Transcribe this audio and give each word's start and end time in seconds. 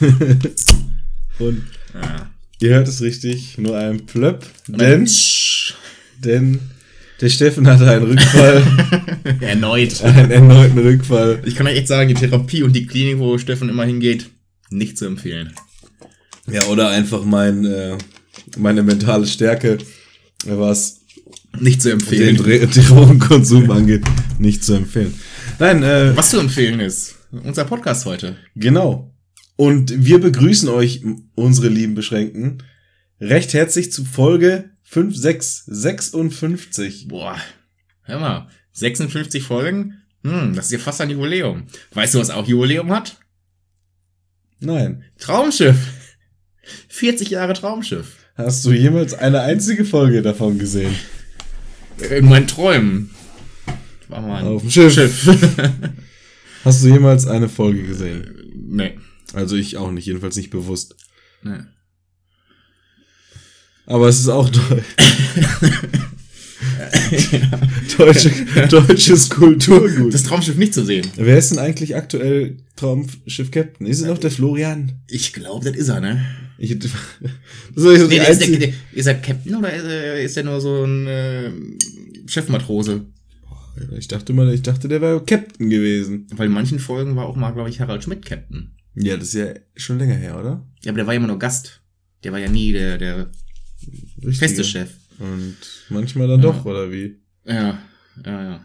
und 1.38 1.62
Ja. 1.94 2.30
ihr 2.60 2.70
hört 2.70 2.88
es 2.88 3.00
richtig, 3.00 3.58
nur 3.58 3.76
ein 3.76 4.06
Plöpp, 4.06 4.46
denn, 4.68 5.08
denn 6.18 6.58
der 7.20 7.28
Steffen 7.28 7.66
hatte 7.66 7.90
einen 7.90 8.04
Rückfall, 8.04 8.62
Erneut. 9.40 10.02
einen 10.02 10.30
erneuten 10.30 10.78
Rückfall. 10.78 11.42
Ich 11.44 11.54
kann 11.54 11.66
euch 11.66 11.76
echt 11.76 11.88
sagen, 11.88 12.08
die 12.08 12.14
Therapie 12.14 12.62
und 12.62 12.74
die 12.74 12.86
Klinik, 12.86 13.18
wo 13.18 13.36
Steffen 13.38 13.68
immer 13.68 13.84
hingeht, 13.84 14.30
nicht 14.70 14.96
zu 14.96 15.04
empfehlen. 15.06 15.52
Ja, 16.50 16.64
oder 16.66 16.88
einfach 16.88 17.24
mein, 17.24 17.64
äh, 17.66 17.98
meine 18.56 18.82
mentale 18.82 19.26
Stärke, 19.26 19.78
was 20.46 21.00
Nicht 21.58 21.82
zu 21.82 21.88
den 21.90 22.00
empfehlen. 22.00 22.36
Dre- 22.38 22.66
Drogenkonsum 22.88 23.70
angeht, 23.70 24.02
nicht 24.38 24.64
zu 24.64 24.72
empfehlen. 24.74 25.12
Nein, 25.58 25.82
äh, 25.82 26.16
Was 26.16 26.30
zu 26.30 26.38
empfehlen 26.40 26.80
ist, 26.80 27.16
unser 27.30 27.64
Podcast 27.66 28.06
heute. 28.06 28.36
Genau. 28.56 29.09
Und 29.60 29.92
wir 30.06 30.18
begrüßen 30.18 30.70
euch, 30.70 31.04
unsere 31.34 31.68
lieben 31.68 31.94
Beschränkten, 31.94 32.62
recht 33.20 33.52
herzlich 33.52 33.92
zu 33.92 34.06
Folge 34.06 34.70
5656. 34.84 37.08
Boah, 37.08 37.36
hör 38.04 38.20
mal, 38.20 38.48
56 38.72 39.42
Folgen? 39.42 40.00
Hm, 40.24 40.54
das 40.54 40.64
ist 40.64 40.72
ja 40.72 40.78
fast 40.78 41.02
ein 41.02 41.10
Jubiläum. 41.10 41.66
Weißt 41.92 42.14
du, 42.14 42.20
was 42.20 42.30
auch 42.30 42.48
Jubiläum 42.48 42.90
hat? 42.90 43.18
Nein. 44.60 45.04
Traumschiff. 45.18 45.76
40 46.88 47.28
Jahre 47.28 47.52
Traumschiff. 47.52 48.16
Hast 48.36 48.64
du 48.64 48.72
jemals 48.72 49.12
eine 49.12 49.42
einzige 49.42 49.84
Folge 49.84 50.22
davon 50.22 50.58
gesehen? 50.58 50.94
In 51.98 52.30
meinen 52.30 52.46
Träumen. 52.46 53.10
War 54.08 54.22
mal 54.22 54.38
ein 54.38 54.46
Auf 54.46 54.62
dem 54.62 54.70
Schiff. 54.70 55.26
Hast 56.64 56.82
du 56.82 56.88
jemals 56.88 57.26
eine 57.26 57.50
Folge 57.50 57.82
gesehen? 57.82 58.54
nee. 58.54 58.96
Also 59.34 59.56
ich 59.56 59.76
auch 59.76 59.90
nicht, 59.90 60.06
jedenfalls 60.06 60.36
nicht 60.36 60.50
bewusst. 60.50 60.96
nee. 61.42 61.58
Aber 63.86 64.06
es 64.08 64.20
ist 64.20 64.28
auch 64.28 64.48
toll. 64.68 64.84
Deutsche, 67.98 68.30
deutsches 68.68 69.30
Kulturgut. 69.30 70.14
Das 70.14 70.22
Traumschiff 70.22 70.56
nicht 70.56 70.74
zu 70.74 70.84
sehen. 70.84 71.06
Wer 71.16 71.38
ist 71.38 71.50
denn 71.50 71.58
eigentlich 71.58 71.96
aktuell 71.96 72.58
Traumschiff-Captain? 72.76 73.86
Ist 73.86 74.00
es 74.00 74.06
noch 74.06 74.18
der 74.18 74.30
Florian? 74.30 75.00
Ich 75.08 75.32
glaube, 75.32 75.64
das 75.64 75.76
ist 75.76 75.88
er, 75.88 76.00
ne? 76.00 76.24
Ich, 76.58 76.78
das 76.78 76.90
ist 76.90 78.00
so 78.00 78.06
Nee, 78.06 78.18
ist, 78.18 78.40
der, 78.40 78.72
ist 78.92 79.06
er 79.06 79.14
Captain 79.14 79.56
oder 79.56 79.72
ist 79.72 79.84
er, 79.84 80.20
ist 80.22 80.36
er 80.36 80.44
nur 80.44 80.60
so 80.60 80.84
ein 80.84 81.06
äh, 81.06 81.50
Chefmatrose? 82.26 83.06
Ich 83.98 84.08
dachte 84.08 84.32
mal, 84.32 84.52
ich 84.52 84.62
dachte, 84.62 84.88
der 84.88 85.00
wäre 85.00 85.24
Captain 85.24 85.70
gewesen. 85.70 86.26
Weil 86.34 86.46
in 86.46 86.52
manchen 86.52 86.78
Folgen 86.78 87.16
war 87.16 87.26
auch 87.26 87.36
mal, 87.36 87.52
glaube 87.52 87.70
ich, 87.70 87.80
Harald 87.80 88.04
Schmidt 88.04 88.24
Captain. 88.24 88.72
Ja, 88.94 89.16
das 89.16 89.28
ist 89.28 89.34
ja 89.34 89.46
schon 89.76 89.98
länger 89.98 90.14
her, 90.14 90.38
oder? 90.38 90.66
Ja, 90.82 90.90
aber 90.90 90.98
der 90.98 91.06
war 91.06 91.14
ja 91.14 91.18
immer 91.18 91.28
nur 91.28 91.38
Gast. 91.38 91.80
Der 92.24 92.32
war 92.32 92.38
ja 92.38 92.48
nie 92.48 92.72
der, 92.72 92.98
der 92.98 93.30
Richtige. 94.16 94.32
feste 94.34 94.64
Chef. 94.64 94.90
Und 95.18 95.56
manchmal 95.88 96.28
dann 96.28 96.40
Ja. 96.40 96.46
doch, 96.52 96.64
oder 96.64 96.90
wie? 96.90 97.16
Ja, 97.46 97.78
ja, 98.24 98.42
ja. 98.42 98.60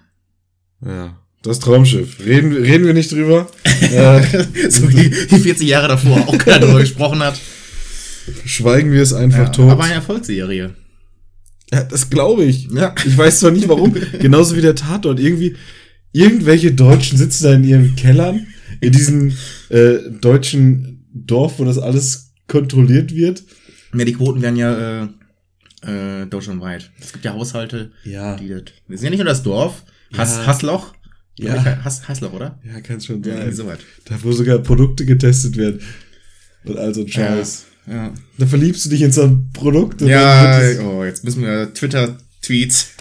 Ja. 0.86 1.20
Das 1.44 1.60
Traumschiff. 1.60 2.20
Reden, 2.26 2.52
reden 2.54 2.86
wir 2.86 2.94
nicht 2.94 3.12
drüber. 3.12 3.50
äh, 3.82 4.70
so 4.70 4.90
wie 4.90 5.10
die 5.10 5.38
40 5.40 5.68
Jahre 5.68 5.88
davor 5.90 6.28
auch 6.28 6.38
keiner 6.38 6.60
darüber 6.60 6.80
gesprochen 6.88 7.20
hat. 7.20 7.40
schweigen 8.46 8.92
wir 8.92 9.02
es 9.02 9.14
einfach 9.14 9.38
Ja, 9.46 9.50
tot. 9.50 9.72
aber 9.72 9.84
eine 9.84 9.94
Erfolgsserie. 9.96 10.74
ja, 11.72 11.84
das 11.84 12.10
glaube 12.10 12.46
ich. 12.46 12.68
Ja. 12.74 12.96
Ich 13.06 13.16
weiß 13.18 13.40
zwar 13.42 13.52
nicht 13.52 13.68
warum. 13.70 13.94
Genauso 14.20 14.56
wie 14.56 14.62
der 14.62 14.76
Tatort. 14.76 15.20
Irgendwie, 15.20 15.56
irgendwelche 16.12 16.72
Deutschen 16.74 17.18
sitzen 17.18 17.44
da 17.44 17.54
in 17.54 17.64
ihren 17.64 17.96
Kellern, 17.96 18.48
in 18.82 18.92
diesem 18.92 19.32
äh, 19.70 19.98
deutschen 20.22 21.06
Dorf, 21.14 21.60
wo 21.60 21.66
das 21.66 21.78
alles 21.78 22.34
kontrolliert 22.48 23.14
wird. 23.16 23.44
Ja, 23.98 24.06
die 24.06 24.14
Quoten 24.14 24.42
werden 24.42 24.56
ja 24.58 25.04
äh, 25.04 25.08
äh, 26.22 26.26
deutschlandweit. 26.28 26.92
Es 27.00 27.14
gibt 27.14 27.26
ja 27.26 27.34
Haushalte, 27.34 27.92
Ja. 28.04 28.36
die 28.36 28.48
das. 28.50 28.64
Wir 28.88 28.98
sind 28.98 29.06
ja 29.06 29.10
nicht 29.12 29.20
nur 29.20 29.26
das 29.26 29.44
Dorf. 29.44 29.84
Hass, 30.18 30.36
Ja. 30.38 30.46
Hassloch. 30.48 30.94
Ja. 31.38 31.84
Hass, 31.84 32.08
Hassloch, 32.08 32.34
oder? 32.34 32.60
Ja, 32.64 32.80
kann 32.82 33.02
schon 33.02 33.22
Ja, 33.24 33.30
irgendwie 33.34 33.48
sein. 33.56 33.66
soweit. 33.66 33.80
Da, 34.06 34.18
wo 34.22 34.32
sogar 34.32 34.60
Produkte 34.60 35.06
getestet 35.06 35.58
werden. 35.58 35.82
Und 36.64 36.78
all 36.78 36.94
so 36.94 37.02
ein 37.02 37.08
Scheiß. 37.08 37.66
Ja. 37.88 38.14
Da 38.38 38.46
verliebst 38.48 38.86
du 38.86 38.90
dich 38.90 39.02
in 39.04 39.12
so 39.12 39.24
ein 39.24 39.50
Produkt. 39.54 40.02
und 40.02 40.08
Ja, 40.08 40.44
dann 40.58 40.62
wird 40.62 40.80
es- 40.80 40.84
oh, 40.84 41.04
jetzt 41.04 41.24
müssen 41.24 41.44
wir 41.44 41.74
Twitter-Tweets 41.74 42.95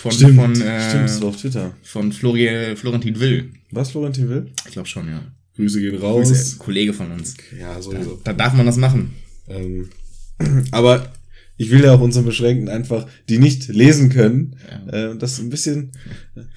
von, 0.00 0.12
Stimmt, 0.12 0.36
von, 0.36 0.60
äh, 0.60 0.88
stimmt, 0.88 1.22
war 1.22 1.28
auf 1.28 1.36
Twitter. 1.36 1.74
von 1.82 2.12
Flori 2.12 2.76
Florentin 2.76 3.18
Will. 3.18 3.50
Was, 3.72 3.90
Florentin 3.90 4.28
will? 4.28 4.46
Ich 4.66 4.72
glaube 4.72 4.88
schon, 4.88 5.08
ja. 5.08 5.20
Grüße 5.56 5.80
gehen 5.80 5.96
raus. 5.98 6.28
Grüße, 6.28 6.56
Kollege 6.58 6.92
von 6.92 7.10
uns. 7.10 7.34
Ja, 7.58 7.80
sowieso. 7.82 8.20
Da 8.22 8.32
darf 8.32 8.54
man 8.54 8.64
das 8.66 8.76
machen. 8.76 9.16
Ähm, 9.48 9.90
aber 10.70 11.12
ich 11.56 11.70
will 11.70 11.82
ja 11.82 11.94
auch 11.94 12.00
unseren 12.00 12.24
Beschränkten 12.24 12.68
einfach, 12.68 13.08
die 13.28 13.38
nicht 13.38 13.66
lesen 13.66 14.08
können, 14.10 14.56
äh, 14.92 15.16
das 15.16 15.40
ein 15.40 15.50
bisschen 15.50 15.90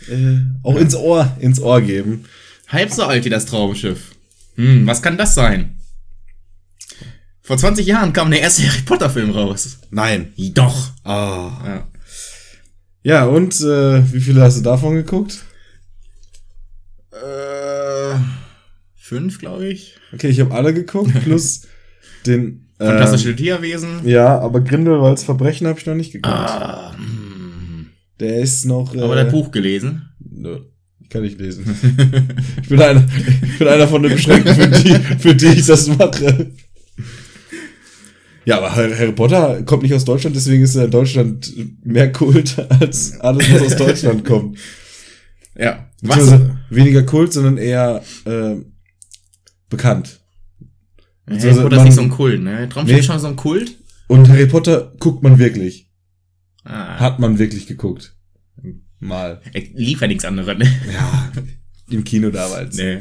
äh, 0.07 0.37
auch 0.61 0.75
ins 0.75 0.93
Ohr, 0.95 1.35
ins 1.39 1.59
Ohr 1.59 1.81
geben. 1.81 2.25
Halb 2.67 2.91
so 2.91 3.03
alt 3.03 3.25
wie 3.25 3.29
das 3.29 3.47
Traumschiff. 3.47 4.15
Hm, 4.55 4.85
was 4.85 5.01
kann 5.01 5.17
das 5.17 5.33
sein? 5.33 5.77
Vor 7.41 7.57
20 7.57 7.87
Jahren 7.87 8.13
kam 8.13 8.29
der 8.29 8.41
erste 8.41 8.67
Harry 8.69 8.81
Potter 8.85 9.09
Film 9.09 9.31
raus. 9.31 9.79
Nein. 9.89 10.31
Doch. 10.53 10.91
Ah. 11.03 11.61
Ja. 11.65 11.87
Ja, 13.03 13.25
und 13.25 13.59
äh, 13.61 14.13
wie 14.13 14.19
viele 14.21 14.41
hast 14.41 14.57
du 14.59 14.61
davon 14.61 14.95
geguckt? 14.95 15.43
Äh, 17.11 18.15
fünf, 18.95 19.39
glaube 19.39 19.67
ich. 19.67 19.97
Okay, 20.13 20.29
ich 20.29 20.39
habe 20.39 20.53
alle 20.53 20.73
geguckt, 20.73 21.11
plus 21.23 21.63
den. 22.25 22.67
Fantastische 22.77 23.29
Ähm, 23.29 23.37
Tierwesen. 23.37 24.07
ja, 24.07 24.39
aber 24.39 24.61
Grindelwalds 24.61 25.23
Verbrechen 25.23 25.67
habe 25.67 25.77
ich 25.79 25.85
noch 25.85 25.93
nicht 25.93 26.13
geguckt. 26.13 26.33
Ah, 26.35 26.95
hm. 26.97 27.89
Der 28.19 28.39
ist 28.39 28.65
noch. 28.65 28.95
Äh, 28.95 29.01
Aber 29.01 29.15
das 29.15 29.31
Buch 29.31 29.51
gelesen. 29.51 30.09
Nö, 30.19 30.61
kann 31.09 31.23
ich 31.23 31.37
lesen. 31.37 31.63
ich, 32.63 32.69
bin 32.69 32.81
einer, 32.81 33.05
ich 33.51 33.59
bin 33.59 33.67
einer 33.67 33.87
von 33.87 34.01
den 34.01 34.13
Beschränkten, 34.13 34.55
für 34.55 34.67
die, 34.67 34.95
für 35.19 35.35
die 35.35 35.45
ich 35.47 35.65
das 35.67 35.87
mache. 35.89 36.51
Ja, 38.45 38.57
aber 38.57 38.73
Harry 38.75 39.11
Potter 39.11 39.61
kommt 39.63 39.83
nicht 39.83 39.93
aus 39.93 40.05
Deutschland, 40.05 40.35
deswegen 40.35 40.63
ist 40.63 40.75
er 40.75 40.85
in 40.85 40.91
Deutschland 40.91 41.53
mehr 41.85 42.11
Kult 42.11 42.57
als 42.81 43.19
alles, 43.19 43.51
was 43.53 43.61
aus 43.61 43.75
Deutschland 43.75 44.25
kommt. 44.25 44.57
Ja. 45.57 45.87
Beziehungsweise 46.01 46.57
Weniger 46.69 47.03
Kult, 47.03 47.33
sondern 47.33 47.57
eher 47.57 48.01
äh, 48.25 48.55
bekannt. 49.69 50.19
Harry 51.27 51.39
Potter 51.53 51.65
ist 51.65 51.75
man- 51.75 51.83
nicht 51.85 51.93
so 51.93 52.01
ein 52.01 52.09
Kult, 52.09 52.41
ne? 52.41 52.67
Traumschiff 52.69 52.93
Nee. 52.95 52.99
ist 53.01 53.05
schon 53.05 53.19
so 53.19 53.27
ein 53.27 53.35
Kult. 53.35 53.77
Und 54.07 54.27
Harry 54.27 54.47
Potter 54.47 54.93
guckt 54.99 55.21
man 55.23 55.37
wirklich. 55.37 55.89
Ah, 56.63 56.99
Hat 56.99 57.19
man 57.19 57.37
wirklich 57.39 57.67
geguckt. 57.67 58.15
Mal. 58.99 59.41
er 59.53 59.61
lief 59.73 60.01
ja 60.01 60.07
nichts 60.07 60.25
anderes, 60.25 60.57
ne? 60.57 60.65
Ja, 60.91 61.31
im 61.89 62.03
Kino 62.03 62.29
damals. 62.29 62.75
Nee. 62.75 62.99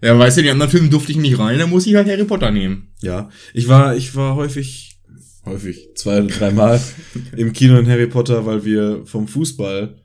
Ja, 0.00 0.18
weißt 0.18 0.38
du, 0.38 0.42
die 0.42 0.50
anderen 0.50 0.70
Filme 0.70 0.88
durfte 0.88 1.12
ich 1.12 1.18
nicht 1.18 1.38
rein, 1.38 1.58
dann 1.58 1.70
muss 1.70 1.86
ich 1.86 1.94
halt 1.94 2.08
Harry 2.08 2.24
Potter 2.24 2.50
nehmen. 2.50 2.92
Ja, 3.00 3.30
ich 3.52 3.68
war, 3.68 3.96
ich 3.96 4.14
war 4.14 4.36
häufig, 4.36 5.00
häufig, 5.44 5.88
zwei 5.96 6.18
oder 6.22 6.28
dreimal 6.28 6.80
im 7.36 7.52
Kino 7.52 7.76
in 7.78 7.88
Harry 7.88 8.06
Potter, 8.06 8.46
weil 8.46 8.64
wir 8.64 9.04
vom 9.06 9.26
Fußball 9.26 10.00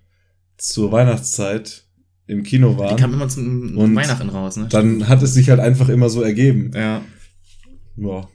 zur 0.57 0.91
Weihnachtszeit 0.91 1.83
im 2.25 2.43
Kino 2.43 2.73
Die 2.73 2.79
waren. 2.79 2.97
kam 2.97 3.13
immer 3.13 3.27
zum 3.27 3.77
Und 3.77 3.95
Weihnachten 3.95 4.29
raus, 4.29 4.55
ne? 4.57 4.67
Dann 4.69 5.07
hat 5.07 5.21
es 5.21 5.33
sich 5.33 5.49
halt 5.49 5.59
einfach 5.59 5.89
immer 5.89 6.09
so 6.09 6.21
ergeben. 6.21 6.71
Ja. 6.73 7.03
Ja. 7.97 8.27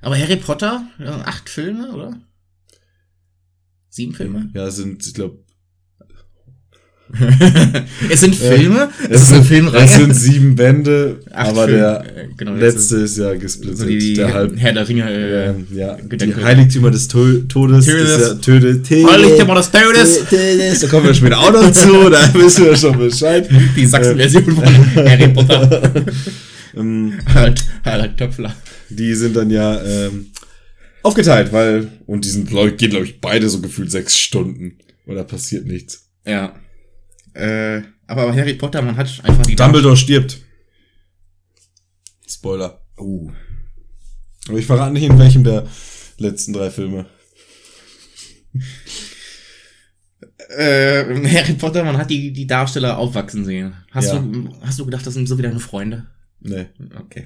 Aber 0.00 0.18
Harry 0.18 0.36
Potter, 0.36 0.86
acht 1.24 1.48
Filme, 1.48 1.92
oder? 1.92 2.18
Sieben 3.90 4.14
Filme? 4.14 4.50
Ja, 4.54 4.70
sind, 4.70 5.06
ich 5.06 5.14
glaube, 5.14 5.44
es 8.10 8.20
sind 8.20 8.34
Filme, 8.34 8.90
es, 9.08 9.16
es 9.16 9.22
ist 9.22 9.32
eine 9.32 9.42
Filmreihe. 9.44 9.84
es 9.84 9.94
sind 9.94 10.14
sieben 10.14 10.54
Bände, 10.56 11.20
Acht 11.32 11.48
aber 11.50 11.64
Filme, 11.64 11.78
der 11.78 12.04
äh, 12.16 12.28
genau, 12.36 12.52
letzte 12.54 12.96
ist 12.98 13.16
ja 13.18 13.34
gesplittet. 13.34 13.78
so 13.78 13.84
die, 13.86 13.98
die 13.98 14.14
der 14.14 14.34
halb, 14.34 14.52
Herr 14.58 14.72
der 14.74 14.88
Ringe. 14.88 15.10
Äh, 15.10 15.54
ja, 15.74 15.96
die. 16.02 16.34
Heiligtümer 16.34 16.90
des 16.90 17.08
To- 17.08 17.38
Todes 17.48 17.86
ist 17.88 18.20
ja 18.20 18.34
Töde, 18.34 18.82
Heiligtümer 18.90 19.54
des 19.54 19.70
Todes. 19.70 20.24
Todes. 20.28 20.80
Da 20.80 20.86
kommen 20.88 21.06
wir 21.06 21.14
später 21.14 21.38
auch 21.38 21.52
noch 21.52 21.72
zu, 21.72 22.10
da 22.10 22.32
wissen 22.34 22.64
wir 22.66 22.76
schon 22.76 22.98
Bescheid. 22.98 23.48
Die 23.76 23.86
Sachsen-Version 23.86 24.44
von 24.44 24.64
Harry 25.06 25.28
Potter. 25.28 25.92
Ähm, 26.76 27.14
Harald, 27.34 27.64
Harald 27.82 28.16
Töpfler. 28.18 28.54
die 28.90 29.14
sind 29.14 29.34
dann 29.34 29.50
ja 29.50 29.82
ähm, 29.82 30.26
aufgeteilt, 31.02 31.50
weil, 31.50 31.88
und 32.06 32.24
die 32.24 32.28
sind, 32.28 32.48
glaub, 32.50 32.68
ich, 32.68 32.76
gehen, 32.76 32.90
glaube 32.90 33.06
ich, 33.06 33.20
beide 33.20 33.48
so 33.48 33.60
gefühlt 33.60 33.90
sechs 33.90 34.18
Stunden. 34.18 34.76
Oder 35.06 35.24
passiert 35.24 35.66
nichts. 35.66 36.06
Ja. 36.26 36.52
Äh, 37.38 37.82
aber 38.08 38.26
bei 38.26 38.36
Harry 38.36 38.54
Potter, 38.54 38.82
man 38.82 38.96
hat 38.96 39.06
einfach 39.22 39.46
die 39.46 39.54
Dumbledore 39.54 39.96
stirbt. 39.96 40.38
Spoiler. 42.26 42.80
Uh. 42.98 43.30
Aber 44.48 44.58
ich 44.58 44.66
verrate 44.66 44.92
nicht, 44.92 45.04
in 45.04 45.18
welchem 45.18 45.44
der 45.44 45.66
letzten 46.18 46.52
drei 46.52 46.70
Filme. 46.70 47.06
Äh, 50.56 51.04
Harry 51.28 51.54
Potter, 51.54 51.84
man 51.84 51.96
hat 51.96 52.10
die, 52.10 52.32
die 52.32 52.46
Darsteller 52.46 52.98
aufwachsen 52.98 53.44
sehen. 53.44 53.74
Hast, 53.90 54.12
Ja. 54.12 54.18
du, 54.18 54.48
hast 54.62 54.78
du 54.78 54.84
gedacht, 54.84 55.06
das 55.06 55.14
sind 55.14 55.28
so 55.28 55.38
wie 55.38 55.42
deine 55.42 55.60
Freunde? 55.60 56.06
Nee. 56.40 56.66
Okay. 57.00 57.24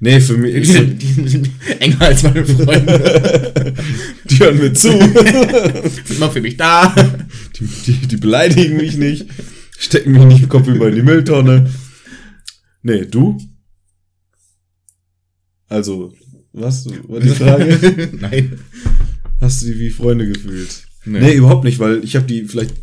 Nee, 0.00 0.20
für 0.20 0.34
Die 0.36 0.40
mich. 0.52 0.68
sind, 0.68 1.02
die 1.02 1.28
sind 1.28 1.50
enger 1.80 2.00
als 2.02 2.22
meine 2.22 2.44
Freunde. 2.46 3.74
Die 4.30 4.38
hören 4.38 4.58
mir 4.58 4.72
zu. 4.72 4.90
sind 4.90 6.10
immer 6.16 6.30
für 6.30 6.40
mich 6.40 6.56
da. 6.56 6.94
Die, 7.58 7.66
die, 7.86 8.06
die 8.06 8.16
beleidigen 8.16 8.76
mich 8.76 8.96
nicht. 8.96 9.26
Stecken 9.78 10.12
mich 10.12 10.24
nicht 10.24 10.42
im 10.44 10.48
Kopf 10.48 10.68
über 10.68 10.88
in 10.88 10.94
die 10.94 11.02
Mülltonne. 11.02 11.68
Nee, 12.82 13.06
du? 13.06 13.38
Also, 15.66 16.14
was 16.52 16.86
war 17.08 17.20
die 17.20 17.28
Frage? 17.30 18.10
Nein. 18.20 18.58
Hast 19.40 19.62
du 19.62 19.66
die 19.66 19.78
wie 19.80 19.90
Freunde 19.90 20.28
gefühlt? 20.28 20.84
Nee. 21.04 21.20
Nee, 21.20 21.34
überhaupt 21.34 21.64
nicht, 21.64 21.80
weil 21.80 22.04
ich 22.04 22.14
habe 22.16 22.26
die 22.26 22.44
vielleicht 22.44 22.74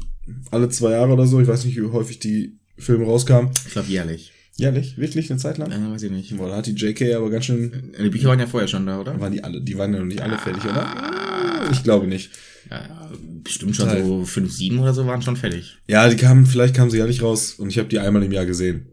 alle 0.52 0.70
zwei 0.70 0.92
Jahre 0.92 1.14
oder 1.14 1.26
so, 1.26 1.40
ich 1.40 1.48
weiß 1.48 1.66
nicht, 1.66 1.78
wie 1.78 1.82
häufig 1.84 2.20
die 2.20 2.60
Filme 2.78 3.06
rauskamen. 3.06 3.52
Ich 3.66 3.72
glaube 3.72 3.90
jährlich. 3.90 4.31
Jährlich? 4.58 4.98
Wirklich? 4.98 5.30
Eine 5.32 5.40
Zeit 5.40 5.58
lang? 5.58 5.72
Äh, 5.72 5.94
weiß 5.94 6.04
ich 6.04 6.12
nicht. 6.12 6.38
Boah, 6.38 6.50
da 6.50 6.58
hat 6.58 6.68
die 6.68 6.76
JK 6.76 7.16
aber 7.16 7.30
ganz 7.30 7.46
schön. 7.46 7.94
Die 7.98 8.10
Bücher 8.10 8.30
waren 8.30 8.40
ja 8.40 8.48
vorher 8.48 8.68
schon 8.68 8.86
da, 8.86 9.00
oder? 9.00 9.20
Waren 9.20 9.32
die 9.32 9.44
alle, 9.44 9.62
die 9.62 9.78
waren 9.78 9.94
ja 9.94 10.00
noch 10.00 10.06
nicht 10.06 10.22
alle 10.22 10.38
fertig, 10.38 10.64
oder? 10.66 11.70
Ich 11.72 11.84
glaube 11.84 12.08
nicht. 12.08 12.32
Ja, 12.70 13.10
bestimmt 13.44 13.76
schon 13.76 13.88
Teil. 13.88 14.06
so 14.06 14.24
fünf, 14.26 14.52
sieben 14.52 14.80
oder 14.80 14.94
so 14.94 15.06
waren 15.06 15.22
schon 15.22 15.36
fertig. 15.36 15.78
Ja, 15.88 16.08
die 16.10 16.16
kamen, 16.16 16.46
vielleicht 16.46 16.76
kamen 16.76 16.92
sie 16.92 16.98
jährlich 16.98 17.22
raus 17.22 17.54
und 17.54 17.70
ich 17.70 17.78
habe 17.78 17.90
die 17.90 18.00
einmal 18.00 18.24
im 18.24 18.32
Jahr 18.32 18.46
gesehen. 18.46 18.88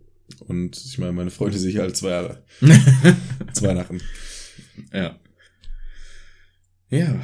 Und 0.46 0.76
ich 0.76 0.98
meine, 0.98 1.12
meine 1.12 1.30
Freunde 1.30 1.58
sehe 1.58 1.70
ich 1.70 1.80
alle 1.80 1.92
zwei 1.92 2.10
Jahre. 2.10 2.42
Zu 3.52 3.62
Weihnachten. 3.64 4.00
Ja. 4.92 5.18
Ja. 6.90 7.20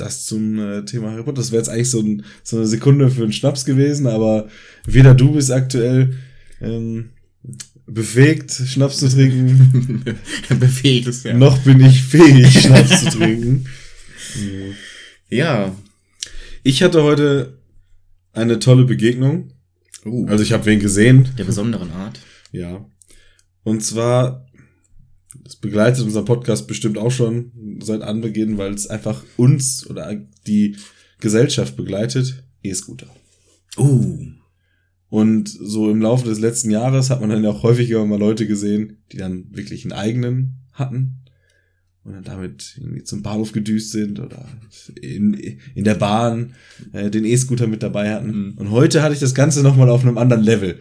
Das 0.00 0.24
zum 0.24 0.58
äh, 0.58 0.84
Thema 0.84 1.10
Harry 1.10 1.22
Potter. 1.22 1.36
Das 1.38 1.52
wäre 1.52 1.60
jetzt 1.60 1.68
eigentlich 1.68 1.90
so, 1.90 2.00
ein, 2.00 2.24
so 2.42 2.56
eine 2.56 2.66
Sekunde 2.66 3.10
für 3.10 3.22
einen 3.22 3.32
Schnaps 3.32 3.64
gewesen, 3.64 4.06
aber 4.06 4.48
weder 4.86 5.14
du 5.14 5.32
bist 5.32 5.50
aktuell 5.50 6.16
ähm, 6.60 7.10
befähigt, 7.86 8.50
Schnaps 8.52 8.98
zu 8.98 9.08
trinken, 9.08 10.04
Befähigt 10.60 11.08
ist 11.08 11.24
ja. 11.24 11.34
noch 11.34 11.58
bin 11.58 11.80
ich 11.80 12.02
fähig, 12.02 12.50
Schnaps 12.60 13.04
zu 13.04 13.10
trinken. 13.18 13.66
Ja. 15.32 15.74
Ich 16.64 16.82
hatte 16.82 17.04
heute 17.04 17.58
eine 18.32 18.58
tolle 18.58 18.84
Begegnung. 18.84 19.52
Uh, 20.04 20.26
Also 20.26 20.42
ich 20.42 20.52
habe 20.52 20.66
wen 20.66 20.80
gesehen. 20.80 21.28
der 21.38 21.44
besonderen 21.44 21.92
Art. 21.92 22.18
Ja. 22.50 22.84
Und 23.62 23.84
zwar, 23.84 24.46
das 25.44 25.56
begleitet 25.56 26.04
unser 26.04 26.24
Podcast 26.24 26.66
bestimmt 26.66 26.98
auch 26.98 27.10
schon 27.10 27.52
seit 27.80 28.02
Anbeginn, 28.02 28.58
weil 28.58 28.74
es 28.74 28.88
einfach 28.88 29.22
uns 29.36 29.88
oder 29.88 30.14
die 30.46 30.76
Gesellschaft 31.20 31.76
begleitet. 31.76 32.44
E-Scooter. 32.62 33.06
Uh. 33.76 34.26
Und 35.08 35.48
so 35.48 35.90
im 35.90 36.00
Laufe 36.00 36.28
des 36.28 36.38
letzten 36.38 36.70
Jahres 36.70 37.10
hat 37.10 37.20
man 37.20 37.30
dann 37.30 37.44
ja 37.44 37.50
auch 37.50 37.62
häufiger 37.62 38.04
mal 38.06 38.18
Leute 38.18 38.46
gesehen, 38.46 38.98
die 39.12 39.16
dann 39.16 39.46
wirklich 39.50 39.84
einen 39.84 39.92
eigenen 39.92 40.60
hatten 40.72 41.20
und 42.04 42.12
dann 42.12 42.24
damit 42.24 42.76
irgendwie 42.78 43.02
zum 43.02 43.22
Bahnhof 43.22 43.52
gedüst 43.52 43.92
sind 43.92 44.20
oder 44.20 44.48
in, 45.00 45.34
in 45.74 45.84
der 45.84 45.96
Bahn 45.96 46.54
äh, 46.92 47.10
den 47.10 47.24
E-Scooter 47.24 47.66
mit 47.66 47.82
dabei 47.82 48.14
hatten. 48.14 48.50
Mhm. 48.50 48.52
Und 48.56 48.70
heute 48.70 49.02
hatte 49.02 49.14
ich 49.14 49.20
das 49.20 49.34
Ganze 49.34 49.62
nochmal 49.62 49.90
auf 49.90 50.02
einem 50.02 50.18
anderen 50.18 50.42
Level. 50.42 50.78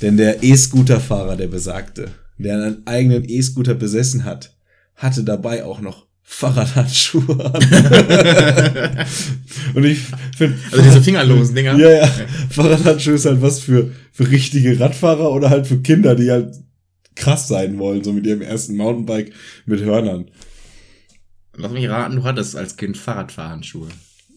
Denn 0.00 0.16
der 0.16 0.42
E-Scooter-Fahrer, 0.42 1.36
der 1.36 1.46
besagte, 1.46 2.10
der 2.42 2.54
einen 2.62 2.86
eigenen 2.86 3.28
E-Scooter 3.28 3.74
besessen 3.74 4.24
hat, 4.24 4.56
hatte 4.94 5.24
dabei 5.24 5.64
auch 5.64 5.80
noch 5.80 6.06
Fahrradhandschuhe 6.22 7.44
an. 7.44 7.62
Und 9.74 9.84
ich 9.84 9.98
finde, 10.36 10.56
Also 10.70 10.82
diese 10.82 11.02
fingerlosen 11.02 11.54
Dinger. 11.54 11.76
ja, 11.78 11.90
ja. 11.90 12.06
Fahrradhandschuhe 12.50 13.14
ist 13.14 13.26
halt 13.26 13.42
was 13.42 13.60
für, 13.60 13.92
für 14.12 14.30
richtige 14.30 14.78
Radfahrer 14.80 15.30
oder 15.32 15.50
halt 15.50 15.66
für 15.66 15.80
Kinder, 15.80 16.14
die 16.14 16.30
halt 16.30 16.54
krass 17.14 17.48
sein 17.48 17.78
wollen, 17.78 18.02
so 18.02 18.12
mit 18.12 18.26
ihrem 18.26 18.40
ersten 18.40 18.76
Mountainbike 18.76 19.32
mit 19.66 19.80
Hörnern. 19.80 20.30
Lass 21.54 21.72
mich 21.72 21.86
raten, 21.88 22.16
du 22.16 22.24
hattest 22.24 22.56
als 22.56 22.76
Kind 22.76 22.96
Fahrradfahrhandschuhe. 22.96 23.88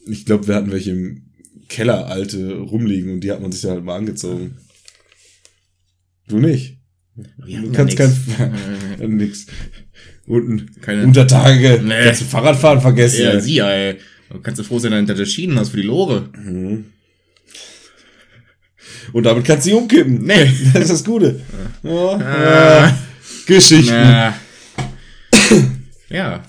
Ich 0.07 0.25
glaube, 0.25 0.47
wir 0.47 0.55
hatten 0.55 0.71
welche 0.71 0.91
im 0.91 1.21
Keller 1.69 2.07
alte 2.07 2.57
rumliegen 2.57 3.13
und 3.13 3.21
die 3.21 3.31
hat 3.31 3.41
man 3.41 3.51
sich 3.53 3.61
dann 3.61 3.71
halt 3.71 3.85
mal 3.85 3.95
angezogen. 3.95 4.57
Du 6.27 6.39
nicht. 6.39 6.77
Du 7.15 7.71
kannst 7.71 7.95
kein 7.97 8.13
nix. 9.17 9.45
Unten 10.27 10.71
Keine- 10.81 11.03
Untertage. 11.03 11.81
Nee. 11.83 12.03
Kannst 12.05 12.21
du 12.21 12.25
Fahrradfahren 12.25 12.81
vergessen. 12.81 13.23
Ja, 13.23 13.39
sie, 13.39 13.59
ey. 13.59 13.97
Du 14.29 14.41
kannst 14.41 14.59
du 14.59 14.63
froh 14.63 14.79
sein, 14.79 14.91
dass 15.05 15.15
du 15.17 15.23
das 15.23 15.31
Schienen 15.31 15.57
hast 15.59 15.69
für 15.69 15.77
die 15.77 15.83
Lore. 15.83 16.29
Mhm. 16.35 16.85
Und 19.13 19.23
damit 19.23 19.45
kannst 19.45 19.65
du 19.65 19.71
nicht 19.71 19.79
umkippen. 19.81 20.25
Nee. 20.25 20.51
Das 20.73 20.83
ist 20.83 20.91
das 20.91 21.03
Gute. 21.03 21.41
Ja, 21.83 21.91
Ah. 21.91 22.87
ja. 22.87 22.97
Geschichten. 23.45 23.91
Na. 23.93 24.35
ja. 26.09 26.43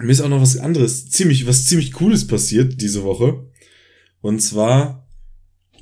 Mir 0.00 0.12
ist 0.12 0.20
auch 0.20 0.28
noch 0.28 0.40
was 0.42 0.58
anderes, 0.58 1.08
ziemlich, 1.10 1.46
was 1.46 1.64
ziemlich 1.66 1.92
Cooles 1.92 2.26
passiert 2.26 2.80
diese 2.80 3.02
Woche. 3.02 3.46
Und 4.20 4.40
zwar 4.40 5.08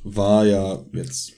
war 0.05 0.47
ja 0.47 0.83
jetzt 0.95 1.33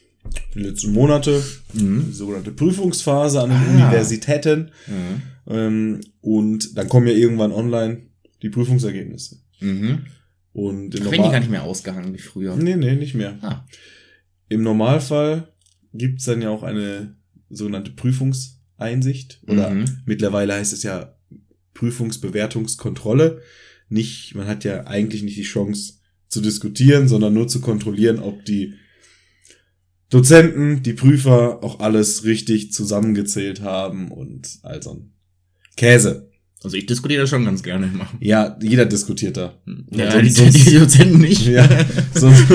die 0.55 0.61
letzten 0.61 0.93
Monate 0.93 1.43
Mhm. 1.75 2.05
die 2.09 2.13
sogenannte 2.13 2.53
Prüfungsphase 2.53 3.41
an 3.41 3.51
den 3.51 3.59
Ah. 3.59 3.71
Universitäten. 3.71 4.71
Mhm. 4.87 5.23
Ähm, 5.51 6.01
und 6.21 6.77
dann 6.77 6.89
kommen 6.89 7.07
ja 7.07 7.15
irgendwann 7.15 7.53
online 7.53 8.03
die 8.43 8.51
Prüfungsergebnisse. 8.51 9.39
Mhm. 9.61 10.07
Und 10.53 10.95
im 10.95 11.05
wenn 11.05 11.13
die 11.13 11.19
gar 11.19 11.41
nicht 11.41 11.51
mehr 11.51 11.63
ausgehangen 11.65 12.13
wie 12.15 12.19
früher. 12.19 12.57
Nee, 12.57 12.77
nee, 12.77 12.95
nicht 12.97 13.15
mehr. 13.15 13.39
Ah. 13.43 13.65
Im 14.49 14.63
Normalfall 14.63 15.53
gibt's 15.95 16.25
dann 16.25 16.43
ja 16.43 16.51
auch 16.51 16.63
eine 16.63 17.17
sogenannte 17.51 17.93
Prüfungseinsicht. 17.93 19.41
Oder 19.47 19.71
Mhm. 19.71 19.85
mittlerweile 20.07 20.55
heißt 20.55 20.73
es 20.73 20.83
ja 20.83 21.15
Prüfungsbewertungskontrolle. 21.75 23.41
Nicht, 23.89 24.35
man 24.35 24.47
hat 24.47 24.65
ja 24.65 24.87
eigentlich 24.87 25.23
nicht 25.23 25.37
die 25.39 25.43
Chance 25.43 25.95
zu 26.29 26.41
diskutieren, 26.41 27.09
sondern 27.09 27.33
nur 27.35 27.49
zu 27.49 27.61
kontrollieren, 27.61 28.19
ob 28.19 28.45
die 28.45 28.75
Dozenten, 30.11 30.83
die 30.83 30.95
Prüfer 30.95 31.63
auch 31.63 31.81
alles 31.81 32.25
richtig 32.25 32.73
zusammengezählt 32.73 33.61
haben 33.63 34.11
und 34.11 34.59
also 34.63 35.05
Käse. 35.77 36.29
Also 36.65 36.77
ich 36.77 36.87
diskutiere 36.87 37.21
das 37.21 37.31
schon 37.31 37.45
ganz 37.45 37.63
gerne 37.63 37.87
immer. 37.87 38.09
Ja, 38.19 38.57
jeder 38.61 38.85
diskutiert 38.87 39.37
da. 39.37 39.55
Ja, 39.91 40.11
sonst- 40.11 40.39
die, 40.57 40.71
die 40.71 40.79
Dozenten 40.79 41.19
nicht. 41.21 41.47
Ja, 41.47 41.69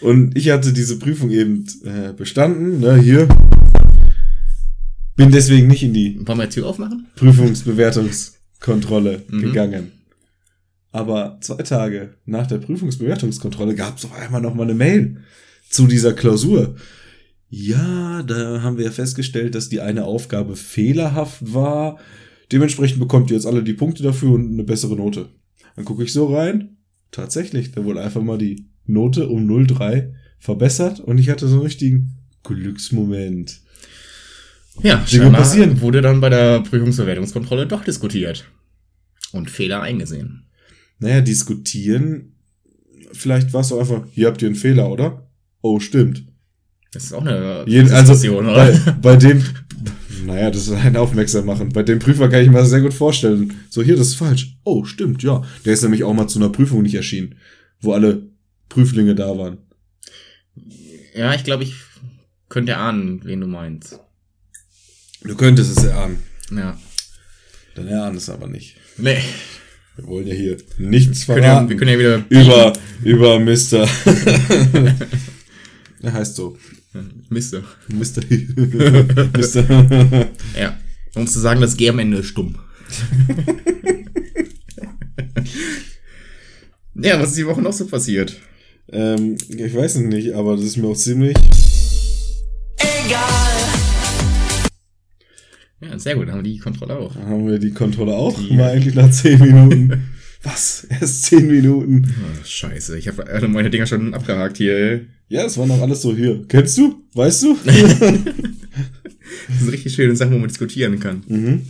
Und 0.00 0.36
ich 0.36 0.50
hatte 0.50 0.72
diese 0.72 0.98
Prüfung 0.98 1.30
eben 1.30 1.64
äh, 1.84 2.12
bestanden, 2.12 2.80
ne, 2.80 2.96
hier. 3.00 3.28
Bin 5.16 5.32
deswegen 5.32 5.66
nicht 5.66 5.82
in 5.82 5.92
die 5.92 6.20
Wollen 6.24 6.38
wir 6.38 6.48
Tür 6.48 6.66
aufmachen? 6.68 7.08
Prüfungsbewertungskontrolle 7.16 9.22
Mhm. 9.28 9.40
gegangen. 9.40 9.90
Aber 10.90 11.38
zwei 11.40 11.62
Tage 11.62 12.14
nach 12.24 12.46
der 12.46 12.58
Prüfungsbewertungskontrolle 12.58 13.74
gab 13.74 13.98
es 13.98 14.04
auf 14.04 14.14
einmal 14.14 14.40
noch 14.40 14.54
mal 14.54 14.64
eine 14.64 14.74
Mail 14.74 15.18
zu 15.68 15.86
dieser 15.86 16.14
Klausur. 16.14 16.76
Ja, 17.50 18.22
da 18.22 18.62
haben 18.62 18.76
wir 18.76 18.84
ja 18.84 18.90
festgestellt, 18.90 19.54
dass 19.54 19.68
die 19.68 19.80
eine 19.80 20.04
Aufgabe 20.04 20.56
fehlerhaft 20.56 21.52
war. 21.52 21.98
Dementsprechend 22.52 22.98
bekommt 22.98 23.30
ihr 23.30 23.36
jetzt 23.36 23.46
alle 23.46 23.62
die 23.62 23.74
Punkte 23.74 24.02
dafür 24.02 24.32
und 24.32 24.52
eine 24.52 24.64
bessere 24.64 24.96
Note. 24.96 25.28
Dann 25.76 25.84
gucke 25.84 26.04
ich 26.04 26.12
so 26.12 26.34
rein. 26.34 26.76
Tatsächlich, 27.10 27.72
da 27.72 27.84
wurde 27.84 28.02
einfach 28.02 28.22
mal 28.22 28.38
die 28.38 28.66
Note 28.84 29.28
um 29.28 29.48
0,3 29.48 30.12
verbessert 30.38 31.00
und 31.00 31.18
ich 31.18 31.30
hatte 31.30 31.48
so 31.48 31.56
einen 31.56 31.64
richtigen 31.64 32.18
Glücksmoment. 32.42 33.60
Ja, 34.82 34.96
Dinge 35.10 35.30
passieren. 35.30 35.80
wurde 35.80 36.02
dann 36.02 36.20
bei 36.20 36.28
der 36.28 36.60
Prüfungsbewertungskontrolle 36.60 37.66
doch 37.66 37.82
diskutiert. 37.82 38.46
Und 39.32 39.50
Fehler 39.50 39.82
eingesehen. 39.82 40.47
Naja, 40.98 41.20
diskutieren. 41.20 42.34
Vielleicht 43.12 43.52
war 43.52 43.62
es 43.62 43.68
doch 43.68 43.80
einfach, 43.80 44.06
hier 44.12 44.26
habt 44.26 44.42
ihr 44.42 44.48
einen 44.48 44.56
Fehler, 44.56 44.90
oder? 44.90 45.28
Oh, 45.60 45.80
stimmt. 45.80 46.24
Das 46.92 47.04
ist 47.04 47.12
auch 47.12 47.24
eine 47.24 47.64
Jeden, 47.66 47.90
also 47.92 48.32
bei, 48.42 48.72
bei 49.02 49.16
dem, 49.16 49.44
naja, 50.24 50.50
das 50.50 50.68
ist 50.68 50.72
ein 50.72 50.96
Aufmerksam 50.96 51.46
machen. 51.46 51.70
Bei 51.70 51.82
dem 51.82 51.98
Prüfer 51.98 52.28
kann 52.28 52.42
ich 52.42 52.48
mir 52.48 52.58
das 52.58 52.70
sehr 52.70 52.80
gut 52.80 52.94
vorstellen. 52.94 53.54
So, 53.68 53.82
hier, 53.82 53.96
das 53.96 54.08
ist 54.08 54.16
falsch. 54.16 54.56
Oh, 54.64 54.84
stimmt, 54.84 55.22
ja. 55.22 55.42
Der 55.64 55.74
ist 55.74 55.82
nämlich 55.82 56.04
auch 56.04 56.14
mal 56.14 56.28
zu 56.28 56.38
einer 56.38 56.48
Prüfung 56.48 56.82
nicht 56.82 56.94
erschienen, 56.94 57.36
wo 57.80 57.92
alle 57.92 58.22
Prüflinge 58.68 59.14
da 59.14 59.36
waren. 59.36 59.58
Ja, 61.14 61.34
ich 61.34 61.44
glaube, 61.44 61.64
ich 61.64 61.74
könnte 62.48 62.76
ahnen, 62.76 63.20
wen 63.24 63.40
du 63.40 63.46
meinst. 63.46 64.00
Du 65.22 65.34
könntest 65.34 65.76
es 65.76 65.84
erahnen. 65.84 66.18
Ja. 66.50 66.78
Dann 67.74 67.88
erahnen 67.88 68.16
es 68.16 68.30
aber 68.30 68.46
nicht. 68.46 68.76
Nee. 68.96 69.18
Wir 69.98 70.06
wollen 70.06 70.26
ja 70.28 70.34
hier 70.34 70.56
nichts 70.78 71.26
Wir 71.26 71.34
können 71.34 71.44
ja, 71.44 71.50
verraten 71.50 71.68
wir 71.70 71.76
können 71.76 71.90
ja 71.90 71.98
wieder. 71.98 72.24
über, 72.28 72.72
über 73.02 73.40
Mr. 73.40 73.82
er 76.02 76.12
heißt 76.12 76.36
so. 76.36 76.56
Mister. 77.28 77.64
Mr. 77.88 78.22
Mr. 79.36 80.28
Ja. 80.56 80.78
Um 81.16 81.26
zu 81.26 81.40
sagen, 81.40 81.60
das 81.60 81.76
G 81.76 81.88
am 81.88 81.98
Ende 81.98 82.18
ist 82.18 82.26
stumm. 82.26 82.54
ja, 86.94 87.20
was 87.20 87.30
ist 87.30 87.38
die 87.38 87.46
Woche 87.46 87.60
noch 87.60 87.72
so 87.72 87.84
passiert? 87.86 88.36
ähm, 88.92 89.36
ich 89.48 89.74
weiß 89.74 89.96
es 89.96 90.02
nicht, 90.02 90.32
aber 90.32 90.54
das 90.54 90.64
ist 90.64 90.76
mir 90.76 90.86
auch 90.86 90.96
ziemlich. 90.96 91.36
Ja, 95.80 95.98
sehr 95.98 96.16
gut, 96.16 96.26
dann 96.26 96.34
haben 96.34 96.44
wir 96.44 96.50
die 96.52 96.58
Kontrolle 96.58 96.96
auch. 96.96 97.14
Haben 97.14 97.46
wir 97.46 97.58
die 97.58 97.70
Kontrolle 97.70 98.14
auch? 98.14 98.38
Die- 98.38 98.54
Mal 98.56 98.70
eigentlich 98.72 98.94
nach 98.94 99.10
10 99.10 99.38
Minuten. 99.40 100.08
Was? 100.42 100.86
Erst 100.88 101.24
10 101.26 101.46
Minuten? 101.48 102.14
Oh, 102.20 102.44
scheiße, 102.44 102.96
ich 102.98 103.08
habe 103.08 103.26
alle 103.26 103.48
meine 103.48 103.70
Dinger 103.70 103.86
schon 103.86 104.14
abgehakt 104.14 104.56
hier. 104.56 104.76
ey. 104.76 105.06
Ja, 105.28 105.42
das 105.42 105.58
war 105.58 105.66
noch 105.66 105.80
alles 105.80 106.02
so 106.02 106.14
hier. 106.16 106.44
Kennst 106.48 106.78
du? 106.78 107.02
Weißt 107.14 107.42
du? 107.42 107.56
Das 109.46 109.58
sind 109.60 109.68
richtig 109.70 109.94
schöne 109.94 110.16
Sachen, 110.16 110.32
wo 110.34 110.38
man 110.38 110.48
diskutieren 110.48 110.98
kann. 111.00 111.22
mhm. 111.26 111.66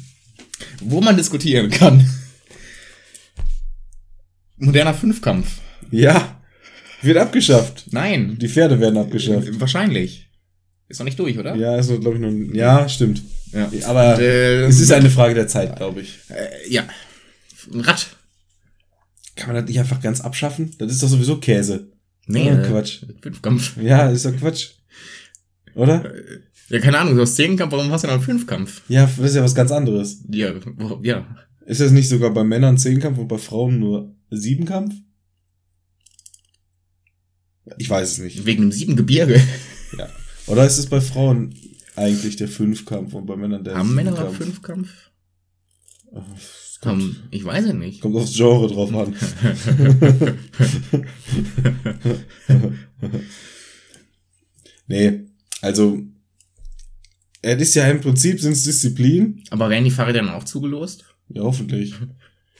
Wo 0.80 1.00
man 1.00 1.16
diskutieren 1.16 1.70
kann. 1.70 2.08
Moderner 4.56 4.94
Fünfkampf. 4.94 5.60
Ja. 5.90 6.40
Wird 7.02 7.16
abgeschafft. 7.18 7.86
Nein. 7.92 8.36
Die 8.40 8.48
Pferde 8.48 8.80
werden 8.80 8.96
abgeschafft. 8.96 9.48
Wahrscheinlich. 9.60 10.28
Ist 10.88 10.98
noch 11.00 11.04
nicht 11.04 11.18
durch, 11.18 11.38
oder? 11.38 11.54
Ja, 11.56 11.76
ist 11.76 11.88
glaube 12.00 12.14
ich 12.14 12.20
nur. 12.20 12.54
Ja, 12.54 12.88
stimmt. 12.88 13.22
Ja. 13.52 13.70
Aber 13.86 14.18
Äh, 14.20 14.64
es 14.64 14.80
ist 14.80 14.92
eine 14.92 15.10
Frage 15.10 15.34
der 15.34 15.48
Zeit, 15.48 15.76
glaube 15.76 16.00
ich. 16.02 16.18
Äh, 16.28 16.70
ja. 16.72 16.86
Ein 17.72 17.80
Rad. 17.80 18.06
Kann 19.36 19.48
man 19.48 19.56
das 19.56 19.68
nicht 19.68 19.78
einfach 19.78 20.00
ganz 20.00 20.20
abschaffen? 20.20 20.74
Das 20.78 20.90
ist 20.92 21.02
doch 21.02 21.08
sowieso 21.08 21.38
Käse. 21.38 21.92
Nee, 22.26 22.50
Oh, 22.50 22.56
äh, 22.56 22.62
Quatsch. 22.68 23.04
Fünfkampf. 23.22 23.76
Ja, 23.78 24.10
ist 24.10 24.24
doch 24.24 24.36
Quatsch. 24.36 24.70
Oder? 25.74 26.12
Ja, 26.68 26.80
keine 26.80 26.98
Ahnung, 26.98 27.14
du 27.14 27.22
hast 27.22 27.36
Zehnkampf, 27.36 27.72
warum 27.72 27.90
hast 27.90 28.02
du 28.04 28.08
noch 28.08 28.14
einen 28.14 28.22
Fünfkampf? 28.22 28.82
Ja, 28.88 29.06
das 29.06 29.30
ist 29.30 29.36
ja 29.36 29.42
was 29.42 29.54
ganz 29.54 29.70
anderes. 29.70 30.22
Ja, 30.28 30.52
ja. 31.02 31.26
Ist 31.64 31.80
das 31.80 31.92
nicht 31.92 32.08
sogar 32.08 32.30
bei 32.34 32.44
Männern 32.44 32.76
Zehnkampf 32.78 33.18
und 33.18 33.28
bei 33.28 33.38
Frauen 33.38 33.78
nur 33.78 34.14
Siebenkampf? 34.30 34.94
Ich 37.76 37.88
weiß 37.88 38.12
es 38.12 38.18
nicht. 38.18 38.44
Wegen 38.46 38.62
dem 38.62 38.72
sieben 38.72 38.96
Gebirge. 38.96 39.40
Ja. 39.98 40.08
Oder 40.46 40.66
ist 40.66 40.78
es 40.78 40.86
bei 40.86 41.00
Frauen 41.00 41.54
eigentlich 41.98 42.36
der 42.36 42.48
Fünfkampf 42.48 43.12
und 43.14 43.26
bei 43.26 43.36
Männern 43.36 43.64
der 43.64 43.74
Haben 43.74 43.94
Männer 43.94 44.12
Siebenkampf? 44.12 44.36
Fünfkampf? 44.38 44.88
Ach, 46.14 46.22
es 46.36 46.78
kommt, 46.80 47.16
ich 47.30 47.44
weiß 47.44 47.66
es 47.66 47.74
nicht. 47.74 48.00
kommt 48.00 48.16
aufs 48.16 48.34
Genre 48.34 48.68
drauf 48.68 48.94
an. 48.94 49.14
nee, 54.86 55.20
also 55.60 55.98
es 57.42 57.60
ist 57.60 57.74
ja 57.74 57.88
im 57.88 58.00
Prinzip 58.00 58.40
sind's 58.40 58.64
Disziplinen. 58.64 59.44
Aber 59.50 59.70
werden 59.70 59.84
die 59.84 59.90
Fahrräder 59.90 60.20
dann 60.20 60.30
auch 60.30 60.44
zugelost? 60.44 61.04
Ja, 61.28 61.42
hoffentlich. 61.42 61.94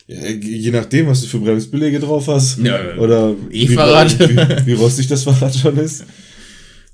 Ja, 0.06 0.26
je 0.28 0.70
nachdem, 0.70 1.06
was 1.06 1.20
du 1.20 1.26
für 1.26 1.40
Bremsbeläge 1.40 2.00
drauf 2.00 2.28
hast. 2.28 2.58
Ja, 2.58 2.96
Oder 2.96 3.34
wie, 3.50 3.64
E-Fahrrad. 3.64 4.18
wie, 4.20 4.66
wie 4.66 4.72
rostig 4.74 5.06
das 5.06 5.24
Fahrrad 5.24 5.54
schon 5.54 5.76
ist. 5.78 6.04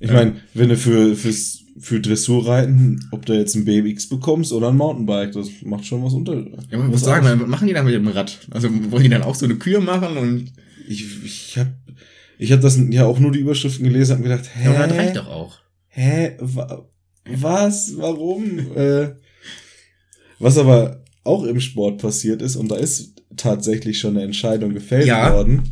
Ich 0.05 0.13
meine, 0.13 0.37
wenn 0.55 0.69
du 0.69 0.77
für, 0.77 1.17
fürs, 1.17 1.61
für 1.79 2.01
Dressurreiten, 2.01 3.09
ob 3.11 3.27
du 3.27 3.33
jetzt 3.35 3.55
ein 3.55 3.65
BMX 3.65 4.09
bekommst 4.09 4.53
oder 4.53 4.69
ein 4.69 4.77
Mountainbike, 4.77 5.33
das 5.33 5.49
macht 5.65 5.87
schon 5.87 6.05
was 6.05 6.13
unter. 6.13 6.35
Ja, 6.71 6.79
aber 6.79 6.93
was 6.93 7.01
sagen, 7.03 7.27
was 7.41 7.49
machen 7.49 7.67
die 7.69 7.75
dann 7.75 7.85
mit 7.87 7.95
dem 7.95 8.07
Rad? 8.09 8.39
Also 8.51 8.69
wollen 8.91 9.03
die 9.03 9.09
dann 9.09 9.23
auch 9.23 9.35
so 9.35 9.45
eine 9.47 9.57
Kür 9.57 9.81
machen 9.81 10.17
und. 10.17 10.53
Ich, 10.87 11.05
ich 11.25 11.59
hab, 11.59 11.69
ich 12.39 12.53
hab 12.53 12.61
das 12.61 12.79
ja 12.91 13.07
auch 13.07 13.19
nur 13.19 13.33
die 13.33 13.39
Überschriften 13.41 13.85
gelesen 13.85 14.17
und 14.19 14.23
gedacht, 14.25 14.45
hä? 14.55 14.65
Ja, 14.73 14.87
das 14.87 14.97
reicht 14.97 15.17
doch 15.17 15.29
auch. 15.29 15.59
Hä? 15.89 16.37
Wa 16.41 16.87
was? 17.27 17.95
Warum? 17.97 18.59
äh, 18.77 19.15
was 20.39 20.59
aber 20.59 21.03
auch 21.23 21.45
im 21.45 21.59
Sport 21.61 22.03
passiert 22.03 22.43
ist, 22.43 22.57
und 22.57 22.71
da 22.71 22.77
ist 22.77 23.15
tatsächlich 23.37 23.99
schon 23.99 24.17
eine 24.17 24.25
Entscheidung 24.27 24.75
gefällt 24.75 25.07
Ja. 25.07 25.33
worden. 25.33 25.63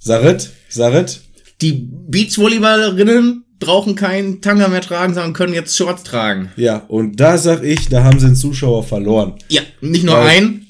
Sarit, 0.00 0.50
Sarit, 0.68 1.20
Die 1.60 1.88
Beachvolleyballerinnen 2.08 3.44
brauchen 3.62 3.94
keinen 3.94 4.40
Tanga 4.40 4.68
mehr 4.68 4.80
tragen, 4.82 5.14
sondern 5.14 5.32
können 5.32 5.54
jetzt 5.54 5.76
Shorts 5.76 6.02
tragen. 6.02 6.50
ja, 6.56 6.78
und 6.88 7.18
da 7.20 7.38
sag 7.38 7.62
ich, 7.64 7.88
da 7.88 8.04
haben 8.04 8.18
sie 8.18 8.26
einen 8.26 8.36
Zuschauer 8.36 8.84
verloren. 8.84 9.34
Ja, 9.48 9.62
nicht 9.80 10.04
nur 10.04 10.16
Weil- 10.16 10.28
ein, 10.36 10.66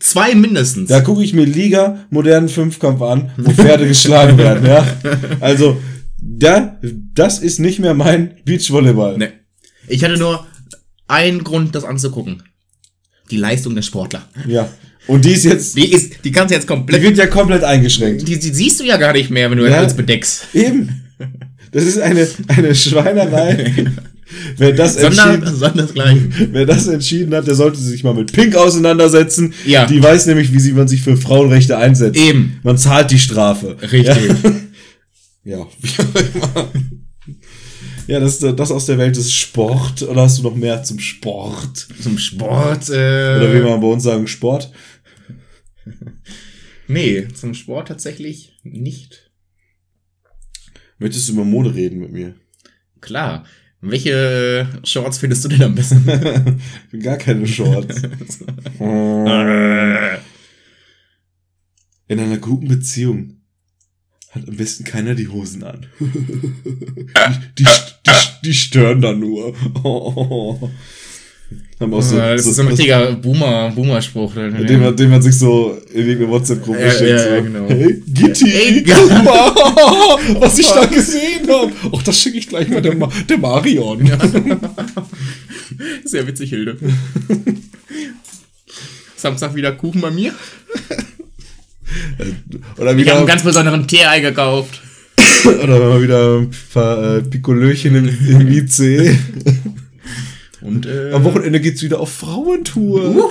zwei 0.00 0.34
mindestens. 0.34 0.88
Da 0.88 1.00
gucke 1.00 1.22
ich 1.24 1.32
mir 1.34 1.44
Liga 1.44 2.04
modernen 2.10 2.48
Fünfkampf 2.48 3.00
an, 3.02 3.30
wo 3.36 3.50
Pferde 3.50 3.86
geschlagen 3.94 4.38
werden, 4.38 4.66
ja. 4.66 4.86
Also, 5.40 5.76
da, 6.18 6.78
das 7.14 7.38
ist 7.40 7.58
nicht 7.60 7.78
mehr 7.80 7.94
mein 7.94 8.36
Beachvolleyball. 8.44 9.18
Nee. 9.18 9.28
Ich 9.88 10.02
hatte 10.04 10.16
nur 10.16 10.46
einen 11.08 11.44
Grund, 11.44 11.74
das 11.74 11.84
anzugucken. 11.84 12.42
Die 13.30 13.36
Leistung 13.36 13.74
der 13.74 13.82
Sportler. 13.82 14.22
Ja. 14.46 14.68
Und 15.06 15.24
die 15.26 15.32
ist 15.32 15.44
jetzt, 15.44 15.76
Die 15.76 15.92
ist, 15.92 16.24
die 16.24 16.32
kannst 16.32 16.50
du 16.50 16.54
jetzt 16.54 16.64
die 16.64 16.68
komplett, 16.68 17.02
wird 17.02 17.18
ja 17.18 17.26
komplett 17.26 17.62
eingeschränkt. 17.62 18.26
die, 18.26 18.38
die 18.38 18.54
siehst 18.54 18.80
du 18.80 18.84
ja 18.84 18.96
gar 18.96 19.12
nicht 19.12 19.28
mehr, 19.30 19.50
wenn 19.50 19.58
du 19.58 19.66
Ja. 19.68 19.76
alles 19.78 19.94
bedeckst. 19.94 20.46
Eben. 20.54 21.00
Das 21.74 21.84
ist 21.84 21.98
eine, 21.98 22.26
eine 22.46 22.72
Schweinerei. 22.72 23.74
Wer 24.56 24.72
das 24.72 24.96
Gleiche. 24.96 26.28
wer 26.52 26.66
das 26.66 26.86
entschieden 26.86 27.34
hat, 27.34 27.46
der 27.46 27.54
sollte 27.54 27.78
sich 27.78 28.02
mal 28.02 28.14
mit 28.14 28.32
Pink 28.32 28.56
auseinandersetzen. 28.56 29.52
Ja. 29.66 29.84
Die 29.86 30.02
weiß 30.02 30.26
nämlich, 30.26 30.52
wie 30.52 30.60
sie 30.60 30.72
man 30.72 30.88
sich 30.88 31.02
für 31.02 31.16
Frauenrechte 31.16 31.76
einsetzt. 31.76 32.18
Eben. 32.18 32.58
Man 32.62 32.78
zahlt 32.78 33.10
die 33.10 33.18
Strafe. 33.18 33.76
Richtig. 33.82 34.06
Ja, 34.06 34.48
ja 35.44 35.44
wie 35.44 35.54
auch 35.56 35.68
immer. 36.34 36.72
Ja, 38.06 38.20
das 38.20 38.38
das 38.38 38.70
aus 38.70 38.86
der 38.86 38.98
Welt 38.98 39.16
des 39.16 39.32
Sport. 39.32 40.02
Oder 40.02 40.22
hast 40.22 40.38
du 40.38 40.42
noch 40.42 40.56
mehr 40.56 40.82
zum 40.82 40.98
Sport? 40.98 41.88
Zum 42.00 42.18
Sport, 42.18 42.88
äh. 42.90 43.36
Oder 43.36 43.54
wie 43.54 43.60
man 43.60 43.80
bei 43.80 43.88
uns 43.88 44.04
sagen, 44.04 44.26
Sport? 44.26 44.72
Nee, 46.86 47.28
zum 47.34 47.54
Sport 47.54 47.88
tatsächlich 47.88 48.52
nicht. 48.62 49.23
Möchtest 50.98 51.28
du 51.28 51.32
über 51.34 51.44
Mode 51.44 51.74
reden 51.74 52.00
mit 52.00 52.12
mir? 52.12 52.34
Klar. 53.00 53.44
Welche 53.80 54.66
Shorts 54.82 55.18
findest 55.18 55.44
du 55.44 55.48
denn 55.48 55.62
am 55.62 55.74
besten? 55.74 56.04
Gar 57.02 57.18
keine 57.18 57.46
Shorts. 57.46 58.02
In 62.06 62.20
einer 62.20 62.38
guten 62.38 62.68
Beziehung 62.68 63.40
hat 64.30 64.48
am 64.48 64.56
besten 64.56 64.84
keiner 64.84 65.14
die 65.14 65.28
Hosen 65.28 65.64
an. 65.64 65.86
die, 66.00 66.08
die, 67.58 67.64
die, 67.64 68.10
die 68.44 68.54
stören 68.54 69.00
dann 69.00 69.20
nur. 69.20 69.54
Haben 71.80 71.94
auch 71.94 72.02
so, 72.02 72.16
Ah, 72.18 72.32
das 72.34 72.44
so, 72.44 72.50
ist 72.52 72.60
ein 72.60 72.68
richtiger 72.68 73.12
Boomer, 73.12 73.70
Boomer-Spruch. 73.74 74.34
den, 74.34 74.80
man, 74.80 74.96
den 74.96 75.10
man 75.10 75.20
sich 75.20 75.36
so 75.36 75.76
in 75.92 76.06
irgendeine 76.06 76.30
WhatsApp-Gruppe 76.30 76.80
Ja, 76.80 76.90
schickt. 76.90 77.10
ja, 77.10 77.18
so. 77.18 77.28
ja, 77.30 77.40
genau. 77.40 77.68
Hey, 77.68 78.02
Gitti, 78.06 78.52
Ey, 78.52 78.84
guck 78.84 79.10
mal, 79.24 79.54
was 80.40 80.58
ich 80.58 80.68
da 80.68 80.84
gesehen 80.86 81.48
habe. 81.48 81.72
Ach, 81.96 82.02
das 82.02 82.20
schicke 82.20 82.38
ich 82.38 82.48
gleich 82.48 82.68
mal 82.68 82.80
der, 82.80 82.94
Ma 82.94 83.08
der 83.28 83.38
Marion. 83.38 84.08
Sehr 86.04 86.26
witzig, 86.26 86.50
Hilde. 86.50 86.76
Samstag 89.16 89.54
wieder 89.54 89.72
Kuchen 89.72 90.00
bei 90.00 90.10
mir. 90.10 90.32
Oder 92.76 92.82
Ich 92.82 92.88
habe 92.90 92.98
wieder, 92.98 93.16
einen 93.18 93.26
ganz 93.26 93.42
besonderen 93.42 93.86
Tee 93.88 94.20
gekauft. 94.20 94.80
oder 95.62 95.78
man 95.90 96.02
wieder 96.02 96.38
ein 96.38 96.50
paar 96.72 97.16
äh, 97.16 97.22
Pikolöchen 97.22 97.94
im, 97.96 98.08
im 98.08 98.48
IC. 98.48 99.18
Und, 100.64 100.86
äh, 100.86 101.12
Am 101.12 101.24
Wochenende 101.24 101.60
geht's 101.60 101.82
wieder 101.82 102.00
auf 102.00 102.10
Frauentour. 102.10 103.30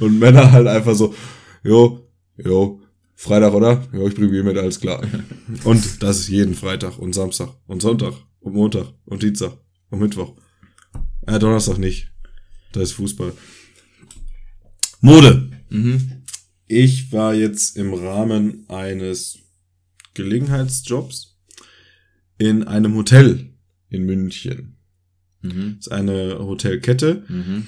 Und 0.00 0.18
Männer 0.18 0.50
halt 0.50 0.66
einfach 0.66 0.94
so, 0.94 1.14
jo, 1.62 2.08
jo, 2.38 2.80
Freitag, 3.14 3.52
oder? 3.52 3.86
Ja, 3.92 4.06
ich 4.06 4.14
bringe 4.14 4.30
Bier 4.30 4.42
mit, 4.42 4.56
alles 4.56 4.80
klar. 4.80 5.06
Und 5.64 6.02
das 6.02 6.20
ist 6.20 6.28
jeden 6.28 6.54
Freitag 6.54 6.98
und 6.98 7.14
Samstag 7.14 7.50
und 7.66 7.82
Sonntag 7.82 8.14
und 8.40 8.54
Montag 8.54 8.86
und 9.04 9.22
Dienstag 9.22 9.58
und 9.90 10.00
Mittwoch. 10.00 10.34
Äh, 11.26 11.38
Donnerstag 11.38 11.76
nicht. 11.76 12.10
Da 12.72 12.80
ist 12.80 12.92
Fußball. 12.92 13.34
Mode. 15.02 15.50
Mhm. 15.68 16.22
Ich 16.66 17.12
war 17.12 17.34
jetzt 17.34 17.76
im 17.76 17.92
Rahmen 17.92 18.64
eines 18.70 19.38
Gelegenheitsjobs 20.14 21.38
in 22.38 22.64
einem 22.64 22.94
Hotel 22.94 23.50
in 23.90 24.06
München. 24.06 24.79
Mhm. 25.42 25.76
Ist 25.78 25.90
eine 25.90 26.38
Hotelkette. 26.38 27.24
Mhm. 27.28 27.66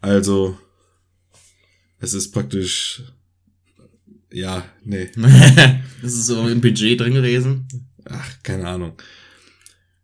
Also, 0.00 0.56
es 1.98 2.14
ist 2.14 2.32
praktisch, 2.32 3.02
ja, 4.32 4.64
nee. 4.84 5.10
das 6.02 6.14
ist 6.14 6.26
so 6.26 6.48
im 6.48 6.60
Budget 6.60 7.00
drin 7.00 7.14
gewesen. 7.14 7.66
Ach, 8.08 8.42
keine 8.42 8.66
Ahnung. 8.66 8.92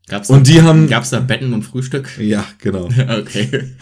Gab's 0.08 0.28
Und 0.30 0.46
da, 0.46 0.52
die 0.52 0.62
haben- 0.62 0.88
Gab's 0.88 1.10
da 1.10 1.20
Betten 1.20 1.52
und 1.52 1.62
Frühstück? 1.62 2.10
Ja, 2.18 2.46
genau. 2.58 2.88
Okay. 3.08 3.74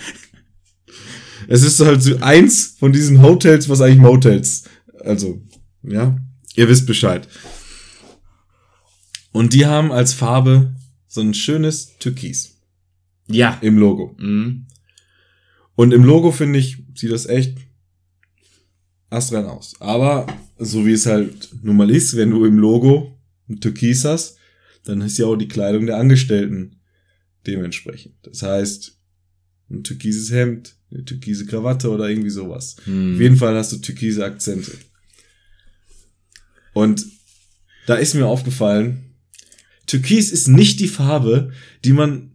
Es 1.49 1.63
ist 1.63 1.81
halt 1.81 2.03
so 2.03 2.17
eins 2.21 2.77
von 2.79 2.93
diesen 2.93 3.21
Hotels, 3.21 3.69
was 3.69 3.81
eigentlich 3.83 3.99
Motels. 4.01 4.65
Also, 5.01 5.43
ja, 5.83 6.17
ihr 6.55 6.69
wisst 6.69 6.87
Bescheid. 6.87 7.29
Und 9.33 9.53
die 9.53 9.67
haben 9.67 9.93
als 9.93 10.15
Farbe 10.15 10.75
so 11.15 11.21
ein 11.21 11.33
schönes 11.33 11.97
Türkis 11.99 12.57
Ja. 13.29 13.57
im 13.63 13.79
Logo. 13.79 14.17
Mhm. 14.19 14.67
Und 15.77 15.93
im 15.95 16.03
Logo 16.05 16.33
finde 16.33 16.59
ich, 16.59 16.79
sieht 16.97 17.13
das 17.13 17.27
echt 17.27 17.57
astrein 19.11 19.47
aus. 19.47 19.75
Aber 19.81 20.27
so 20.59 20.85
wie 20.87 20.93
es 20.93 21.07
halt 21.07 21.51
nun 21.63 21.77
mal 21.77 21.89
ist, 21.91 22.17
wenn 22.17 22.31
du 22.31 22.45
im 22.45 22.59
Logo 22.59 23.17
ein 23.49 23.61
Türkis 23.61 24.05
hast, 24.05 24.39
dann 24.85 25.01
ist 25.03 25.17
ja 25.19 25.27
auch 25.27 25.37
die 25.37 25.47
Kleidung 25.49 25.87
der 25.87 25.99
Angestellten 25.99 26.81
dementsprechend. 27.47 28.15
Das 28.23 28.43
heißt, 28.43 28.99
ein 29.71 29.85
türkises 29.85 30.33
Hemd, 30.33 30.75
eine 30.91 31.05
türkise 31.05 31.47
Krawatte 31.47 31.91
oder 31.91 32.09
irgendwie 32.09 32.31
sowas. 32.31 32.75
Mhm. 32.87 33.15
Auf 33.15 33.21
jeden 33.21 33.37
Fall 33.37 33.55
hast 33.57 33.71
du 33.73 33.77
türkise 33.77 34.25
Akzente. 34.25 34.73
Und 36.73 37.07
da 37.87 37.95
ist 37.95 38.15
mir 38.15 38.27
aufgefallen, 38.27 39.14
Türkis 39.87 40.31
ist 40.31 40.49
nicht 40.49 40.81
die 40.81 40.89
Farbe, 40.89 41.51
die 41.85 41.93
man 41.93 42.31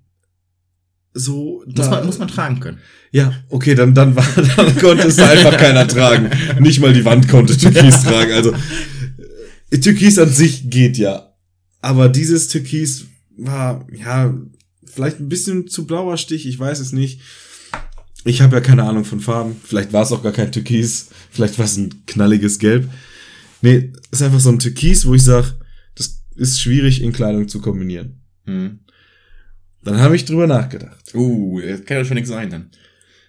so 1.14 1.64
Muss 1.66 1.76
da- 1.76 1.90
man, 1.90 2.06
muss 2.06 2.20
man 2.20 2.28
tragen 2.28 2.60
können. 2.60 2.78
ja, 3.12 3.34
okay, 3.50 3.74
dann, 3.76 3.94
dann, 3.94 4.16
war, 4.16 4.26
dann 4.56 4.78
konnte 4.78 5.08
es 5.08 5.18
einfach 5.20 5.58
keiner 5.58 5.88
tragen. 5.88 6.30
Nicht 6.62 6.80
mal 6.80 6.94
die 6.94 7.06
Wand 7.06 7.28
konnte 7.28 7.58
Türkis 7.58 8.04
tragen. 8.04 8.32
Also, 8.32 8.54
äh, 9.72 9.78
Türkis 9.80 10.20
an 10.20 10.30
sich 10.30 10.70
geht 10.70 10.98
ja. 10.98 11.34
Aber 11.82 12.10
dieses 12.10 12.48
Türkis 12.50 13.06
war, 13.38 13.88
ja, 13.92 14.34
vielleicht 14.86 15.20
ein 15.20 15.30
bisschen 15.30 15.68
zu 15.68 15.88
blauer 15.88 16.18
Stich, 16.18 16.46
ich 16.48 16.60
weiß 16.60 16.80
es 16.80 16.92
nicht. 16.92 17.22
Ich 18.26 18.42
habe 18.42 18.56
ja 18.58 18.62
keine 18.62 18.84
Ahnung 18.84 19.06
von 19.06 19.22
Farben. 19.22 19.56
Vielleicht 19.64 19.94
war 19.94 20.04
es 20.04 20.12
auch 20.12 20.22
gar 20.22 20.34
kein 20.34 20.52
Türkis. 20.52 21.08
Vielleicht 21.32 21.58
war 21.58 21.66
es 21.66 21.78
ein 21.78 22.04
knalliges 22.06 22.60
Gelb. 22.60 22.90
Nee, 23.62 23.94
ist 24.12 24.22
einfach 24.22 24.42
so 24.42 24.50
ein 24.50 24.60
Türkis, 24.60 25.06
wo 25.06 25.16
ich 25.16 25.24
sage, 25.24 25.56
ist 26.40 26.60
schwierig 26.60 27.02
in 27.02 27.14
Kleidung 27.14 27.48
zu 27.48 27.62
kombinieren. 27.62 28.22
Mhm. 28.46 28.80
Dann 29.84 30.00
habe 30.00 30.16
ich 30.16 30.26
drüber 30.26 30.48
nachgedacht. 30.48 31.14
Uh, 31.14 31.62
das 31.62 31.86
kann 31.86 31.98
ja 31.98 32.06
schon 32.06 32.16
nichts 32.16 32.30
sein 32.30 32.50
dann. 32.50 32.70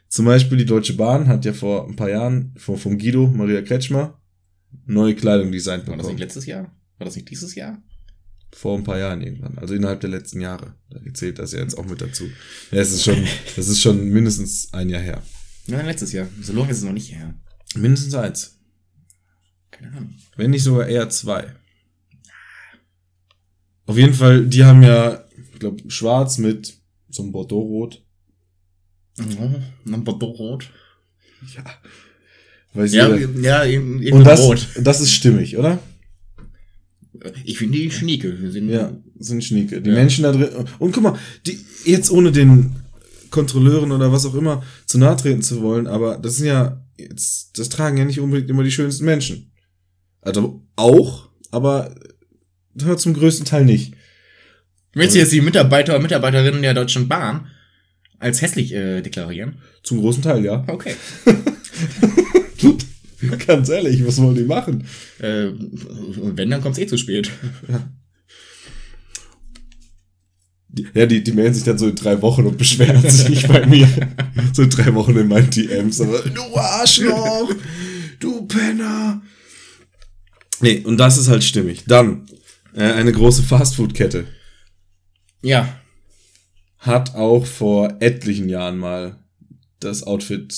Zum 0.08 0.24
Beispiel 0.24 0.58
die 0.58 0.64
Deutsche 0.64 0.94
Bahn 0.94 1.28
hat 1.28 1.44
ja 1.44 1.52
vor 1.52 1.88
ein 1.88 1.94
paar 1.94 2.10
Jahren 2.10 2.52
vor, 2.56 2.76
vom 2.76 2.98
Guido 2.98 3.28
Maria 3.28 3.62
Kretschmer 3.62 4.20
neue 4.86 5.14
Kleidung 5.14 5.52
designt 5.52 5.86
War 5.86 5.96
das 5.96 6.06
nicht 6.06 6.16
bekommen. 6.16 6.18
letztes 6.18 6.46
Jahr? 6.46 6.62
War 6.98 7.04
das 7.04 7.14
nicht 7.14 7.30
dieses 7.30 7.54
Jahr? 7.54 7.82
Vor 8.52 8.76
ein 8.76 8.82
paar 8.82 8.98
Jahren 8.98 9.22
irgendwann. 9.22 9.56
Also 9.58 9.74
innerhalb 9.74 10.00
der 10.00 10.10
letzten 10.10 10.40
Jahre. 10.40 10.74
Da 10.90 11.00
zählt 11.14 11.38
das 11.38 11.52
ja 11.52 11.60
jetzt 11.60 11.78
auch 11.78 11.86
mit 11.86 12.00
dazu. 12.00 12.24
Ja, 12.72 12.80
es 12.80 12.92
ist 12.92 13.04
schon, 13.04 13.24
das 13.56 13.68
ist 13.68 13.80
schon 13.80 14.08
mindestens 14.08 14.72
ein 14.72 14.88
Jahr 14.88 15.02
her. 15.02 15.22
Nein, 15.68 15.86
letztes 15.86 16.12
Jahr. 16.12 16.26
So 16.42 16.52
lange 16.52 16.70
ist 16.70 16.78
es 16.78 16.84
noch 16.84 16.92
nicht 16.92 17.12
her. 17.12 17.34
Mindestens 17.76 18.14
eins. 18.14 18.58
Keine 19.70 19.92
Ahnung. 19.92 20.14
Wenn 20.36 20.50
nicht 20.50 20.64
sogar 20.64 20.88
eher 20.88 21.08
zwei. 21.10 21.54
Auf 23.90 23.98
jeden 23.98 24.14
Fall, 24.14 24.46
die 24.46 24.64
haben 24.64 24.82
ja, 24.84 25.24
ich 25.52 25.58
glaube, 25.58 25.82
schwarz 25.90 26.38
mit 26.38 26.74
so 27.08 27.22
einem 27.24 27.32
Bordeaux-Rot. 27.32 28.02
Oh, 29.18 29.50
ein 29.92 30.04
Bordeaux-Rot. 30.04 30.70
Ja. 31.56 32.84
Sie, 32.86 32.96
Ja, 32.96 33.16
ja, 33.16 33.64
irgend- 33.64 33.96
und 33.96 34.02
irgendein 34.02 34.24
das, 34.24 34.40
Rot. 34.42 34.68
das 34.80 35.00
ist 35.00 35.10
stimmig, 35.12 35.56
oder? 35.56 35.80
Ich 37.44 37.58
finde 37.58 37.78
die 37.78 37.90
schnieke. 37.90 38.50
Sind, 38.52 38.68
Ja, 38.68 38.96
sind 39.18 39.42
Schnieke. 39.42 39.82
Die 39.82 39.90
Ja. 39.90 39.96
Menschen 39.96 40.22
da 40.22 40.30
drin. 40.30 40.48
Und 40.78 40.92
guck 40.92 41.02
mal, 41.02 41.18
die, 41.46 41.58
jetzt 41.84 42.12
ohne 42.12 42.30
den 42.30 42.76
Kontrolleuren 43.30 43.90
oder 43.90 44.12
was 44.12 44.24
auch 44.24 44.34
immer 44.36 44.62
zu 44.86 44.98
nahe 44.98 45.16
treten 45.16 45.42
zu 45.42 45.62
wollen, 45.62 45.86
aber 45.88 46.16
das 46.18 46.36
sind 46.36 46.46
ja, 46.46 46.84
jetzt, 46.96 47.58
das 47.58 47.68
tragen 47.68 47.96
ja 47.96 48.04
nicht 48.04 48.20
unbedingt 48.20 48.50
immer 48.50 48.62
die 48.62 48.70
schönsten 48.70 49.04
Menschen. 49.04 49.50
Also 50.20 50.62
auch, 50.76 51.28
aber 51.50 51.94
hört 52.78 53.00
zum 53.00 53.14
größten 53.14 53.46
Teil 53.46 53.64
nicht. 53.64 53.94
Willst 54.92 55.14
du 55.14 55.20
jetzt 55.20 55.32
die 55.32 55.40
Mitarbeiter 55.40 55.96
und 55.96 56.02
Mitarbeiterinnen 56.02 56.62
der 56.62 56.74
Deutschen 56.74 57.08
Bahn 57.08 57.48
als 58.18 58.42
hässlich 58.42 58.72
äh, 58.72 59.00
deklarieren? 59.02 59.58
Zum 59.82 60.00
großen 60.00 60.22
Teil, 60.22 60.44
ja. 60.44 60.64
Okay. 60.66 60.94
Ganz 63.46 63.68
ehrlich, 63.68 64.04
was 64.06 64.20
wollen 64.20 64.34
die 64.34 64.44
machen? 64.44 64.84
Äh, 65.18 65.48
wenn, 65.56 66.50
dann 66.50 66.62
kommt's 66.62 66.78
eh 66.78 66.86
zu 66.86 66.96
spät. 66.96 67.30
Die, 70.68 70.86
ja, 70.94 71.06
die, 71.06 71.22
die 71.22 71.32
melden 71.32 71.54
sich 71.54 71.64
dann 71.64 71.78
so 71.78 71.88
in 71.88 71.94
drei 71.94 72.20
Wochen 72.22 72.46
und 72.46 72.58
beschweren 72.58 73.08
sich 73.08 73.46
bei 73.46 73.66
mir. 73.66 73.88
So 74.52 74.62
in 74.62 74.70
drei 74.70 74.92
Wochen 74.94 75.16
in 75.16 75.28
meinen 75.28 75.50
DMs. 75.50 76.00
Aber, 76.00 76.20
du 76.22 76.56
Arschloch! 76.56 77.52
Du 78.18 78.46
Penner! 78.46 79.22
Nee, 80.60 80.80
und 80.84 80.96
das 80.96 81.18
ist 81.18 81.28
halt 81.28 81.44
stimmig. 81.44 81.84
Dann, 81.86 82.26
eine 82.80 83.12
große 83.12 83.42
Fastfood-Kette 83.42 84.26
Ja. 85.42 85.80
hat 86.78 87.14
auch 87.14 87.46
vor 87.46 87.96
etlichen 88.00 88.48
Jahren 88.48 88.78
mal 88.78 89.18
das 89.80 90.02
Outfit 90.02 90.54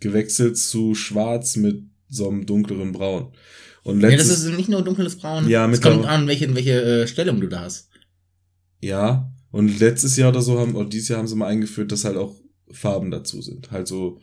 gewechselt 0.00 0.58
zu 0.58 0.94
schwarz 0.94 1.56
mit 1.56 1.82
so 2.08 2.28
einem 2.28 2.44
dunkleren 2.46 2.92
Braun. 2.92 3.32
Und 3.82 4.00
ja. 4.00 4.08
Das 4.10 4.28
letztes, 4.28 4.44
ist 4.44 4.56
nicht 4.56 4.68
nur 4.68 4.82
dunkles 4.82 5.16
Braun. 5.16 5.48
Ja, 5.48 5.64
es 5.66 5.72
mit 5.72 5.82
kommt 5.82 6.04
der- 6.04 6.10
an, 6.10 6.26
welche, 6.26 6.54
welche 6.54 6.82
äh, 7.02 7.06
Stellung 7.06 7.40
du 7.40 7.48
da 7.48 7.60
hast. 7.60 7.88
ja, 8.80 9.30
und 9.50 9.78
letztes 9.78 10.16
Jahr 10.16 10.30
oder 10.30 10.42
so 10.42 10.58
haben, 10.58 10.74
oder 10.74 10.88
dieses 10.88 11.08
Jahr 11.08 11.18
haben 11.20 11.28
sie 11.28 11.36
mal 11.36 11.46
eingeführt, 11.46 11.92
dass 11.92 12.04
halt 12.04 12.16
auch 12.16 12.34
Farben 12.72 13.12
dazu 13.12 13.40
sind. 13.40 13.70
Halt 13.70 13.86
so 13.86 14.18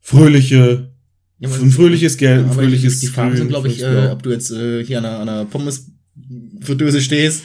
fröhliche, 0.00 0.94
Ja, 1.38 1.48
ein 1.50 1.70
fröhliches 1.70 2.16
Gelb, 2.16 2.46
ein 2.46 2.52
fröhliches 2.52 3.00
Die 3.00 3.06
Farben 3.08 3.30
Grün, 3.30 3.38
sind, 3.38 3.48
glaube 3.48 3.68
ich, 3.68 3.82
äh, 3.82 4.08
ob 4.10 4.22
du 4.22 4.30
jetzt 4.30 4.50
äh, 4.50 4.82
hier 4.84 4.98
an 4.98 5.04
einer, 5.04 5.18
an 5.18 5.28
einer 5.28 5.46
Pommes-Fritteuse 6.64 7.00
stehst. 7.00 7.42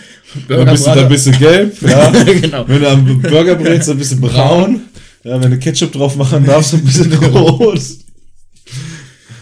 Dann 0.48 0.66
bist 0.66 0.86
du 0.86 0.92
da 0.92 1.04
ein 1.04 1.10
bisschen 1.10 1.38
gelb, 1.38 1.82
ja. 1.82 2.12
genau. 2.12 2.68
Wenn 2.68 2.82
du 2.82 2.90
am 2.90 3.22
Burger 3.22 3.56
brätst, 3.56 3.90
ein 3.90 3.98
bisschen 3.98 4.22
braun. 4.22 4.82
Ja, 5.24 5.42
wenn 5.42 5.52
du 5.52 5.60
Ketchup 5.60 5.92
drauf 5.92 6.16
machen 6.16 6.46
darfst, 6.46 6.74
ein 6.74 6.84
bisschen 6.84 7.14
rot. 7.14 7.82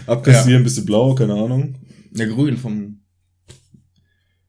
Abkassieren, 0.08 0.62
ein 0.62 0.64
bisschen 0.64 0.86
blau, 0.86 1.14
keine 1.14 1.34
Ahnung. 1.34 1.76
Der 2.12 2.28
Grün 2.28 2.58
vom. 2.58 3.00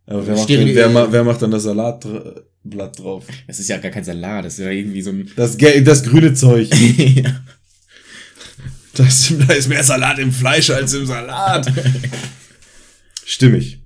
Aber 0.06 0.26
wer 0.26 0.36
macht, 0.36 0.48
denn, 0.48 0.74
wer, 0.74 1.12
wer 1.12 1.24
macht 1.24 1.42
dann 1.42 1.50
das 1.50 1.64
Salatblatt 1.64 2.98
drauf? 2.98 3.26
Das 3.46 3.58
ist 3.58 3.68
ja 3.68 3.76
gar 3.76 3.90
kein 3.90 4.04
Salat, 4.04 4.46
das 4.46 4.54
ist 4.54 4.64
ja 4.64 4.70
irgendwie 4.70 5.02
so 5.02 5.10
ein. 5.10 5.30
Das, 5.36 5.56
das 5.58 6.02
grüne 6.02 6.32
Zeug. 6.32 6.70
ja. 6.96 7.42
Da 8.94 9.06
ist, 9.06 9.34
da 9.46 9.52
ist 9.52 9.68
mehr 9.68 9.84
Salat 9.84 10.18
im 10.18 10.32
Fleisch 10.32 10.70
als 10.70 10.94
im 10.94 11.04
Salat. 11.04 11.70
Stimmig. 13.24 13.77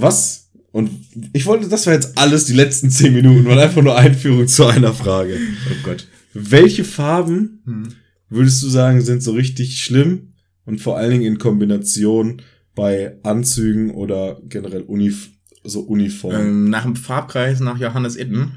Was? 0.00 0.50
Und 0.72 0.90
ich 1.32 1.46
wollte, 1.46 1.68
das 1.68 1.86
war 1.86 1.94
jetzt 1.94 2.18
alles, 2.18 2.44
die 2.44 2.52
letzten 2.52 2.90
zehn 2.90 3.14
Minuten, 3.14 3.46
war 3.46 3.58
einfach 3.58 3.82
nur 3.82 3.96
Einführung 3.96 4.46
zu 4.46 4.66
einer 4.66 4.92
Frage. 4.92 5.38
Oh 5.70 5.74
Gott. 5.84 6.06
Welche 6.34 6.84
Farben 6.84 7.62
Hm. 7.64 7.88
würdest 8.28 8.62
du 8.62 8.68
sagen, 8.68 9.00
sind 9.00 9.22
so 9.22 9.32
richtig 9.32 9.82
schlimm 9.82 10.34
und 10.66 10.80
vor 10.82 10.98
allen 10.98 11.12
Dingen 11.12 11.24
in 11.24 11.38
Kombination 11.38 12.42
bei 12.74 13.16
Anzügen 13.22 13.90
oder 13.92 14.38
generell 14.46 14.82
Unif 14.82 15.30
so 15.64 15.80
Uniformen? 15.80 16.40
Ähm, 16.46 16.70
nach 16.70 16.82
dem 16.82 16.94
Farbkreis 16.94 17.60
nach 17.60 17.78
Johannes 17.78 18.16
Itten. 18.16 18.52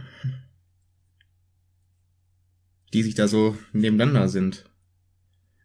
Die 2.93 3.03
sich 3.03 3.15
da 3.15 3.27
so 3.27 3.55
nebeneinander 3.71 4.27
sind. 4.27 4.65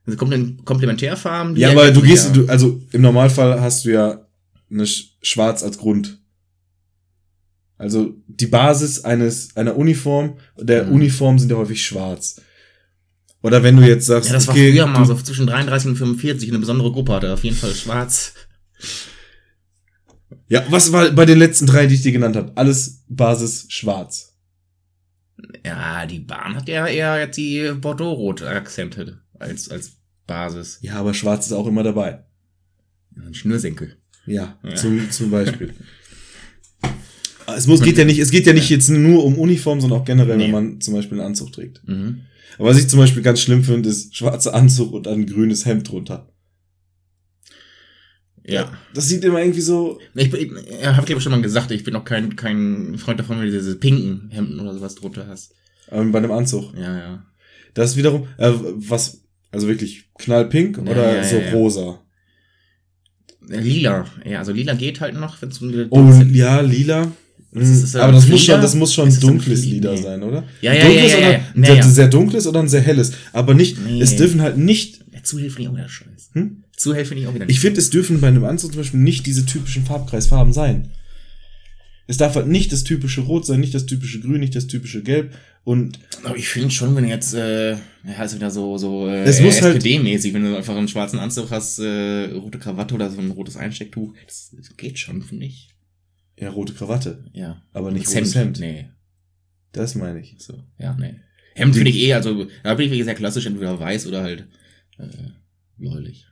Also 0.06 0.18
Kompl- 0.18 0.62
Komplementärfarben. 0.64 1.54
die 1.54 1.62
ja, 1.62 1.70
aber 1.70 1.90
du 1.90 2.02
gehst, 2.02 2.36
du, 2.36 2.46
also 2.46 2.82
im 2.92 3.00
Normalfall 3.00 3.60
hast 3.60 3.86
du 3.86 3.92
ja 3.92 4.26
eine 4.70 4.86
Schwarz 5.24 5.62
als 5.62 5.78
Grund. 5.78 6.20
Also 7.76 8.14
die 8.28 8.46
Basis 8.46 9.04
eines 9.04 9.56
einer 9.56 9.76
Uniform, 9.76 10.38
der 10.56 10.84
Mhm. 10.86 10.92
Uniform 10.92 11.38
sind 11.38 11.50
ja 11.50 11.56
häufig 11.56 11.84
schwarz. 11.84 12.40
Oder 13.42 13.62
wenn 13.62 13.76
du 13.76 13.86
jetzt 13.86 14.06
sagst, 14.06 14.28
Ja, 14.30 14.34
das 14.36 14.46
war 14.46 14.54
okay, 14.54 14.72
früher 14.72 14.86
mal 14.86 15.04
so 15.04 15.14
zwischen 15.16 15.46
33 15.46 15.90
und 15.90 15.96
45 15.96 16.48
eine 16.50 16.58
besondere 16.60 16.92
Gruppe 16.92 17.12
hatte. 17.12 17.32
Auf 17.32 17.44
jeden 17.44 17.56
Fall 17.56 17.74
schwarz. 17.74 18.32
ja, 20.48 20.64
was 20.70 20.92
war 20.92 21.10
bei 21.10 21.26
den 21.26 21.38
letzten 21.38 21.66
drei, 21.66 21.86
die 21.86 21.94
ich 21.96 22.02
dir 22.02 22.12
genannt 22.12 22.36
habe? 22.36 22.52
Alles 22.54 23.02
Basis 23.08 23.66
schwarz. 23.68 24.34
Ja, 25.64 26.06
die 26.06 26.20
Bahn 26.20 26.54
hat 26.56 26.68
ja 26.68 26.86
eher 26.86 27.18
jetzt 27.18 27.36
die 27.36 27.72
Bordeaux-Rot-Akzente 27.78 29.20
als, 29.38 29.68
als 29.68 29.92
Basis. 30.26 30.78
Ja, 30.80 30.94
aber 30.96 31.12
schwarz 31.12 31.46
ist 31.46 31.52
auch 31.52 31.66
immer 31.66 31.82
dabei. 31.82 32.24
Ein 33.16 33.34
Schnürsenkel. 33.34 33.96
Ja, 34.26 34.58
Ja. 34.62 34.74
Zum, 34.74 35.10
zum 35.10 35.30
Beispiel. 35.30 35.72
es 37.56 37.66
muss, 37.66 37.82
geht 37.82 37.98
ja 37.98 38.04
nicht, 38.04 38.18
es 38.18 38.30
geht 38.30 38.46
ja 38.46 38.52
nicht 38.52 38.70
jetzt 38.70 38.88
nur 38.88 39.24
um 39.24 39.36
Uniform, 39.38 39.80
sondern 39.80 40.00
auch 40.00 40.04
generell, 40.04 40.36
Nee. 40.36 40.44
wenn 40.44 40.50
man 40.50 40.80
zum 40.80 40.94
Beispiel 40.94 41.18
einen 41.18 41.28
Anzug 41.28 41.52
trägt. 41.52 41.86
Mhm. 41.86 42.22
Aber 42.58 42.68
was 42.70 42.78
ich 42.78 42.88
zum 42.88 43.00
Beispiel 43.00 43.22
ganz 43.22 43.40
schlimm 43.40 43.64
finde, 43.64 43.88
ist 43.88 44.16
schwarzer 44.16 44.54
Anzug 44.54 44.92
und 44.92 45.08
ein 45.08 45.26
grünes 45.26 45.66
Hemd 45.66 45.90
drunter. 45.90 46.28
Ja. 48.46 48.72
Das 48.94 49.08
sieht 49.08 49.24
immer 49.24 49.40
irgendwie 49.40 49.60
so. 49.62 49.98
Ich, 50.14 50.32
ich, 50.32 50.52
ich 50.52 50.86
habe 50.86 51.06
glaube 51.06 51.20
schon 51.22 51.32
mal 51.32 51.40
gesagt, 51.42 51.70
ich 51.70 51.82
bin 51.82 51.96
auch 51.96 52.04
kein, 52.04 52.36
kein 52.36 52.98
Freund 52.98 53.18
davon, 53.18 53.38
wenn 53.38 53.46
du 53.46 53.52
diese 53.52 53.76
pinken 53.76 54.28
Hemden 54.30 54.60
oder 54.60 54.74
sowas 54.74 54.94
drunter 54.94 55.26
hast. 55.26 55.54
Ähm, 55.90 56.12
bei 56.12 56.18
einem 56.18 56.30
Anzug. 56.30 56.74
Ja, 56.74 56.96
ja. 56.96 57.26
Das 57.72 57.90
ist 57.90 57.96
wiederum, 57.96 58.28
äh, 58.36 58.52
was, 58.74 59.22
also 59.50 59.66
wirklich 59.66 60.10
knallpink 60.18 60.76
Ja, 60.76 60.82
oder 60.84 61.16
ja, 61.16 61.24
so 61.24 61.36
ja. 61.36 61.50
rosa? 61.52 62.00
Lila. 63.48 64.06
Ja, 64.24 64.38
also 64.38 64.52
lila 64.52 64.74
geht 64.74 65.00
halt 65.00 65.14
noch, 65.14 65.40
wenn 65.42 65.48
es 65.50 65.60
Oh, 65.90 66.12
ja, 66.32 66.60
lila. 66.60 67.12
Das 67.52 67.68
Mhm. 67.68 67.74
ist, 67.84 67.94
äh, 67.94 67.98
Aber 67.98 68.12
das 68.12 68.26
muss 68.28 68.44
schon, 68.44 68.60
das 68.60 68.74
muss 68.74 68.92
schon 68.94 69.06
das 69.06 69.16
ein 69.18 69.20
dunkles 69.20 69.64
Lila 69.64 69.92
nee. 69.92 70.02
sein, 70.02 70.22
oder? 70.24 70.42
Ja, 70.60 70.72
Ein 70.72 70.76
ja, 70.78 70.84
dunkles 70.86 71.12
ja, 71.12 71.18
ja, 71.18 71.26
oder 71.28 71.32
ja. 71.38 71.44
ein 71.54 71.62
Ja, 71.62 71.74
sehr, 71.74 71.84
sehr 71.84 72.08
dunkles 72.08 72.46
oder 72.48 72.60
ein 72.60 72.68
sehr 72.68 72.80
helles. 72.80 73.12
Aber 73.32 73.54
nicht, 73.54 73.78
Nee. 73.84 74.00
es 74.00 74.16
dürfen 74.16 74.42
halt 74.42 74.58
nicht, 74.58 75.04
Ja, 75.12 75.22
zu 75.22 75.38
hell 75.38 75.50
finde 75.50 75.62
ich 75.62 75.68
auch 75.68 75.74
wieder 75.76 75.88
scheiße. 75.88 76.10
Hm? 76.32 76.64
Zu 76.76 76.94
hell 76.94 77.04
finde 77.04 77.22
ich 77.22 77.28
auch 77.28 77.34
wieder 77.34 77.48
ich 77.48 77.60
finde, 77.60 77.78
es 77.78 77.90
dürfen 77.90 78.20
bei 78.20 78.26
einem 78.26 78.44
Anzug 78.44 78.72
zum 78.72 78.80
Beispiel 78.80 78.98
nicht 79.00 79.24
diese 79.26 79.46
typischen 79.46 79.84
Farbkreisfarben 79.84 80.52
sein. 80.52 80.88
Es 82.08 82.16
darf 82.16 82.34
halt 82.34 82.48
nicht 82.48 82.72
das 82.72 82.82
typische 82.82 83.20
Rot 83.20 83.46
sein, 83.46 83.60
nicht 83.60 83.74
das 83.74 83.86
typische 83.86 84.20
Grün, 84.20 84.40
nicht 84.40 84.56
das 84.56 84.66
typische 84.66 85.02
Gelb. 85.02 85.32
Und 85.62 86.00
Aber 86.24 86.36
ich 86.36 86.48
finde 86.48 86.70
schon, 86.70 86.94
wenn 86.96 87.06
jetzt, 87.06 87.34
äh, 87.34 87.76
ja, 88.06 88.22
ist 88.22 88.34
wieder 88.34 88.50
so, 88.50 88.76
so, 88.76 89.08
äh, 89.08 89.24
muss 89.42 89.62
halt- 89.62 89.76
SPD-mäßig, 89.76 90.34
wenn 90.34 90.44
du 90.44 90.56
einfach 90.56 90.76
einen 90.76 90.88
schwarzen 90.88 91.18
Anzug 91.18 91.50
hast, 91.50 91.78
äh, 91.78 92.30
rote 92.32 92.58
Krawatte 92.58 92.94
oder 92.94 93.10
so 93.10 93.20
ein 93.20 93.30
rotes 93.30 93.56
Einstecktuch, 93.56 94.14
das, 94.26 94.54
das 94.56 94.76
geht 94.76 94.98
schon, 94.98 95.22
finde 95.22 95.46
ich. 95.46 95.70
ja, 96.38 96.50
rote 96.50 96.74
Krawatte. 96.74 97.24
Ja. 97.32 97.62
Aber 97.72 97.90
nicht 97.90 98.06
Das 98.06 98.14
rotes 98.14 98.34
Hemd. 98.34 98.60
Nee. 98.60 98.88
Das 99.72 99.94
meine 99.94 100.20
ich. 100.20 100.34
So, 100.38 100.62
ja, 100.78 100.94
nee. 100.98 101.20
Hemd 101.54 101.74
finde 101.74 101.90
ich 101.90 101.96
eh, 101.98 102.14
also, 102.14 102.46
da 102.62 102.74
bin 102.74 102.86
ich 102.86 102.90
wirklich 102.92 103.04
sehr 103.04 103.14
klassisch, 103.14 103.46
entweder 103.46 103.78
weiß 103.78 104.06
oder 104.06 104.22
halt, 104.22 104.46
äh, 104.98 105.06
bläulich. 105.76 106.26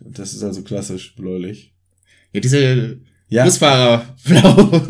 Das 0.00 0.32
ist 0.34 0.42
also 0.42 0.62
klassisch 0.62 1.14
bläulich. 1.14 1.74
Ja, 2.32 2.40
diese 2.40 3.00
Ja, 3.28 3.44
Busfahrer, 3.44 4.16
blau. 4.24 4.82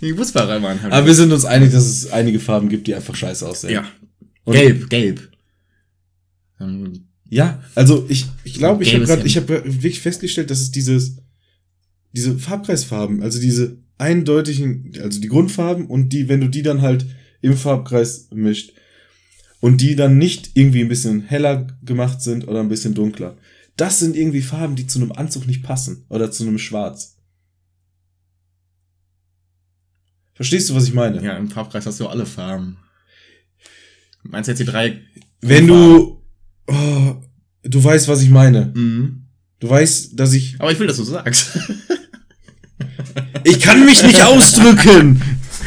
die 0.00 0.12
Busfahrer 0.12 0.62
waren 0.62 0.80
halt. 0.82 0.92
aber 0.92 1.06
wir 1.06 1.14
sind 1.14 1.32
uns 1.32 1.44
einig, 1.44 1.72
dass 1.72 1.84
es 1.86 2.10
einige 2.10 2.40
Farben 2.40 2.68
gibt, 2.68 2.86
die 2.86 2.94
einfach 2.94 3.14
scheiße 3.14 3.46
aussehen. 3.48 3.72
ja. 3.72 3.84
Und- 4.44 4.54
Gelb, 4.54 4.88
gelb. 4.90 5.28
Ähm, 6.60 7.04
Ja, 7.30 7.62
also 7.74 8.06
ich 8.08 8.26
ich 8.44 8.54
glaube, 8.54 8.82
ich 8.82 8.94
habe 8.94 9.04
gerade, 9.04 9.26
ich 9.26 9.36
habe 9.36 9.62
wirklich 9.64 10.00
festgestellt, 10.00 10.50
dass 10.50 10.60
es 10.60 10.70
dieses 10.70 11.18
diese 12.16 12.38
Farbkreisfarben, 12.38 13.22
also 13.22 13.38
diese 13.38 13.76
eindeutigen, 13.98 14.92
also 15.02 15.20
die 15.20 15.28
Grundfarben 15.28 15.86
und 15.86 16.08
die, 16.14 16.28
wenn 16.30 16.40
du 16.40 16.48
die 16.48 16.62
dann 16.62 16.80
halt 16.80 17.04
im 17.42 17.54
Farbkreis 17.54 18.28
mischt 18.32 18.72
und 19.60 19.82
die 19.82 19.94
dann 19.94 20.16
nicht 20.16 20.52
irgendwie 20.54 20.80
ein 20.80 20.88
bisschen 20.88 21.20
heller 21.20 21.66
gemacht 21.84 22.22
sind 22.22 22.48
oder 22.48 22.60
ein 22.60 22.70
bisschen 22.70 22.94
dunkler. 22.94 23.36
Das 23.76 23.98
sind 23.98 24.16
irgendwie 24.16 24.40
Farben, 24.40 24.74
die 24.74 24.86
zu 24.86 24.98
einem 25.00 25.12
Anzug 25.12 25.46
nicht 25.46 25.62
passen 25.62 26.04
oder 26.08 26.30
zu 26.30 26.44
einem 26.44 26.58
Schwarz. 26.58 27.17
Verstehst 30.38 30.70
du, 30.70 30.76
was 30.76 30.84
ich 30.84 30.94
meine? 30.94 31.20
Ja, 31.20 31.36
im 31.36 31.50
Farbkreis 31.50 31.84
hast 31.84 31.98
du 31.98 32.06
alle 32.06 32.24
Farben. 32.24 32.76
Meinst 34.22 34.46
du 34.46 34.52
jetzt 34.52 34.60
die 34.60 34.64
drei? 34.64 35.00
Wenn 35.40 35.66
du 35.66 36.22
oh, 36.68 37.16
du 37.64 37.82
weißt, 37.82 38.06
was 38.06 38.22
ich 38.22 38.30
meine. 38.30 38.72
Mhm. 38.72 39.24
Du 39.58 39.68
weißt, 39.68 40.12
dass 40.14 40.32
ich 40.34 40.54
Aber 40.60 40.70
ich 40.70 40.78
will, 40.78 40.86
dass 40.86 40.98
du 40.98 41.02
sagst. 41.02 41.58
Ich 43.42 43.58
kann 43.58 43.84
mich 43.84 44.00
nicht 44.04 44.22
ausdrücken. 44.24 45.20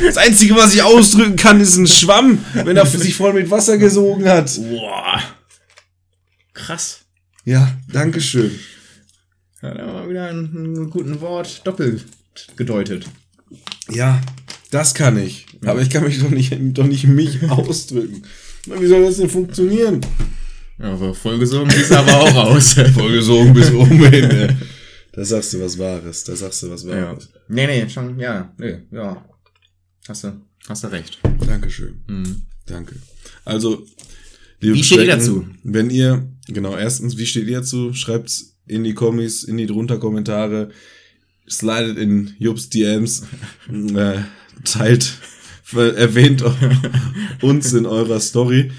Das 0.06 0.16
Einzige, 0.16 0.56
was 0.56 0.74
ich 0.74 0.82
ausdrücken 0.82 1.36
kann, 1.36 1.60
ist 1.60 1.76
ein 1.76 1.88
Schwamm, 1.88 2.38
wenn 2.54 2.78
er 2.78 2.86
sich 2.86 3.14
voll 3.14 3.34
mit 3.34 3.52
Wasser 3.52 3.78
gesogen 3.78 4.26
hat. 4.26 4.56
Boah. 4.56 5.22
Krass. 6.54 7.02
Ja, 7.44 7.78
Dankeschön. 7.92 8.58
Ja, 9.62 9.74
da 9.74 9.94
war 9.94 10.10
wieder 10.10 10.30
ein, 10.30 10.46
ein 10.54 10.90
guten 10.90 11.20
Wort 11.20 11.68
doppelt 11.68 12.06
gedeutet. 12.56 13.06
Ja, 13.90 14.22
das 14.72 14.94
kann 14.94 15.18
ich. 15.18 15.46
Aber 15.66 15.82
ich 15.82 15.90
kann 15.90 16.04
mich 16.04 16.20
doch 16.20 16.30
nicht, 16.30 16.56
doch 16.60 16.88
nicht 16.88 17.06
mich 17.06 17.44
ausdrücken. 17.50 18.24
Wie 18.66 18.88
soll 18.88 19.04
das 19.04 19.18
denn 19.18 19.30
funktionieren? 19.30 20.02
Ja, 20.80 20.94
aber 20.94 21.14
vollgesungen 21.14 21.70
sieht 21.70 21.92
aber 21.92 22.22
auch 22.22 22.36
aus. 22.36 22.74
Vollgesogen 22.94 23.54
bis 23.54 23.72
oben 23.72 24.10
hin. 24.10 24.58
Da 25.14 25.26
sagst 25.26 25.52
du 25.52 25.60
was 25.60 25.78
Wahres. 25.78 26.24
Da 26.24 26.34
sagst 26.38 26.64
du 26.64 26.70
was 26.70 26.84
ja. 26.84 26.90
Wahres. 26.90 27.28
Nee, 27.50 27.68
nee, 27.68 27.90
schon, 27.90 28.18
ja, 28.18 28.54
nee, 28.58 28.78
ja. 28.92 29.22
Hast 30.08 30.24
du, 30.24 30.42
hast 30.70 30.86
du 30.86 30.88
recht. 30.88 31.20
Dankeschön. 31.46 32.02
Mhm. 32.08 32.44
Danke. 32.66 32.96
Also, 33.44 33.86
liebe 34.62 34.76
Wie 34.76 34.84
steht 34.86 35.00
ihr 35.00 35.08
dazu? 35.08 35.46
Wenn 35.64 35.90
ihr, 35.90 36.32
genau, 36.48 36.78
erstens, 36.78 37.18
wie 37.18 37.26
steht 37.26 37.48
ihr 37.48 37.58
dazu? 37.58 37.94
Schreibt's 37.94 38.58
in 38.68 38.86
die 38.86 38.94
Kommis, 38.94 39.44
in 39.44 39.58
die 39.58 39.66
drunter 39.66 39.98
Kommentare, 39.98 40.70
slidet 41.52 41.98
in 41.98 42.36
Jobs 42.40 42.70
DMs, 42.70 43.24
äh, 43.70 44.22
teilt, 44.64 45.18
erwähnt 45.74 46.44
uns 47.42 47.74
in 47.74 47.86
eurer 47.86 48.20
Story. 48.20 48.72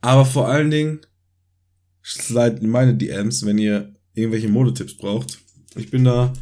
Aber 0.00 0.26
vor 0.26 0.48
allen 0.48 0.70
Dingen, 0.70 1.00
slidet 2.04 2.60
in 2.62 2.68
meine 2.68 2.94
DMs, 2.94 3.46
wenn 3.46 3.58
ihr 3.58 3.94
irgendwelche 4.12 4.48
Modetipps 4.48 4.96
braucht. 4.96 5.38
Ich 5.76 5.90
bin 5.90 6.04
da 6.04 6.32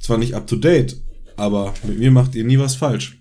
zwar 0.00 0.18
nicht 0.18 0.34
up 0.34 0.46
to 0.46 0.56
date, 0.56 1.00
aber 1.36 1.74
mit 1.84 1.98
mir 1.98 2.10
macht 2.10 2.34
ihr 2.34 2.44
nie 2.44 2.58
was 2.58 2.76
falsch. 2.76 3.18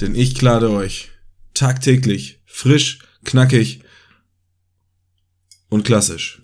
Denn 0.00 0.14
ich 0.14 0.34
klade 0.34 0.70
euch 0.70 1.10
tagtäglich 1.54 2.42
frisch, 2.46 3.00
knackig 3.24 3.82
und 5.68 5.84
klassisch. 5.84 6.39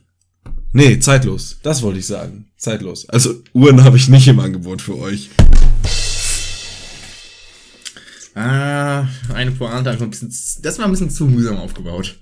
Nee, 0.72 0.98
zeitlos. 0.98 1.58
Das 1.62 1.82
wollte 1.82 1.98
ich 1.98 2.06
sagen. 2.06 2.46
Zeitlos. 2.56 3.08
Also 3.08 3.42
Uhren 3.52 3.84
habe 3.84 3.96
ich 3.96 4.08
nicht 4.08 4.28
im 4.28 4.40
Angebot 4.40 4.82
für 4.82 4.98
euch. 4.98 5.30
Ah, 8.34 9.08
eine 9.32 9.50
Pointe 9.52 9.90
einfach 9.90 10.04
ein 10.04 10.10
bisschen, 10.10 10.32
das 10.62 10.78
war 10.78 10.84
ein 10.84 10.90
bisschen 10.90 11.08
zu 11.10 11.24
mühsam 11.24 11.56
aufgebaut. 11.56 12.16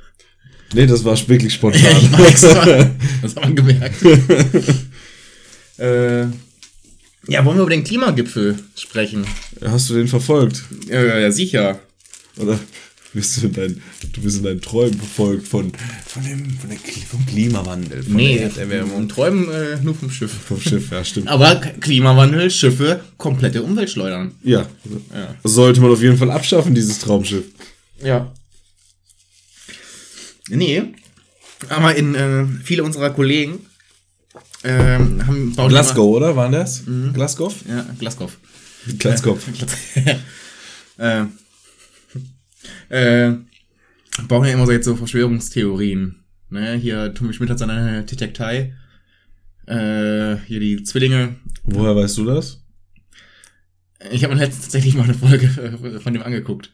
Nee, 0.73 0.87
das 0.87 1.05
war 1.05 1.17
wirklich 1.29 1.53
Ich 1.53 1.55
spontan. 1.55 1.83
weiß, 2.13 2.41
das 3.23 3.35
hat 3.35 3.43
man 3.43 3.57
gemerkt. 3.57 4.01
äh, 5.79 6.23
ja, 7.27 7.45
wollen 7.45 7.57
wir 7.57 7.63
über 7.63 7.71
den 7.71 7.85
Klimagipfel 7.85 8.59
sprechen? 8.77 9.27
Hast 9.65 9.91
du 9.91 9.95
den 9.95 10.09
verfolgt? 10.09 10.63
Ja, 10.89 11.19
ja, 11.19 11.31
sicher. 11.33 11.81
Oder 12.37 12.59
bist 13.15 13.43
du 13.43 13.47
in 13.47 13.53
dein, 13.53 13.83
du 14.13 14.21
bist 14.21 14.39
in 14.39 14.45
deinen 14.45 14.61
Träumen 14.61 14.99
verfolgt 14.99 15.49
von, 15.49 15.73
von 16.07 16.25
dem, 16.25 16.59
von 16.59 16.71
der, 16.71 16.79
vom 17.09 17.25
Klimawandel, 17.27 18.03
von 18.03 18.13
Nee, 18.15 18.35
der 18.39 18.45
Erderwärmung. 18.51 18.97
und 18.97 19.09
träumen 19.09 19.51
äh, 19.51 19.77
nur 19.83 19.95
vom 19.95 20.11
Schiff. 20.11 20.33
Vom 20.33 20.61
Schiff, 20.61 20.91
ja, 20.91 21.05
stimmt. 21.05 21.29
Aber 21.29 21.57
Klimawandel, 21.57 22.51
Schiffe, 22.51 23.01
komplette 23.17 23.63
Umwelt 23.63 23.91
schleudern. 23.91 24.33
Ja. 24.43 24.67
Ja. 25.15 25.35
Sollte 25.45 25.81
man 25.81 25.91
auf 25.91 26.03
jeden 26.03 26.19
Fall 26.19 26.31
abschaffen, 26.31 26.75
dieses 26.75 26.99
Traumschiff. 26.99 27.45
Ja. 28.03 28.33
Nee. 30.49 30.83
Aber 31.69 31.95
in 31.95 32.15
äh, 32.15 32.45
viele 32.63 32.85
unserer 32.85 33.11
Kollegen 33.11 33.61
ähm, 34.65 35.27
haben 35.27 35.53
bauen 35.55 35.69
Glasgow, 35.69 36.17
oder? 36.17 36.37
Waren 36.37 36.53
das? 36.53 36.83
Glasgow? 37.13 37.55
Immer, 37.67 37.77
ja, 37.77 37.87
Glasgow. 37.99 38.33
Glasgow. 38.99 39.39
äh, 40.99 41.25
äh, 42.89 43.33
bauen 44.29 44.47
ja 44.47 44.53
immer 44.53 44.67
so 44.67 44.73
jetzt 44.73 44.85
so 44.85 44.97
Verschwörungstheorien. 44.97 46.25
Ne? 46.51 46.75
Hier, 46.75 47.13
Tommy 47.15 47.33
Schmidt 47.33 47.51
hat 47.51 47.59
seine 47.59 48.05
Detektei. 48.05 48.75
Äh, 49.67 50.37
hier 50.47 50.61
die 50.61 50.83
Zwillinge. 50.85 51.37
Woher 51.65 51.97
weißt 51.97 52.19
du 52.19 52.25
das? 52.27 52.63
Ich 54.11 54.23
habe 54.23 54.35
mir 54.35 54.41
letztens 54.41 54.65
tatsächlich 54.65 54.95
mal 54.95 55.05
eine 55.05 55.15
Folge 55.15 55.47
äh, 55.47 56.01
von 56.01 56.13
dem 56.13 56.23
angeguckt. 56.23 56.71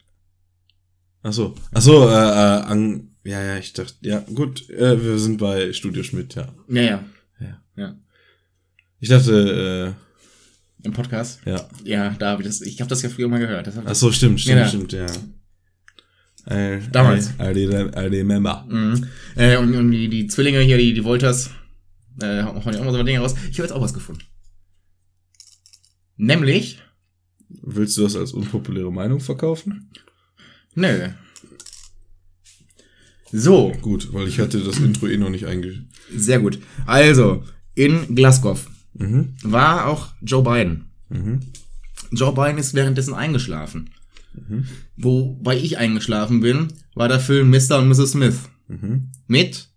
Ach 1.22 1.32
so. 1.32 1.54
Ach 1.72 1.80
so, 1.80 2.08
äh, 2.08 2.12
äh, 2.12 2.62
an, 2.62 3.10
ja, 3.24 3.40
ja, 3.42 3.58
ich 3.58 3.72
dachte, 3.72 3.94
ja, 4.00 4.20
gut, 4.34 4.68
äh, 4.70 5.02
wir 5.02 5.18
sind 5.18 5.36
bei 5.38 5.72
Studio 5.72 6.02
Schmidt, 6.02 6.34
ja. 6.34 6.52
Ja, 6.68 6.82
ja. 6.82 7.04
Ja. 7.40 7.62
Ja. 7.76 7.94
Ich 8.98 9.08
dachte, 9.08 9.94
Im 10.82 10.92
Podcast. 10.92 11.40
äh, 11.46 11.50
ja. 11.52 11.68
Ja, 11.84 12.10
da 12.18 12.30
habe 12.30 12.42
ich 12.42 12.48
das. 12.48 12.60
Ich 12.62 12.80
habe 12.80 12.88
das 12.88 13.02
ja 13.02 13.08
früher 13.08 13.28
mal 13.28 13.38
gehört. 13.38 13.66
Das 13.66 13.78
Ach 13.84 13.94
so, 13.94 14.10
stimmt, 14.12 14.40
stimmt, 14.40 14.58
Ja. 14.58 14.68
stimmt, 14.68 14.92
ja. 14.92 15.06
Äh, 16.50 16.80
Damals. 16.90 17.30
I, 17.38 17.42
I, 17.58 17.64
rem- 17.66 17.92
I 17.94 18.06
remember. 18.06 18.66
Mhm. 18.68 19.06
Äh, 19.36 19.56
und, 19.56 19.74
und 19.74 19.90
die, 19.92 20.08
die 20.08 20.26
Zwillinge 20.26 20.60
hier, 20.60 20.78
die, 20.78 20.92
die 20.92 21.04
Wolters, 21.04 21.50
äh, 22.20 22.42
hauen 22.42 22.56
ja 22.74 22.80
auch 22.80 22.84
mal 22.84 22.92
so 22.92 23.02
Dinge 23.02 23.20
raus. 23.20 23.34
Ich 23.50 23.58
habe 23.58 23.62
jetzt 23.68 23.72
auch 23.72 23.80
was 23.82 23.94
gefunden. 23.94 24.22
Nämlich, 26.16 26.78
Willst 27.62 27.96
du 27.96 28.02
das 28.02 28.14
als 28.14 28.32
unpopuläre 28.32 28.92
Meinung 28.92 29.20
verkaufen? 29.20 29.90
nö. 30.74 31.08
So, 33.32 33.72
Gut, 33.80 34.12
weil 34.12 34.26
ich 34.28 34.38
hatte 34.40 34.60
das 34.60 34.78
Intro 34.78 35.06
eh 35.06 35.16
noch 35.16 35.30
nicht 35.30 35.46
einge... 35.46 35.84
sehr 36.14 36.40
gut. 36.40 36.58
Also, 36.86 37.44
in 37.74 38.14
Glasgow 38.14 38.68
Mhm. 38.94 39.34
war 39.44 39.86
auch 39.86 40.08
Joe 40.20 40.42
Biden. 40.42 40.90
Mhm. 41.10 41.40
Joe 42.10 42.34
Biden 42.34 42.58
ist 42.58 42.74
währenddessen 42.74 43.14
eingeschlafen. 43.14 43.90
Wobei 44.96 45.56
ich 45.56 45.78
eingeschlafen 45.78 46.40
bin, 46.40 46.68
war 46.94 47.08
der 47.08 47.20
Film 47.20 47.50
Mr. 47.50 47.78
und 47.78 47.88
Mrs. 47.88 48.12
Smith. 48.12 48.48
Mhm. 48.68 49.10
mit 49.26 49.68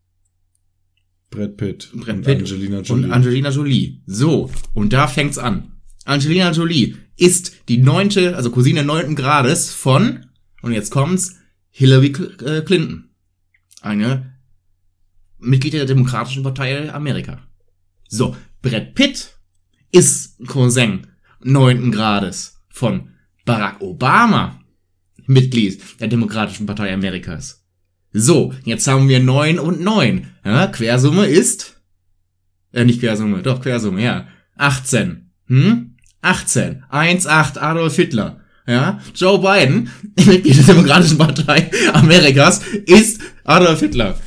Brad 1.32 1.58
Pitt. 1.58 1.90
Brad 1.96 2.18
und 2.18 2.22
Pitt 2.22 2.40
Angelina 2.40 2.82
Jolie. 2.82 3.06
und 3.06 3.12
Angelina 3.12 3.50
Jolie. 3.50 4.02
So, 4.06 4.52
und 4.76 4.94
da 4.94 5.08
fängt's 5.08 5.40
an. 5.40 5.72
Angelina 6.06 6.52
Jolie 6.52 6.96
ist 7.18 7.54
die 7.70 7.80
neunte, 7.80 8.36
also 8.36 8.52
Cousine 8.52 8.84
neunten 8.84 9.16
Grades 9.16 9.72
von, 9.72 10.28
und 10.62 10.74
jetzt 10.74 10.92
kommt's, 10.92 11.38
Hillary 11.72 12.08
äh, 12.46 12.62
Clinton. 12.62 13.10
Eine 13.82 14.36
Mitglied 15.40 15.74
der 15.74 15.86
Demokratischen 15.86 16.44
Partei 16.44 16.94
Amerika. 16.94 17.42
So, 18.08 18.36
Brad 18.62 18.94
Pitt 18.94 19.38
ist 19.92 20.38
Cousin 20.48 21.08
neunten 21.44 21.92
Grades 21.92 22.62
von 22.70 23.10
Barack 23.46 23.82
Obama, 23.82 24.60
Mitglied 25.26 25.82
der 26.00 26.08
Demokratischen 26.08 26.66
Partei 26.66 26.94
Amerikas. 26.94 27.64
So, 28.12 28.54
jetzt 28.64 28.88
haben 28.88 29.10
wir 29.10 29.20
neun 29.20 29.60
und 29.60 29.82
neun. 29.82 30.28
Ja, 30.46 30.68
Quersumme 30.68 31.26
ist, 31.26 31.82
äh, 32.72 32.86
nicht 32.86 33.00
Quersumme, 33.00 33.42
doch 33.42 33.62
Quersumme, 33.62 34.04
ja. 34.04 34.28
18. 34.56 35.32
Hm? 35.48 35.96
18. 36.22 36.84
1, 36.90 37.28
8, 37.28 37.58
Adolf 37.58 37.96
Hitler. 37.96 38.40
Ja, 38.66 39.00
Joe 39.14 39.40
Biden, 39.40 39.90
Mitglied 40.26 40.58
der 40.58 40.76
Demokratischen 40.76 41.18
Partei 41.18 41.70
Amerikas, 41.92 42.62
ist 42.86 43.20
Adolf 43.44 43.82
Hitler. 43.82 44.18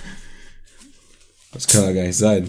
Das 1.53 1.67
kann 1.67 1.85
ja 1.85 1.93
gar 1.93 2.03
nicht 2.03 2.17
sein. 2.17 2.49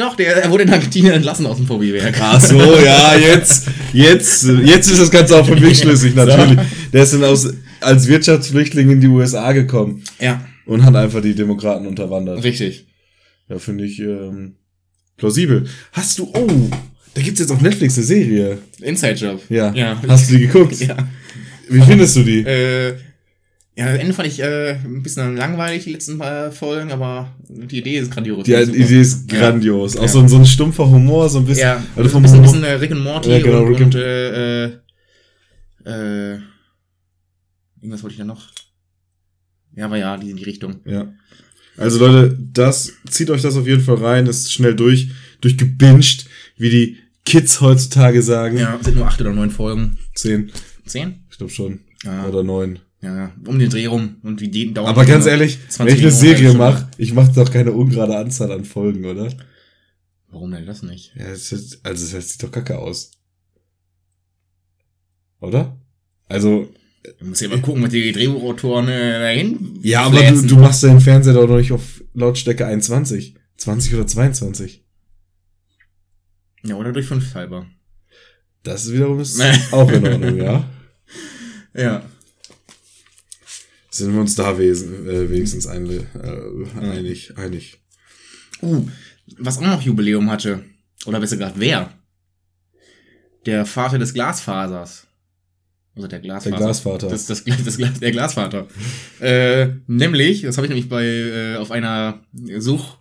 Doch, 0.00 0.16
der, 0.16 0.36
er 0.44 0.50
wurde 0.50 0.62
in 0.64 0.70
Argentinien 0.70 1.12
entlassen 1.12 1.44
aus 1.46 1.58
dem 1.58 1.66
VW-Werk. 1.66 2.16
Ach 2.20 2.40
so, 2.40 2.56
ja, 2.82 3.14
jetzt, 3.16 3.68
jetzt, 3.92 4.44
jetzt 4.64 4.90
ist 4.90 4.98
das 4.98 5.10
Ganze 5.10 5.36
auch 5.36 5.46
für 5.46 5.56
mich 5.56 5.78
schlüssig, 5.82 6.14
natürlich. 6.14 6.58
Der 6.92 7.02
ist 7.02 7.12
dann 7.12 7.24
aus, 7.24 7.52
als 7.80 8.06
Wirtschaftsflüchtling 8.08 8.90
in 8.90 9.00
die 9.00 9.08
USA 9.08 9.52
gekommen 9.52 10.02
Ja, 10.18 10.42
und 10.66 10.84
hat 10.84 10.96
einfach 10.96 11.20
die 11.20 11.34
Demokraten 11.34 11.86
unterwandert. 11.86 12.42
richtig. 12.42 12.86
Ja, 13.48 13.58
finde 13.58 13.84
ich 13.84 13.98
ähm, 14.00 14.54
plausibel. 15.16 15.66
Hast 15.92 16.18
du, 16.18 16.30
oh, 16.32 16.48
da 17.14 17.20
gibt's 17.20 17.40
jetzt 17.40 17.50
auf 17.50 17.60
Netflix 17.60 17.96
eine 17.98 18.06
Serie. 18.06 18.58
Inside-Job. 18.80 19.42
Ja. 19.50 19.72
Ja. 19.74 20.00
Hast 20.08 20.30
du 20.30 20.36
die 20.38 20.46
geguckt? 20.46 20.76
Ja. 20.86 20.96
Wie 21.68 21.82
findest 21.82 22.16
du 22.16 22.22
die? 22.22 22.40
Äh, 22.40 22.94
ja, 23.80 23.86
am 23.94 23.96
Ende 24.00 24.12
fand 24.12 24.28
ich 24.28 24.40
äh, 24.40 24.72
ein 24.84 25.02
bisschen 25.02 25.36
langweilig, 25.36 25.84
die 25.84 25.92
letzten 25.92 26.18
paar 26.18 26.52
Folgen, 26.52 26.92
aber 26.92 27.34
die 27.48 27.78
Idee 27.78 27.98
ist 27.98 28.10
grandios. 28.10 28.44
Die 28.44 28.52
Super. 28.52 28.76
Idee 28.76 29.00
ist 29.00 29.30
Ja. 29.32 29.38
grandios. 29.40 29.96
Auch 29.96 30.02
Ja. 30.02 30.08
so, 30.08 30.20
ein- 30.20 30.28
so 30.28 30.36
ein 30.36 30.46
stumpfer 30.46 30.88
Humor, 30.88 31.28
so 31.28 31.38
ein 31.38 31.46
bisschen. 31.46 31.62
Ja, 31.62 31.76
also 31.96 32.02
ein 32.02 32.08
vom 32.10 32.22
bisschen, 32.22 32.38
Humor, 32.38 32.52
bisschen 32.52 32.64
äh, 32.64 32.72
Rick 32.74 32.90
und 32.92 33.02
Morty 33.02 33.30
Ja, 33.30 33.38
genau, 33.40 33.62
und, 33.64 33.80
und- 33.80 33.94
äh, 33.94 34.64
äh, 34.66 34.72
äh, 35.84 36.38
irgendwas 37.80 38.02
wollte 38.02 38.12
ich 38.14 38.18
da 38.18 38.24
noch. 38.24 38.48
Ja, 39.76 39.86
aber 39.86 39.96
ja, 39.96 40.16
die 40.16 40.30
in 40.30 40.36
die 40.36 40.44
Richtung. 40.44 40.80
Ja. 40.84 41.12
Also 41.76 41.98
Leute, 42.04 42.36
das, 42.52 42.92
zieht 43.08 43.30
euch 43.30 43.40
das 43.42 43.56
auf 43.56 43.66
jeden 43.66 43.80
Fall 43.82 43.94
rein, 43.96 44.26
ist 44.26 44.52
schnell 44.52 44.74
durch, 44.74 45.10
durchgebinged, 45.40 46.26
wie 46.58 46.68
die 46.70 46.96
Kids 47.24 47.60
heutzutage 47.60 48.20
sagen. 48.22 48.58
Ja, 48.58 48.78
sind 48.82 48.96
nur 48.96 49.06
acht 49.06 49.20
oder 49.20 49.32
neun 49.32 49.50
Folgen. 49.50 49.96
Zehn, 50.14 50.50
Zehn? 50.84 51.24
ich 51.30 51.38
glaube 51.38 51.52
schon. 51.52 51.80
Ja. 52.04 52.26
Oder 52.26 52.42
neun. 52.42 52.80
Ja, 53.02 53.32
um 53.46 53.58
den 53.58 53.70
Dreh 53.70 53.86
rum 53.86 54.16
und 54.22 54.40
wie 54.40 54.48
die 54.48 54.74
dauern. 54.74 54.88
Aber 54.88 55.06
ganz 55.06 55.24
ehrlich, 55.26 55.58
20 55.68 55.78
wenn 55.78 55.96
ich 55.96 56.02
eine 56.02 56.10
Serie 56.12 56.54
mache, 56.54 56.88
ich 56.98 57.14
mache 57.14 57.32
doch 57.32 57.50
keine 57.50 57.72
ungerade 57.72 58.16
Anzahl 58.16 58.52
an 58.52 58.64
Folgen, 58.64 59.06
oder? 59.06 59.32
Warum 60.28 60.50
denn 60.50 60.66
das 60.66 60.82
nicht? 60.82 61.12
Ja, 61.16 61.28
das 61.28 61.50
ist, 61.50 61.80
also 61.84 62.16
das 62.16 62.28
sieht 62.28 62.42
doch 62.42 62.52
kacke 62.52 62.78
aus. 62.78 63.12
Oder? 65.40 65.78
Also, 66.28 66.68
Du 67.18 67.24
musst 67.24 67.40
ja 67.40 67.48
mal 67.48 67.60
gucken, 67.62 67.82
was 67.82 67.90
die 67.90 68.12
Drehbuchautoren 68.12 68.88
äh, 68.88 69.18
dahin. 69.20 69.78
ja, 69.82 70.02
aber 70.02 70.20
du, 70.22 70.42
du 70.42 70.56
machst 70.56 70.82
deinen 70.82 71.00
Fernseher 71.00 71.32
doch 71.32 71.48
noch 71.48 71.56
nicht 71.56 71.72
auf 71.72 72.02
Lautstärke 72.12 72.66
21. 72.66 73.36
20 73.56 73.94
oder 73.94 74.06
22. 74.06 74.84
Ja, 76.62 76.74
oder 76.76 76.92
durch 76.92 77.06
fünf 77.06 77.34
halber. 77.34 77.66
Das 78.62 78.84
ist 78.84 78.92
wiederum 78.92 79.18
ist 79.20 79.40
auch 79.72 79.90
in 79.90 80.06
Ordnung, 80.06 80.36
ja. 80.36 80.68
Ja. 81.74 82.04
Sind 84.00 84.14
wir 84.14 84.22
uns 84.22 84.34
da 84.34 84.58
wesen, 84.58 85.06
äh, 85.06 85.28
wenigstens 85.28 85.66
einle, 85.66 86.06
äh, 86.14 86.78
einig, 86.80 87.36
einig. 87.36 87.82
Uh, 88.62 88.88
was 89.38 89.58
auch 89.58 89.62
noch 89.62 89.82
Jubiläum 89.82 90.30
hatte. 90.30 90.64
Oder 91.04 91.20
besser 91.20 91.36
gesagt, 91.36 91.56
wer? 91.58 91.92
Der 93.44 93.66
Vater 93.66 93.98
des 93.98 94.14
Glasfasers. 94.14 95.06
Also 95.94 96.08
der 96.08 96.20
Glasfaser. 96.20 96.56
Der 96.56 96.64
Glasvater. 96.64 97.08
Das, 97.08 97.26
das, 97.26 97.44
das, 97.44 97.76
Glas, 97.76 98.00
der 98.00 98.10
Glasvater. 98.10 98.68
äh, 99.20 99.68
nämlich, 99.86 100.42
das 100.42 100.56
habe 100.56 100.66
ich 100.66 100.70
nämlich 100.70 100.88
bei 100.88 101.04
äh, 101.04 101.56
auf 101.56 101.70
einer 101.70 102.22
Such 102.58 102.96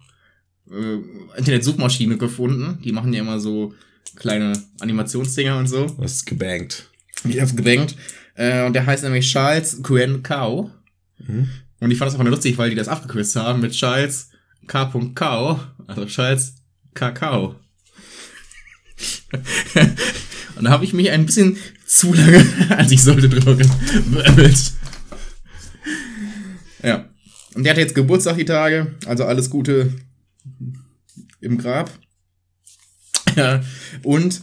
äh, 0.69 1.37
Internet-Suchmaschine 1.37 2.17
gefunden. 2.17 2.79
Die 2.83 2.91
machen 2.91 3.13
ja 3.13 3.21
immer 3.21 3.39
so 3.39 3.73
kleine 4.17 4.51
Animationsdinger 4.81 5.57
und 5.57 5.67
so. 5.67 5.97
Was 5.97 6.15
ist 6.15 6.25
gebankt? 6.25 6.89
Ich 7.23 7.39
hab's 7.39 7.55
gebankt. 7.55 7.95
Äh, 8.35 8.65
und 8.65 8.73
der 8.73 8.85
heißt 8.85 9.03
nämlich 9.03 9.31
Charles 9.31 9.81
Quen 9.81 10.23
Kao. 10.23 10.71
Mhm. 11.19 11.49
Und 11.79 11.91
ich 11.91 11.97
fand 11.97 12.07
das 12.07 12.15
einfach 12.15 12.25
nur 12.25 12.33
lustig, 12.33 12.57
weil 12.57 12.69
die 12.69 12.75
das 12.75 12.87
abgekürzt 12.87 13.35
haben 13.35 13.61
mit 13.61 13.71
Charles 13.73 14.29
K. 14.67 14.91
Kao. 15.15 15.59
Also 15.87 16.05
Charles 16.05 16.55
Kakao. 16.93 17.55
und 20.55 20.65
da 20.65 20.69
habe 20.69 20.83
ich 20.83 20.93
mich 20.93 21.09
ein 21.11 21.25
bisschen 21.25 21.57
zu 21.85 22.13
lange, 22.13 22.45
als 22.69 22.91
ich 22.91 23.01
sollte, 23.01 23.29
drüber 23.29 23.55
beömmelt. 23.55 24.73
Ja. 26.83 27.09
Und 27.55 27.63
der 27.63 27.71
hat 27.71 27.77
jetzt 27.77 27.95
Geburtstag 27.95 28.37
die 28.37 28.45
Tage. 28.45 28.95
Also 29.05 29.25
alles 29.25 29.49
Gute 29.49 29.93
im 31.41 31.57
Grab. 31.57 31.91
Ja. 33.35 33.63
Und 34.03 34.41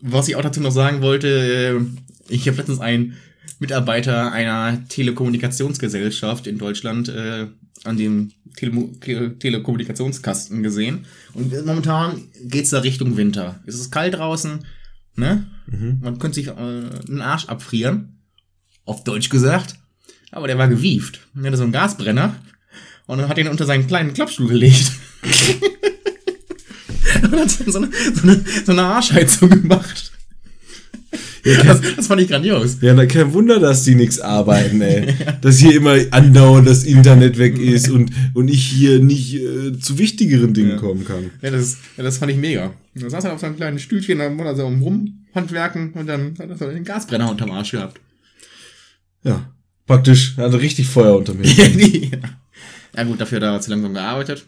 was 0.00 0.28
ich 0.28 0.36
auch 0.36 0.42
dazu 0.42 0.60
noch 0.60 0.72
sagen 0.72 1.00
wollte, 1.00 1.28
äh, 1.28 1.80
ich 2.28 2.46
habe 2.48 2.56
letztens 2.56 2.80
einen 2.80 3.16
Mitarbeiter 3.62 4.32
einer 4.32 4.86
Telekommunikationsgesellschaft 4.88 6.48
in 6.48 6.58
Deutschland 6.58 7.08
äh, 7.08 7.46
an 7.84 7.96
dem 7.96 8.32
Tele 8.56 8.88
Tele 9.00 9.38
Telekommunikationskasten 9.38 10.64
gesehen. 10.64 11.06
Und 11.32 11.54
momentan 11.64 12.24
geht's 12.42 12.70
da 12.70 12.80
Richtung 12.80 13.16
Winter. 13.16 13.60
Es 13.64 13.76
ist 13.76 13.92
kalt 13.92 14.14
draußen, 14.14 14.66
ne? 15.14 15.46
Mhm. 15.68 16.00
Man 16.02 16.18
könnte 16.18 16.34
sich 16.34 16.48
äh, 16.48 16.50
einen 16.50 17.22
Arsch 17.22 17.46
abfrieren. 17.46 18.18
Auf 18.84 19.04
Deutsch 19.04 19.28
gesagt. 19.28 19.76
Aber 20.32 20.48
der 20.48 20.58
war 20.58 20.66
gewieft. 20.66 21.20
Er 21.36 21.44
hatte 21.44 21.56
so 21.56 21.62
einen 21.62 21.70
Gasbrenner. 21.70 22.34
Und 23.06 23.18
dann 23.18 23.28
hat 23.28 23.38
ihn 23.38 23.46
unter 23.46 23.64
seinen 23.64 23.86
kleinen 23.86 24.12
Klappstuhl 24.12 24.48
gelegt. 24.48 24.90
und 27.22 27.32
hat 27.32 27.50
so 27.50 27.78
eine, 27.78 27.90
so 27.92 28.22
eine, 28.22 28.44
so 28.64 28.72
eine 28.72 28.82
Arschheizung 28.82 29.50
gemacht. 29.50 30.11
Das, 31.44 31.80
das 31.96 32.06
fand 32.06 32.20
ich 32.22 32.28
grandios. 32.28 32.78
Ja, 32.80 32.94
na, 32.94 33.04
kein 33.06 33.32
Wunder, 33.32 33.58
dass 33.58 33.82
die 33.84 33.94
nix 33.96 34.20
arbeiten, 34.20 34.80
ey. 34.80 35.12
Dass 35.40 35.58
hier 35.58 35.74
immer 35.74 35.96
andauernd 36.12 36.68
das 36.68 36.84
Internet 36.84 37.36
weg 37.38 37.58
ist 37.58 37.88
und, 37.90 38.12
und 38.34 38.48
ich 38.48 38.62
hier 38.64 39.00
nicht 39.00 39.34
äh, 39.34 39.78
zu 39.78 39.98
wichtigeren 39.98 40.54
Dingen 40.54 40.70
Ja. 40.70 40.76
kommen 40.76 41.04
kann. 41.04 41.30
Ja, 41.40 41.50
das, 41.50 41.78
ja, 41.96 42.04
das 42.04 42.18
fand 42.18 42.30
ich 42.30 42.38
mega. 42.38 42.72
Da 42.94 43.10
saß 43.10 43.24
er 43.24 43.32
auf 43.32 43.40
seinem 43.40 43.56
kleinen 43.56 43.78
Stühlchen, 43.78 44.18
dann 44.18 44.38
wurde 44.38 44.50
er 44.50 44.56
so 44.56 44.66
rumhandwerken 44.66 45.92
und 45.94 46.06
dann 46.06 46.34
hat 46.38 46.48
er 46.48 46.56
so 46.56 46.66
den 46.70 46.84
Gasbrenner 46.84 47.30
unterm 47.30 47.50
Arsch 47.50 47.72
gehabt. 47.72 48.00
Ja. 49.24 49.52
Praktisch, 49.86 50.34
er 50.36 50.44
hatte 50.44 50.60
richtig 50.60 50.86
Feuer 50.86 51.16
unter 51.16 51.34
mir. 51.34 51.44
ja 52.96 53.04
gut, 53.04 53.20
dafür 53.20 53.36
hat 53.38 53.42
er 53.44 53.60
zu 53.60 53.70
langsam 53.70 53.94
gearbeitet. 53.94 54.46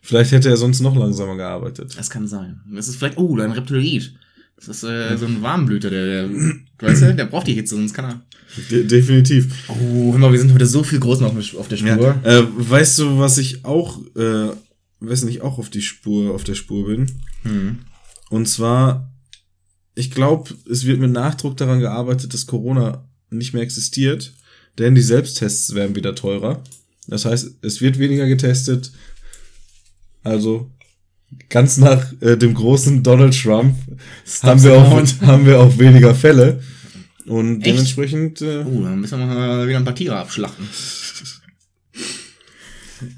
Vielleicht 0.00 0.30
hätte 0.30 0.48
er 0.48 0.56
sonst 0.56 0.80
noch 0.80 0.94
langsamer 0.94 1.36
gearbeitet. 1.36 1.92
Das 1.98 2.08
kann 2.08 2.28
sein. 2.28 2.60
Das 2.72 2.86
ist 2.86 2.96
vielleicht, 2.96 3.18
oh, 3.18 3.36
ein 3.36 3.50
Reptiloid. 3.50 4.12
Das 4.56 4.68
ist 4.68 4.84
äh, 4.84 5.16
so 5.18 5.26
ein 5.26 5.42
Warmblüter, 5.42 5.90
der, 5.90 6.06
der, 6.28 6.30
weißt 6.78 7.02
du, 7.02 7.14
der 7.14 7.26
braucht 7.26 7.46
die 7.46 7.54
Hitze, 7.54 7.74
sonst 7.76 7.92
kann 7.94 8.06
er. 8.06 8.22
De 8.70 8.84
definitiv. 8.84 9.52
Oh, 9.68 10.12
hör 10.12 10.18
mal, 10.18 10.32
wir 10.32 10.38
sind 10.38 10.52
heute 10.54 10.66
so 10.66 10.82
viel 10.82 10.98
Großen 10.98 11.26
auf, 11.26 11.34
der- 11.34 11.60
auf 11.60 11.68
der 11.68 11.76
Spur. 11.76 12.16
Ja. 12.24 12.38
Äh, 12.40 12.46
weißt 12.56 12.98
du, 13.00 13.18
was 13.18 13.36
ich 13.38 13.64
auch, 13.64 14.00
äh, 14.16 14.48
wessen 15.00 15.28
ich 15.28 15.42
auch 15.42 15.58
auf 15.58 15.68
die 15.68 15.82
Spur, 15.82 16.34
auf 16.34 16.44
der 16.44 16.54
Spur 16.54 16.86
bin? 16.86 17.06
Hm. 17.42 17.78
Und 18.30 18.48
zwar, 18.48 19.12
ich 19.94 20.10
glaube, 20.10 20.54
es 20.70 20.86
wird 20.86 21.00
mit 21.00 21.10
Nachdruck 21.12 21.56
daran 21.58 21.80
gearbeitet, 21.80 22.32
dass 22.32 22.46
Corona 22.46 23.06
nicht 23.30 23.52
mehr 23.52 23.62
existiert, 23.62 24.32
denn 24.78 24.94
die 24.94 25.02
Selbsttests 25.02 25.74
werden 25.74 25.94
wieder 25.96 26.14
teurer. 26.14 26.62
Das 27.08 27.24
heißt, 27.24 27.56
es 27.62 27.80
wird 27.80 27.98
weniger 27.98 28.26
getestet. 28.26 28.90
Also 30.22 30.70
ganz 31.48 31.76
nach 31.78 32.12
äh, 32.20 32.36
dem 32.36 32.54
großen 32.54 33.02
Donald 33.02 33.40
Trump 33.40 33.74
haben 34.42 34.62
wir, 34.62 34.74
auch, 34.74 35.02
haben 35.22 35.46
wir 35.46 35.60
auch 35.60 35.78
weniger 35.78 36.14
Fälle. 36.14 36.60
Und 37.26 37.58
Echt? 37.58 37.66
dementsprechend, 37.66 38.40
äh, 38.40 38.64
Oh, 38.64 38.82
dann 38.82 39.00
müssen 39.00 39.18
wir 39.18 39.26
mal 39.26 39.66
wieder 39.68 39.78
ein 39.78 39.84
paar 39.84 39.94
Tiere 39.94 40.16
abschlachten. 40.16 40.66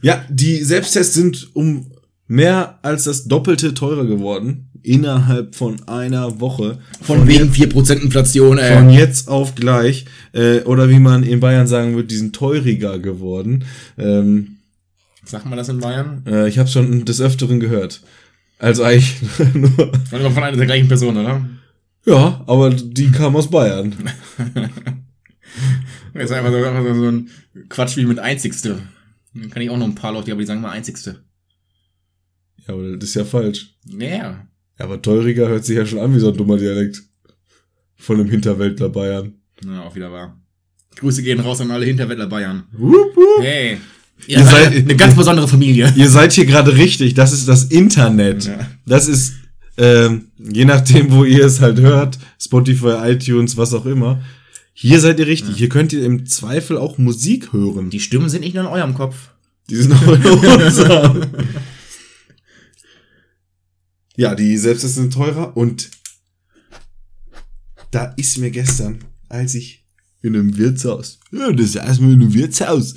ja, 0.03 0.25
die 0.29 0.63
Selbsttests 0.65 1.15
sind 1.15 1.51
um 1.55 1.91
mehr 2.27 2.79
als 2.83 3.05
das 3.05 3.25
Doppelte 3.25 3.75
teurer 3.75 4.07
geworden. 4.07 4.65
Innerhalb 4.83 5.55
von 5.55 5.77
einer 5.89 6.41
Woche. 6.41 6.79
Von, 7.03 7.27
wegen 7.27 7.51
4% 7.51 8.01
Inflation, 8.01 8.59
ey. 8.59 8.77
Von 8.77 8.91
jetzt 8.91 9.29
auf 9.29 9.55
gleich. 9.55 10.07
Äh, 10.33 10.61
oder 10.61 10.89
wie 10.89 11.01
man 11.01 11.25
in 11.25 11.41
Bayern 11.41 11.67
sagen 11.67 11.95
würde, 11.95 12.09
die 12.09 12.17
sind 12.17 12.35
teuriger 12.35 12.99
geworden. 12.99 13.65
Ähm, 13.99 14.58
Sagt 15.29 15.47
man 15.47 15.57
das 15.59 15.69
in 15.69 15.79
Bayern? 15.79 16.23
äh, 16.27 16.49
ich 16.49 16.59
habe 16.59 16.69
schon 16.69 17.05
des 17.05 17.21
Öfteren 17.21 17.61
gehört. 17.61 18.01
Also 18.59 18.83
eigentlich 18.83 19.15
nur. 19.55 19.71
Von, 20.11 20.33
von 20.33 20.43
einer 20.43 20.57
der 20.57 20.67
gleichen 20.67 20.89
Person, 20.89 21.17
oder? 21.17 21.47
Ja, 22.07 22.43
aber 22.47 22.71
die 22.71 23.11
kam 23.11 23.37
aus 23.37 23.51
Bayern. 23.51 23.95
Das 26.15 26.25
ist 26.25 26.33
einfach 26.33 26.51
so, 26.51 26.57
einfach 26.57 26.95
so 26.95 27.09
ein 27.11 27.31
Quatsch 27.69 27.97
wie 27.97 28.05
mit 28.05 28.19
Einzigste. 28.19 28.79
Dann 29.35 29.51
kann 29.51 29.63
ich 29.63 29.71
auch 29.71 29.77
noch 29.77 29.87
ein 29.87 29.95
paar 29.95 30.13
Leute, 30.13 30.33
aber 30.33 30.41
die 30.41 30.47
sagen 30.47 30.61
mal 30.61 30.71
Einzigste. 30.71 31.23
Ja, 32.67 32.75
aber 32.75 32.97
das 32.97 33.11
ist 33.11 33.15
ja 33.15 33.25
falsch. 33.25 33.75
Ja. 33.87 34.09
Ja, 34.09 34.47
aber 34.79 35.01
teuriger 35.01 35.49
hört 35.49 35.65
sich 35.65 35.77
ja 35.77 35.87
schon 35.87 35.99
an 36.01 36.15
wie 36.15 36.19
so 36.19 36.31
ein 36.31 36.37
dummer 36.37 36.57
Dialekt. 36.57 37.03
Von 37.97 38.21
einem 38.21 38.31
Hinterwäldler 38.31 38.89
Bayern. 38.89 39.35
Na, 39.65 39.85
auch 39.85 39.95
wieder 39.95 40.11
wahr. 40.13 40.41
Grüße 40.97 41.23
gehen 41.23 41.41
raus 41.41 41.61
an 41.61 41.71
alle 41.71 41.87
Hinterwäldler 41.87 42.27
Bayern. 42.27 42.65
Wupp, 42.73 43.17
wupp. 43.17 43.43
Hey. 43.43 43.79
Ihr 44.27 44.45
seid- 44.45 44.75
eine 44.77 44.97
ganz 44.97 45.15
besondere 45.17 45.49
Familie. 45.49 45.93
Ihr 45.97 46.09
seid 46.11 46.33
hier 46.33 46.47
gerade 46.47 46.77
richtig. 46.77 47.15
Das 47.15 47.33
ist 47.33 47.49
das 47.49 47.65
Internet. 47.65 48.45
Ja. 48.47 48.59
Das 48.87 49.09
ist, 49.09 49.35
ähm, 49.77 50.27
je 50.39 50.65
nachdem, 50.65 51.11
wo 51.13 51.25
ihr 51.25 51.45
es 51.47 51.61
halt 51.61 51.81
hört, 51.81 52.19
Spotify, 52.41 53.11
iTunes, 53.13 53.57
was 53.57 53.73
auch 53.73 53.87
immer. 53.87 54.21
Hier 54.75 55.01
seid 55.01 55.19
ihr 55.19 55.27
richtig. 55.27 55.57
Hier 55.57 55.69
könnt 55.69 55.93
ihr 55.93 56.05
im 56.05 56.27
Zweifel 56.27 56.77
auch 56.77 56.99
Musik 56.99 57.53
hören. 57.53 57.91
Die 57.91 58.01
Stimmen 58.01 58.29
sind 58.29 58.43
nicht 58.43 58.55
nur 58.55 58.65
in 58.65 58.71
eurem 58.71 58.95
Kopf. 58.95 59.17
Die 59.71 59.77
sind 59.77 59.93
auch 59.93 60.07
in 60.13 60.23
unserem. 60.63 61.23
Ja, 64.17 64.35
die 64.35 64.57
selbst 64.57 64.83
sind 64.95 65.13
teurer 65.13 65.57
und 65.57 65.91
da 67.91 68.13
ist 68.17 68.39
mir 68.39 68.51
gestern, 68.51 68.99
als 69.29 69.55
ich 69.55 69.85
in 70.23 70.35
einem 70.35 70.57
Wirtshaus, 70.59 71.21
ja, 71.31 71.53
das 71.53 71.73
saß 71.73 72.01
mir 72.01 72.13
in 72.13 72.23
einem 72.23 72.35
Wirtshaus, 72.35 72.97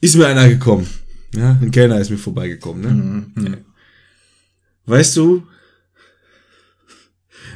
ist 0.00 0.16
mir 0.16 0.26
einer 0.26 0.48
gekommen. 0.48 0.86
Ja, 1.34 1.58
ein 1.60 1.70
Kellner 1.70 1.98
ist 2.00 2.10
mir 2.10 2.18
vorbeigekommen, 2.18 2.82
ne? 3.34 3.42
Mhm. 3.42 3.56
Weißt 4.86 5.16
du, 5.16 5.46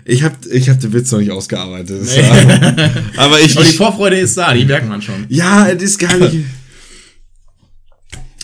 ich 0.05 0.23
hab, 0.23 0.45
ich 0.47 0.69
hab 0.69 0.81
den 0.81 0.93
Witz 0.93 1.11
noch 1.13 1.21
nicht 1.21 1.31
ausgearbeitet. 1.31 2.01
Das 2.03 2.17
Nee. 2.17 2.23
war- 2.29 3.25
aber 3.25 3.41
ich, 3.41 3.57
Aber 3.57 3.65
die 3.67 3.73
Vorfreude 3.77 4.19
ist 4.19 4.37
da, 4.37 4.53
die 4.53 4.65
merkt 4.65 4.89
man 4.89 5.01
schon. 5.01 5.27
ja, 5.29 5.69
es 5.69 5.83
ist 5.83 5.99
gar 5.99 6.17
nicht. 6.19 6.45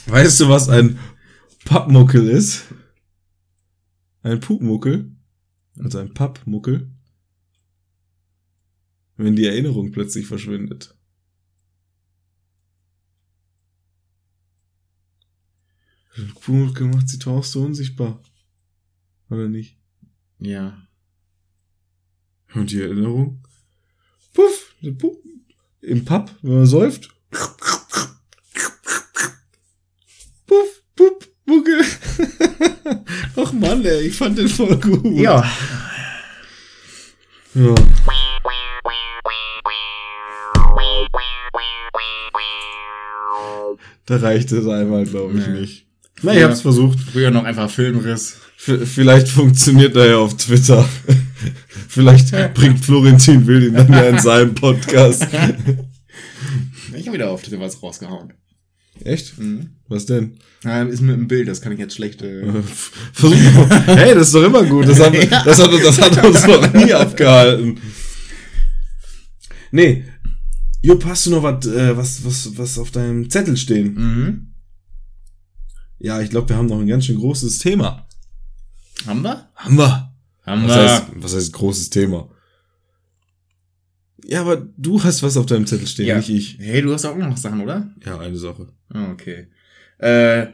Weißt 0.06 0.40
du, 0.40 0.48
was 0.48 0.68
ein 0.68 0.98
Pappmuckel 1.66 2.28
ist? 2.28 2.62
Ein 4.22 4.40
Pupmuckel? 4.40 5.11
Also 5.78 5.98
ein 5.98 6.14
Pappmuckel? 6.14 6.88
Wenn 9.16 9.37
die 9.37 9.46
Erinnerung 9.46 9.90
plötzlich 9.92 10.26
verschwindet. 10.26 10.94
Pupmuckel 16.26 16.88
macht 16.88 17.09
sie 17.09 17.18
doch 17.18 17.33
auch 17.38 17.44
so 17.44 17.62
unsichtbar. 17.62 18.22
Oder 19.31 19.48
nicht? 19.48 19.76
Ja. 20.38 20.83
Und 22.54 22.70
die 22.70 22.81
Erinnerung? 22.83 23.42
Puff, 24.35 24.74
puff. 24.98 25.16
Im 25.81 26.04
Papp, 26.04 26.35
wenn 26.42 26.54
man 26.54 26.66
säuft. 26.66 27.11
Puff, 30.46 30.83
puff, 30.96 31.28
Mucke. 31.46 31.81
Ach 33.37 33.52
Mann, 33.52 33.85
ey, 33.85 34.09
ich 34.09 34.16
fand 34.16 34.38
den 34.38 34.48
voll 34.48 34.76
gut. 34.81 35.04
Ja. 35.16 35.44
ja. 37.54 37.74
Da 44.07 44.16
reicht 44.16 44.52
es 44.52 44.66
einmal, 44.66 45.04
glaube 45.04 45.38
ich, 45.38 45.46
Nee. 45.46 45.61
nicht. 45.61 45.88
Na, 46.22 46.35
ich 46.35 46.42
hab's 46.42 46.62
versucht. 46.62 46.98
Früher 47.00 47.31
noch 47.31 47.44
einfach 47.44 47.70
Filmriss. 47.70 48.37
V 48.57 48.78
vielleicht 48.85 49.28
funktioniert 49.28 49.94
er 49.94 50.07
ja 50.07 50.16
auf 50.16 50.37
Twitter. 50.37 50.88
vielleicht 51.88 52.33
bringt 52.54 52.85
Florentin 52.85 53.46
Will 53.46 53.68
ihn 53.68 53.74
dann 53.74 53.92
ja 53.92 54.02
in 54.09 54.18
seinem 54.18 54.54
Podcast. 54.54 55.26
Ich 56.94 57.07
habe 57.07 57.18
wieder 57.18 57.31
auf 57.31 57.42
Twitter 57.42 57.61
was 57.61 57.81
rausgehauen. 57.83 58.33
Echt? 59.04 59.38
Mhm. 59.38 59.70
Was 59.88 60.07
denn? 60.07 60.38
Ja, 60.64 60.83
ist 60.83 61.00
mit 61.00 61.14
dem 61.14 61.28
Bild, 61.28 61.46
das 61.46 61.61
kann 61.61 61.72
ich 61.72 61.78
jetzt 61.78 61.94
schlecht. 61.94 62.22
Äh, 62.22 62.44
Versuch 63.12 63.37
mal. 63.54 63.68
Hey, 63.87 64.14
das 64.14 64.28
ist 64.28 64.35
doch 64.35 64.44
immer 64.44 64.64
gut. 64.64 64.88
Das 64.88 64.98
hat, 64.98 65.14
das 65.14 65.59
hat, 65.62 65.72
das 65.72 66.00
hat 66.00 66.24
uns 66.24 66.46
noch 66.46 66.72
nie 66.72 66.92
abgehalten. 66.92 67.78
Nee. 69.70 70.04
Jupp, 70.83 71.04
hast 71.04 71.26
du 71.26 71.31
noch 71.31 71.42
was, 71.42 71.66
äh, 71.66 71.96
was, 71.96 72.24
was, 72.24 72.57
was 72.57 72.78
auf 72.78 72.90
deinem 72.90 73.31
Zettel 73.31 73.57
stehen? 73.57 73.94
mhm. 73.94 74.47
Ja, 75.98 76.20
ich 76.20 76.30
glaube, 76.30 76.48
wir 76.48 76.56
haben 76.56 76.66
noch 76.66 76.80
ein 76.80 76.87
ganz 76.87 77.06
schön 77.06 77.18
großes 77.18 77.58
Thema. 77.58 78.06
Haben 79.06 79.22
wir? 79.22 79.48
Haben 79.54 79.76
wir. 79.76 80.12
Haben 80.44 80.66
Was 80.68 80.76
wir. 80.76 80.82
heißt, 80.90 81.04
was 81.16 81.34
heißt 81.34 81.52
großes 81.52 81.90
Thema? 81.90 82.28
Ja, 84.24 84.40
aber 84.42 84.56
du 84.76 85.02
hast 85.02 85.22
was 85.22 85.37
auf 85.37 85.46
deinem 85.46 85.66
Zettel 85.66 85.87
stehen, 85.87 86.06
Ja. 86.06 86.16
nicht 86.16 86.28
ich. 86.28 86.58
Hey, 86.58 86.82
du 86.82 86.92
hast 86.92 87.04
auch 87.04 87.16
noch 87.16 87.37
Sachen, 87.37 87.61
oder? 87.61 87.88
Ja, 88.04 88.18
eine 88.18 88.37
Sache. 88.37 88.68
Ah, 88.90 89.11
Okay. 89.12 89.48
Äh, 89.98 90.48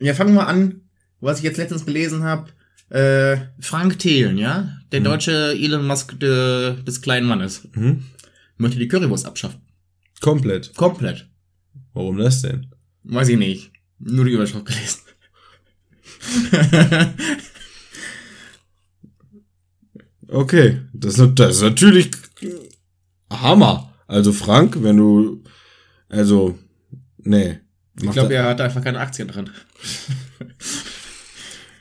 ja, 0.00 0.14
fangen 0.14 0.34
wir 0.34 0.46
an, 0.48 0.82
was 1.20 1.38
ich 1.38 1.44
jetzt 1.44 1.56
letztens 1.58 1.84
gelesen 1.86 2.22
habe. 2.24 2.50
Äh, 2.90 3.46
Frank 3.60 3.98
Thelen, 3.98 4.36
ja? 4.38 4.76
Der 4.92 5.00
Mhm. 5.00 5.04
deutsche 5.04 5.52
Elon 5.54 5.86
Musk 5.86 6.18
de, 6.20 6.82
des 6.82 7.00
kleinen 7.02 7.26
Mannes. 7.26 7.68
Mhm. 7.74 8.04
Möchte 8.58 8.78
die 8.78 8.88
Currywurst 8.88 9.26
abschaffen. 9.26 9.60
Komplett. 10.20 10.74
Komplett. 10.74 11.28
Warum 11.94 12.18
das 12.18 12.42
denn? 12.42 12.71
Weiß 13.04 13.28
ich 13.28 13.36
nicht. 13.38 13.72
Nur 13.98 14.24
die 14.24 14.32
Überschrift 14.32 14.66
gelesen. 14.66 15.00
Okay, 20.28 20.80
das, 20.92 21.18
ist- 21.18 21.32
das 21.34 21.56
ist 21.56 21.62
natürlich 21.62 22.10
Hammer. 23.30 23.92
Also 24.06 24.32
Frank, 24.32 24.82
wenn 24.82 24.96
du, 24.96 25.42
also, 26.08 26.58
nee. 27.18 27.58
ich 28.00 28.10
glaube, 28.10 28.34
er 28.34 28.44
hat 28.44 28.60
einfach 28.60 28.82
keine 28.82 29.00
Aktien 29.00 29.28
drin. 29.28 29.50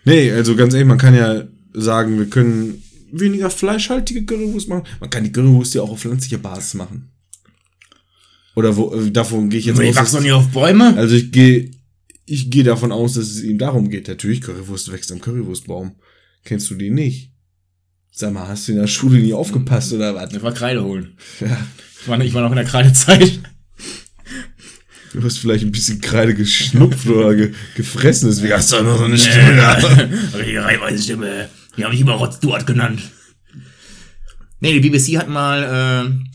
Nee, 0.03 0.31
also 0.31 0.55
ganz 0.55 0.73
ehrlich, 0.73 0.87
man 0.87 0.97
kann 0.97 1.13
ja 1.13 1.43
sagen, 1.73 2.17
wir 2.17 2.27
können 2.27 2.81
weniger 3.11 3.51
fleischhaltige 3.51 4.25
Currywurst 4.25 4.67
machen. 4.67 4.85
Man 4.99 5.11
kann 5.11 5.23
die 5.23 5.31
Currywurst 5.31 5.75
ja 5.75 5.83
auch 5.83 5.91
auf 5.91 5.99
pflanzlicher 6.01 6.39
Basis 6.39 6.73
machen. 6.73 7.11
Oder 8.55 8.75
wo, 8.75 8.93
äh, 8.93 9.11
davon 9.11 9.49
gehe 9.49 9.59
ich 9.59 9.65
jetzt 9.65 9.79
Ich 9.79 9.95
wachse 9.95 10.17
doch 10.17 10.23
nicht 10.23 10.31
auf 10.33 10.47
Bäume. 10.49 10.95
Also 10.97 11.15
ich 11.15 11.31
gehe, 11.31 11.71
ich 12.25 12.49
gehe 12.51 12.63
davon 12.63 12.91
aus, 12.91 13.13
dass 13.13 13.25
es 13.27 13.41
ihm 13.43 13.57
darum 13.57 13.89
geht. 13.89 14.07
Natürlich, 14.07 14.41
Currywurst 14.41 14.91
wächst 14.91 15.11
am 15.11 15.21
Currywurstbaum. 15.21 15.95
Kennst 16.43 16.69
du 16.69 16.75
die 16.75 16.89
nicht? 16.89 17.31
Sag 18.11 18.33
mal, 18.33 18.47
hast 18.47 18.67
du 18.67 18.73
in 18.73 18.77
der 18.79 18.87
Schule 18.87 19.19
nie 19.19 19.33
aufgepasst 19.33 19.93
oder 19.93 20.15
was? 20.15 20.33
Ich 20.33 20.41
war 20.41 20.53
Kreide 20.53 20.83
holen. 20.83 21.17
Ja, 21.39 21.57
Ich 22.01 22.07
war, 22.07 22.19
ich 22.19 22.33
war 22.33 22.41
noch 22.41 22.49
in 22.51 22.57
der 22.57 22.65
Kreidezeit. 22.65 23.39
du 25.13 25.23
hast 25.23 25.37
vielleicht 25.37 25.63
ein 25.63 25.71
bisschen 25.71 26.01
Kreide 26.01 26.33
geschnupft 26.33 27.07
oder 27.07 27.35
ge 27.35 27.53
gefressen, 27.75 28.29
deswegen 28.29 28.53
hast 28.53 28.71
du 28.71 28.77
auch 28.77 28.83
noch 28.83 28.97
so 28.97 29.05
eine 29.05 29.17
Stimme 29.17 29.55
da. 29.55 29.79
Die 30.45 30.57
reihenweise 30.57 31.01
Stimme. 31.01 31.47
Die 31.77 31.85
habe 31.85 31.93
ich 31.93 32.01
immer 32.01 32.13
Rod 32.13 32.33
Stewart 32.33 32.67
genannt. 32.67 33.01
Nee, 34.59 34.79
die 34.79 34.89
BBC 34.89 35.17
hat 35.17 35.29
mal 35.29 35.63
äh, 36.13 36.30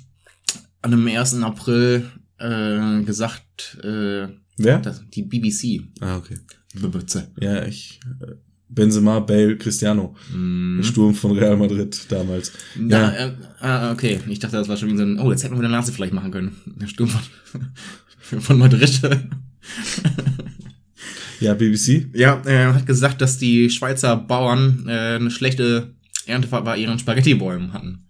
an 0.86 0.92
dem 0.92 1.06
1. 1.08 1.42
April 1.42 2.04
äh, 2.38 3.02
gesagt, 3.02 3.76
äh, 3.82 4.28
Wer? 4.56 4.78
dass 4.78 5.02
die 5.10 5.22
BBC. 5.22 5.82
Ah, 6.00 6.16
okay. 6.16 6.38
BBC. 6.74 7.26
Ja, 7.40 7.64
ich. 7.64 8.00
äh, 8.20 8.34
Benzema, 8.68 9.20
Bale, 9.20 9.56
Cristiano. 9.56 10.16
Mhm. 10.32 10.82
Sturm 10.82 11.14
von 11.14 11.32
Real 11.38 11.56
Madrid 11.56 12.00
damals. 12.08 12.52
Na, 12.76 13.16
äh, 13.16 13.32
ah, 13.60 13.92
okay. 13.92 14.20
Ich 14.28 14.38
dachte, 14.38 14.56
das 14.56 14.68
war 14.68 14.76
schon 14.76 14.90
wie 14.92 14.96
so 14.96 15.02
ein, 15.02 15.18
oh, 15.20 15.30
jetzt 15.30 15.44
hätten 15.44 15.54
wir 15.54 15.60
der 15.62 15.70
Nase 15.70 15.92
vielleicht 15.92 16.12
machen 16.12 16.30
können. 16.30 16.56
Der 16.66 16.86
Sturm 16.86 17.08
von, 17.08 18.40
von 18.40 18.58
Madrid. 18.58 19.00
Ja, 21.38 21.52
BBC. 21.52 22.06
Ja, 22.14 22.40
er 22.46 22.74
hat 22.74 22.86
gesagt, 22.86 23.20
dass 23.20 23.36
die 23.36 23.68
Schweizer 23.68 24.16
Bauern 24.16 24.86
äh, 24.88 25.16
eine 25.16 25.30
schlechte 25.30 25.94
Ernte 26.24 26.48
bei 26.48 26.78
ihren 26.78 26.98
Spaghettibäumen 26.98 27.74
hatten. 27.74 28.05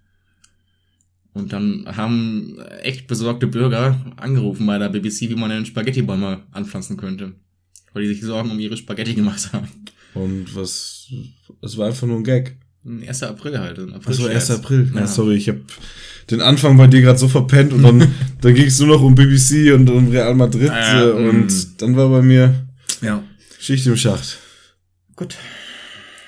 Und 1.36 1.52
dann 1.52 1.84
haben 1.86 2.58
echt 2.82 3.06
besorgte 3.08 3.46
Bürger 3.46 4.00
angerufen 4.16 4.66
bei 4.66 4.78
der 4.78 4.88
BBC, 4.88 5.28
wie 5.28 5.34
man 5.34 5.50
denn 5.50 5.66
Spaghettibäume 5.66 6.44
anpflanzen 6.50 6.96
könnte. 6.96 7.32
Weil 7.92 8.04
die 8.04 8.14
sich 8.14 8.22
Sorgen 8.22 8.50
um 8.50 8.58
ihre 8.58 8.78
Spaghetti 8.78 9.12
gemacht 9.12 9.52
haben. 9.52 9.68
Und 10.14 10.56
was. 10.56 11.08
Es 11.60 11.76
war 11.76 11.88
einfach 11.88 12.06
nur 12.06 12.16
ein 12.16 12.24
Gag. 12.24 12.56
1. 12.86 13.22
April 13.24 13.58
halt. 13.58 13.78
ein 13.78 13.92
Achso, 13.92 14.24
1. 14.24 14.50
April-Scherz. 14.50 14.50
April. 14.50 14.90
Ja, 14.94 15.00
Ja. 15.00 15.06
sorry, 15.06 15.34
ich 15.34 15.48
habe 15.50 15.60
den 16.30 16.40
Anfang 16.40 16.78
bei 16.78 16.86
dir 16.86 17.02
gerade 17.02 17.18
so 17.18 17.28
verpennt 17.28 17.74
und 17.74 17.82
dann, 17.82 17.98
dann 18.40 18.54
ging 18.54 18.66
es 18.66 18.78
nur 18.78 18.88
noch 18.88 19.02
um 19.02 19.14
BBC 19.14 19.74
und 19.74 19.90
um 19.90 20.08
Real 20.08 20.34
Madrid 20.34 20.70
Ah, 20.70 21.02
äh, 21.04 21.10
und 21.10 21.48
mm. 21.48 21.74
dann 21.76 21.96
war 21.96 22.08
bei 22.08 22.22
mir 22.22 22.66
Ja. 23.02 23.22
Schicht 23.60 23.86
im 23.86 23.96
Schacht. 23.96 24.38
Gut. 25.16 25.36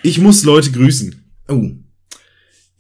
Ich 0.03 0.19
muss 0.19 0.45
Leute 0.45 0.71
grüßen. 0.71 1.15
Oh. 1.49 1.71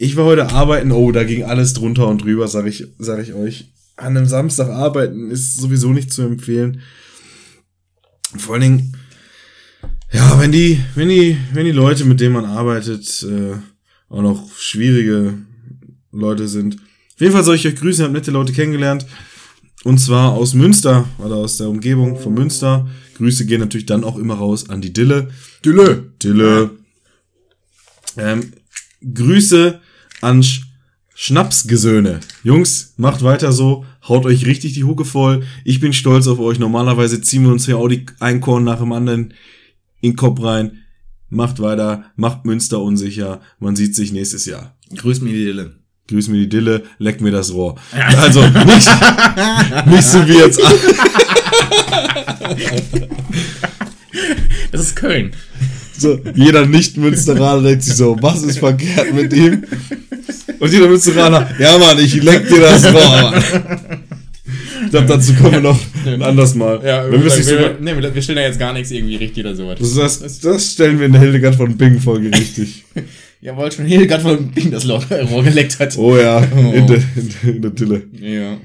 Ich 0.00 0.16
war 0.16 0.24
heute 0.24 0.50
arbeiten, 0.50 0.92
oh, 0.92 1.10
da 1.10 1.24
ging 1.24 1.42
alles 1.42 1.72
drunter 1.72 2.06
und 2.06 2.22
drüber, 2.22 2.46
sag 2.46 2.66
ich, 2.66 2.86
sag 2.98 3.20
ich 3.20 3.34
euch. 3.34 3.72
An 3.96 4.16
einem 4.16 4.26
Samstag 4.26 4.68
arbeiten 4.68 5.28
ist 5.28 5.56
sowieso 5.56 5.88
nicht 5.90 6.12
zu 6.12 6.22
empfehlen. 6.22 6.82
Vor 8.36 8.54
allen 8.54 8.62
Dingen, 8.62 8.96
ja, 10.12 10.40
wenn 10.40 10.52
die, 10.52 10.80
wenn 10.94 11.08
die, 11.08 11.36
wenn 11.52 11.64
die 11.64 11.72
Leute, 11.72 12.04
mit 12.04 12.20
denen 12.20 12.34
man 12.34 12.44
arbeitet, 12.44 13.26
äh, 13.28 13.56
auch 14.08 14.22
noch 14.22 14.56
schwierige 14.56 15.34
Leute 16.12 16.46
sind. 16.46 16.76
Auf 16.76 17.20
jeden 17.20 17.32
Fall 17.32 17.42
soll 17.42 17.56
ich 17.56 17.66
euch 17.66 17.74
grüßen, 17.74 18.02
ich 18.02 18.08
habe 18.08 18.16
nette 18.16 18.30
Leute 18.30 18.52
kennengelernt. 18.52 19.04
Und 19.82 19.98
zwar 19.98 20.32
aus 20.32 20.54
Münster 20.54 21.08
oder 21.18 21.36
aus 21.36 21.56
der 21.56 21.68
Umgebung 21.68 22.18
von 22.18 22.34
Münster. 22.34 22.88
Grüße 23.16 23.46
gehen 23.46 23.60
natürlich 23.60 23.86
dann 23.86 24.04
auch 24.04 24.16
immer 24.16 24.34
raus 24.34 24.70
an 24.70 24.80
die 24.80 24.92
Dille. 24.92 25.30
Dille. 25.64 26.12
Dille. 26.22 26.70
Ähm, 28.16 28.52
Grüße 29.12 29.80
an 30.20 30.42
Sch 30.42 30.62
Schnapsgesöhne. 31.20 32.20
Jungs, 32.44 32.94
macht 32.96 33.24
weiter 33.24 33.50
so. 33.50 33.84
Haut 34.06 34.24
euch 34.24 34.46
richtig 34.46 34.74
die 34.74 34.84
Hucke 34.84 35.04
voll. 35.04 35.42
Ich 35.64 35.80
bin 35.80 35.92
stolz 35.92 36.28
auf 36.28 36.38
euch. 36.38 36.60
Normalerweise 36.60 37.20
ziehen 37.20 37.42
wir 37.42 37.50
uns 37.50 37.66
hier 37.66 37.76
auch 37.76 37.88
die 37.88 38.06
ein 38.20 38.40
Korn 38.40 38.62
nach 38.62 38.78
dem 38.78 38.92
anderen 38.92 39.34
in 40.00 40.12
den 40.12 40.16
Kopf 40.16 40.40
rein. 40.44 40.84
Macht 41.28 41.58
weiter. 41.60 42.04
Macht 42.14 42.44
Münster 42.44 42.80
unsicher. 42.80 43.40
Man 43.58 43.74
sieht 43.74 43.96
sich 43.96 44.12
nächstes 44.12 44.46
Jahr. 44.46 44.76
Grüß 44.94 45.20
mir 45.20 45.32
die 45.32 45.44
Dille. 45.44 45.74
Grüß 46.08 46.28
mir 46.28 46.38
die 46.38 46.48
Dille, 46.48 46.84
leck 46.98 47.20
mir 47.20 47.32
das 47.32 47.52
Rohr. 47.52 47.74
Also 48.16 48.40
nicht, 48.40 48.88
nicht 49.86 50.04
so 50.04 50.26
wie 50.26 50.38
jetzt. 50.38 50.58
Das 54.72 54.80
ist 54.80 54.96
Köln. 54.96 55.32
So, 55.98 56.18
jeder 56.34 56.64
Nicht-Münsteraner 56.64 57.62
denkt 57.62 57.82
sich 57.82 57.96
so, 57.96 58.16
was 58.20 58.42
ist 58.42 58.60
verkehrt 58.60 59.12
mit 59.12 59.32
ihm? 59.32 59.64
Und 60.58 60.72
jeder 60.72 60.88
Münsteraner, 60.88 61.50
ja 61.58 61.78
Mann, 61.78 61.98
ich 61.98 62.22
leck 62.22 62.48
dir 62.48 62.60
das 62.60 62.84
Rohr, 62.86 62.92
Mann. 62.92 63.44
Ich 64.84 64.90
glaube, 64.90 65.06
dazu 65.06 65.34
kommen 65.34 65.52
wir 65.52 65.60
noch 65.60 65.78
ein 66.06 66.22
anderes 66.22 66.54
Mal. 66.54 66.80
Ja, 66.84 67.10
wir 67.10 67.18
müssen 67.18 67.46
wir, 67.46 67.76
nee, 67.80 68.14
wir 68.14 68.22
stellen 68.22 68.36
da 68.36 68.42
jetzt 68.42 68.58
gar 68.58 68.72
nichts 68.72 68.90
irgendwie 68.90 69.16
richtig 69.16 69.44
oder 69.44 69.54
sowas. 69.54 69.78
das, 69.78 70.20
das, 70.20 70.40
das 70.40 70.72
stellen 70.72 70.98
wir 70.98 71.06
in 71.06 71.12
der 71.12 71.20
Hildegard 71.20 71.56
von 71.56 71.76
Bing-Folge 71.76 72.30
richtig. 72.32 72.84
Jawohl, 73.40 73.70
schon 73.70 73.84
Hildegard 73.84 74.22
von 74.22 74.50
Bing 74.50 74.70
das 74.70 74.88
Rohr 74.88 75.44
geleckt 75.44 75.78
hat. 75.78 75.96
Oh 75.96 76.16
ja, 76.16 76.42
in 76.42 76.86
der, 76.86 76.96
in 76.96 77.34
der, 77.42 77.54
in 77.54 77.62
der 77.62 77.70
Dille. 77.70 78.02
Ja. 78.12 78.58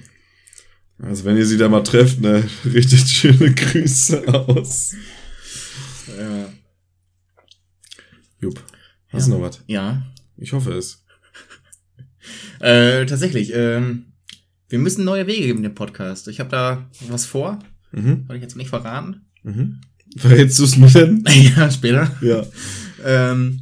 Also 1.00 1.26
wenn 1.26 1.38
ihr 1.38 1.46
sie 1.46 1.58
da 1.58 1.68
mal 1.70 1.84
trefft, 1.84 2.22
ne, 2.22 2.44
richtig 2.66 3.02
schöne 3.08 3.52
Grüße 3.54 4.28
aus. 4.28 4.94
Ja. 6.18 6.50
Jupp. 8.40 8.64
Hast 9.10 9.28
du 9.28 9.32
noch 9.32 9.42
was? 9.42 9.62
Ja. 9.68 10.02
Ich 10.38 10.54
hoffe 10.54 10.74
es. 10.74 11.03
Äh, 12.60 13.06
tatsächlich, 13.06 13.52
ähm, 13.54 14.06
wir 14.70 14.80
müssen 14.80 15.04
neue 15.06 15.28
Wege 15.28 15.48
geben, 15.48 15.64
dem 15.64 15.76
Podcast. 15.76 16.28
Ich 16.28 16.40
habe 16.40 16.50
da 16.50 16.90
was 17.10 17.26
vor. 17.26 17.60
Mhm. 17.92 18.24
Soll 18.28 18.36
ich 18.38 18.42
jetzt 18.42 18.56
nicht 18.58 18.70
verraten? 18.70 19.22
Mhm. 19.44 19.82
Verrätst 20.18 20.60
du 20.60 20.64
es 20.64 20.78
mir 20.78 20.88
denn? 20.88 21.24
ja, 21.58 21.70
später. 21.70 22.12
Ja. 22.22 22.46
Ähm, 23.06 23.62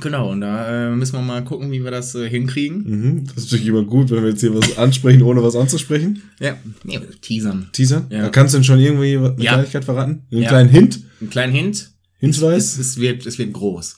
genau, 0.00 0.30
und 0.32 0.40
da 0.40 0.92
äh, 0.92 0.96
müssen 0.96 1.14
wir 1.14 1.22
mal 1.22 1.44
gucken, 1.44 1.70
wie 1.72 1.82
wir 1.84 1.90
das 1.90 2.14
äh, 2.14 2.28
hinkriegen. 2.28 2.82
Mhm. 2.84 3.24
Das 3.26 3.36
ist 3.44 3.44
natürlich 3.52 3.66
immer 3.68 3.84
gut, 3.84 4.10
wenn 4.10 4.22
wir 4.22 4.30
jetzt 4.30 4.40
hier 4.40 4.54
was 4.54 4.76
ansprechen, 4.78 5.22
ohne 5.22 5.42
was 5.42 5.56
anzusprechen. 5.56 6.22
Ja. 6.40 6.56
Nee, 6.84 7.00
teasern. 7.20 7.68
Teaser? 7.72 8.06
Ja. 8.10 8.22
Da 8.22 8.28
kannst 8.30 8.54
du 8.54 8.58
denn 8.58 8.64
schon 8.64 8.78
irgendwie 8.80 9.16
eine 9.16 9.34
Ja. 9.38 9.52
Kleinigkeit 9.54 9.84
verraten? 9.84 10.22
Einen 10.30 10.42
Ja. 10.42 10.48
kleinen 10.48 10.70
Hint? 10.70 11.00
Einen 11.20 11.30
kleinen 11.30 11.52
Hint. 11.52 11.76
Es, 12.20 12.36
Hinweis? 12.38 12.78
es, 12.78 12.96
wird, 12.98 13.26
es 13.26 13.38
wird 13.38 13.52
groß. 13.52 13.96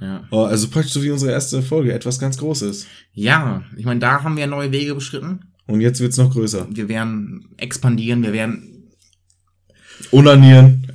Ja. 0.00 0.26
Oh, 0.30 0.44
also 0.44 0.68
praktisch 0.68 0.92
so 0.92 1.02
wie 1.02 1.10
unsere 1.10 1.32
erste 1.32 1.62
Folge, 1.62 1.92
etwas 1.92 2.18
ganz 2.18 2.38
Großes. 2.38 2.86
Ja, 3.12 3.62
ich 3.76 3.84
meine, 3.84 4.00
da 4.00 4.22
haben 4.22 4.36
wir 4.36 4.46
neue 4.46 4.72
Wege 4.72 4.94
beschritten. 4.94 5.40
Und 5.66 5.80
jetzt 5.80 6.00
wird's 6.00 6.16
noch 6.16 6.32
größer. 6.32 6.66
Wir 6.70 6.88
werden 6.88 7.50
expandieren, 7.56 8.22
wir 8.22 8.32
werden. 8.32 8.90
Onanieren, 10.10 10.86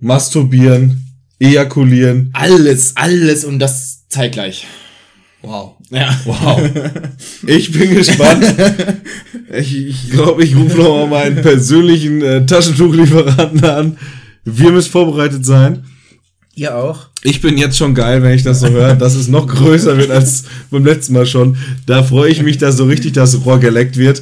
masturbieren, 0.00 1.04
ejakulieren. 1.38 2.30
Alles, 2.32 2.96
alles 2.96 3.44
und 3.44 3.58
das 3.58 4.08
zeitgleich. 4.08 4.66
Wow. 5.42 5.76
Ja. 5.90 6.18
Wow. 6.24 6.60
Ich 7.46 7.70
bin 7.72 7.94
gespannt. 7.94 8.44
Ich 9.52 9.86
ich, 9.86 10.10
glaube, 10.10 10.42
ich 10.42 10.56
rufe 10.56 10.76
noch 10.76 11.06
mal 11.06 11.06
meinen 11.06 11.42
persönlichen 11.42 12.20
äh, 12.20 12.44
Taschentuchlieferanten 12.44 13.64
an. 13.64 13.98
Wir 14.44 14.72
müssen 14.72 14.90
vorbereitet 14.90 15.46
sein. 15.46 15.84
Ihr 16.58 16.74
auch. 16.76 17.06
Ich 17.22 17.40
bin 17.40 17.56
jetzt 17.56 17.78
schon 17.78 17.94
geil, 17.94 18.20
wenn 18.24 18.34
ich 18.34 18.42
das 18.42 18.58
so 18.58 18.68
höre, 18.68 18.96
dass 18.96 19.14
es 19.14 19.28
noch 19.28 19.46
größer 19.46 19.96
wird 19.96 20.10
als 20.10 20.42
beim 20.72 20.84
letzten 20.84 21.12
Mal 21.12 21.24
schon. 21.24 21.56
Da 21.86 22.02
freue 22.02 22.32
ich 22.32 22.42
mich, 22.42 22.58
dass 22.58 22.76
so 22.76 22.84
richtig 22.86 23.12
das 23.12 23.44
Rohr 23.44 23.60
geleckt 23.60 23.96
wird. 23.96 24.20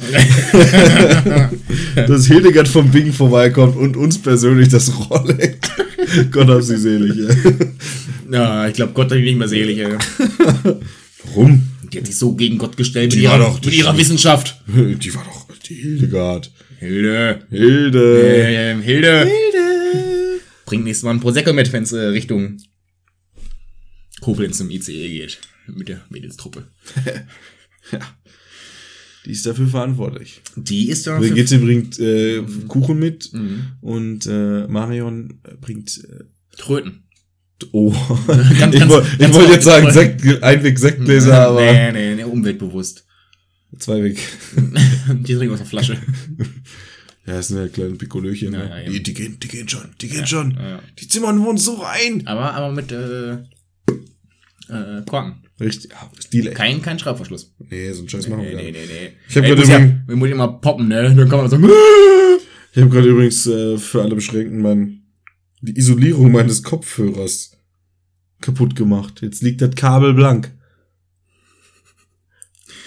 dass 1.95 2.27
Hildegard 2.27 2.67
vom 2.67 2.91
Bing 2.91 3.11
vorbeikommt 3.11 3.75
und 3.75 3.97
uns 3.97 4.19
persönlich 4.21 4.69
das 4.69 4.91
Rohr 5.09 5.25
leckt. 5.27 5.71
Gott 6.31 6.47
hab 6.47 6.61
sie 6.61 6.77
selig. 6.77 7.17
ey. 7.27 7.53
Ja, 8.31 8.67
ich 8.67 8.73
glaube, 8.75 8.93
Gott 8.93 9.09
hat 9.09 9.17
ihn 9.17 9.23
nicht 9.23 9.37
mehr 9.39 9.47
selig, 9.47 9.79
ey. 9.79 9.95
Warum? 11.25 11.63
Die 11.91 11.97
hat 11.97 12.05
sich 12.05 12.17
so 12.17 12.33
gegen 12.33 12.59
Gott 12.59 12.77
gestellt 12.77 13.11
mit 13.13 13.19
Die 13.21 13.27
war 13.27 13.37
ihrer, 13.39 13.45
doch- 13.49 13.61
mit 13.65 13.73
ihrer 13.73 13.97
Wissenschaft. 13.97 14.61
Die 14.67 15.15
war 15.15 15.23
doch 15.23 15.47
die 15.67 15.73
Hildegard. 15.73 16.51
Hilde. 16.79 17.39
Hilde. 17.49 18.21
Ähm, 18.23 18.81
Hilde. 18.81 19.19
Hilde. 19.21 19.66
Bringt 20.67 20.83
nächstes 20.83 21.03
Mal 21.03 21.11
ein 21.11 21.19
Prosecco 21.19 21.51
mit, 21.53 21.73
wenn 21.73 21.81
es 21.83 21.91
äh, 21.93 21.99
Richtung 22.07 22.57
Koblenz 24.21 24.59
im 24.59 24.69
ICE 24.69 25.07
geht. 25.09 25.39
Mit 25.65 25.87
der 25.89 26.01
Mädelstruppe. 26.09 26.67
Die 29.25 29.31
ist 29.31 29.45
dafür 29.45 29.67
verantwortlich. 29.67 30.41
Die 30.55 30.89
ist 30.89 31.07
da. 31.07 31.17
Brigitte 31.17 31.57
bringt 31.59 31.99
äh, 31.99 32.41
Mhm. 32.41 32.67
Kuchen 32.67 32.99
mit 32.99 33.31
und 33.81 34.25
äh, 34.25 34.67
Marion 34.67 35.41
bringt 35.59 35.97
äh, 36.05 36.23
Tröten. 36.57 37.03
Oh, 37.71 37.91
Ganz- 38.27 38.75
ich 38.75 38.79
ganz- 38.79 38.91
wollte 38.91 39.07
ich 39.13 39.17
ganz 39.19 39.35
wollte 39.35 39.51
jetzt 39.53 39.63
sagen. 39.65 39.91
Sekt, 39.91 40.43
Einweg 40.43 40.77
Sektgläser, 40.79 41.47
aber 41.47 41.61
Nee, 41.61 41.91
nee, 41.91 42.15
nee, 42.15 42.23
umweltbewusst. 42.23 43.05
Zweiweg. 43.79 44.17
Die 45.09 45.35
trinken 45.35 45.53
aus 45.53 45.59
der 45.59 45.67
Flasche. 45.67 45.97
Ja, 47.27 47.33
das 47.33 47.49
sind 47.49 47.57
ja 47.57 47.67
kleine 47.67 47.95
Pikolöchen. 47.95 48.53
Ja, 48.53 48.59
ne? 48.59 48.83
ja, 48.85 48.89
die, 48.89 49.03
die, 49.03 49.13
gehen, 49.13 49.37
die 49.39 49.47
gehen 49.49 49.67
schon, 49.67 49.89
die 50.01 50.07
gehen 50.07 50.25
schon. 50.25 50.57
Die 50.97 51.07
zimmern 51.07 51.43
wohnen 51.43 51.57
so 51.57 51.73
rein. 51.75 52.25
Aber, 52.25 52.53
aber 52.53 52.71
mit 52.71 52.91
äh, 52.91 53.33
äh, 54.69 55.01
Korken. 55.05 55.43
Richtig, 55.59 55.91
ja, 55.91 56.09
Stil, 56.19 56.47
ey. 56.47 56.53
Kein, 56.53 56.81
kein 56.81 56.99
Schraubverschluss. 56.99 57.53
Nee, 57.59 57.91
so 57.91 57.99
einen 57.99 58.09
Scheiß 58.09 58.27
machen 58.29 58.41
Nee, 58.43 58.51
wir 58.51 58.55
nee, 58.57 58.71
nicht. 58.71 58.87
nee, 58.87 58.93
nee. 59.07 59.13
Ich 59.27 59.35
hab 59.37 59.43
ja, 59.43 59.51
übrigens- 59.53 60.07
wir 60.07 60.15
muss 60.15 60.29
immer 60.29 60.47
poppen, 60.47 60.87
ne? 60.87 61.03
Dann 61.15 61.29
kann 61.29 61.39
man 61.39 61.49
so. 61.49 61.57
Ich 62.73 62.81
habe 62.83 62.91
gerade 62.91 63.07
übrigens 63.09 63.47
äh, 63.47 63.77
für 63.79 64.03
alle 64.03 64.13
Beschränkten 64.13 64.61
mein, 64.61 65.01
die 65.61 65.75
Isolierung 65.77 66.31
meines 66.31 66.61
Kopfhörers 66.61 67.57
kaputt 68.39 68.75
gemacht. 68.75 69.21
Jetzt 69.23 69.41
liegt 69.41 69.61
das 69.61 69.73
Kabel 69.73 70.13
blank. 70.13 70.53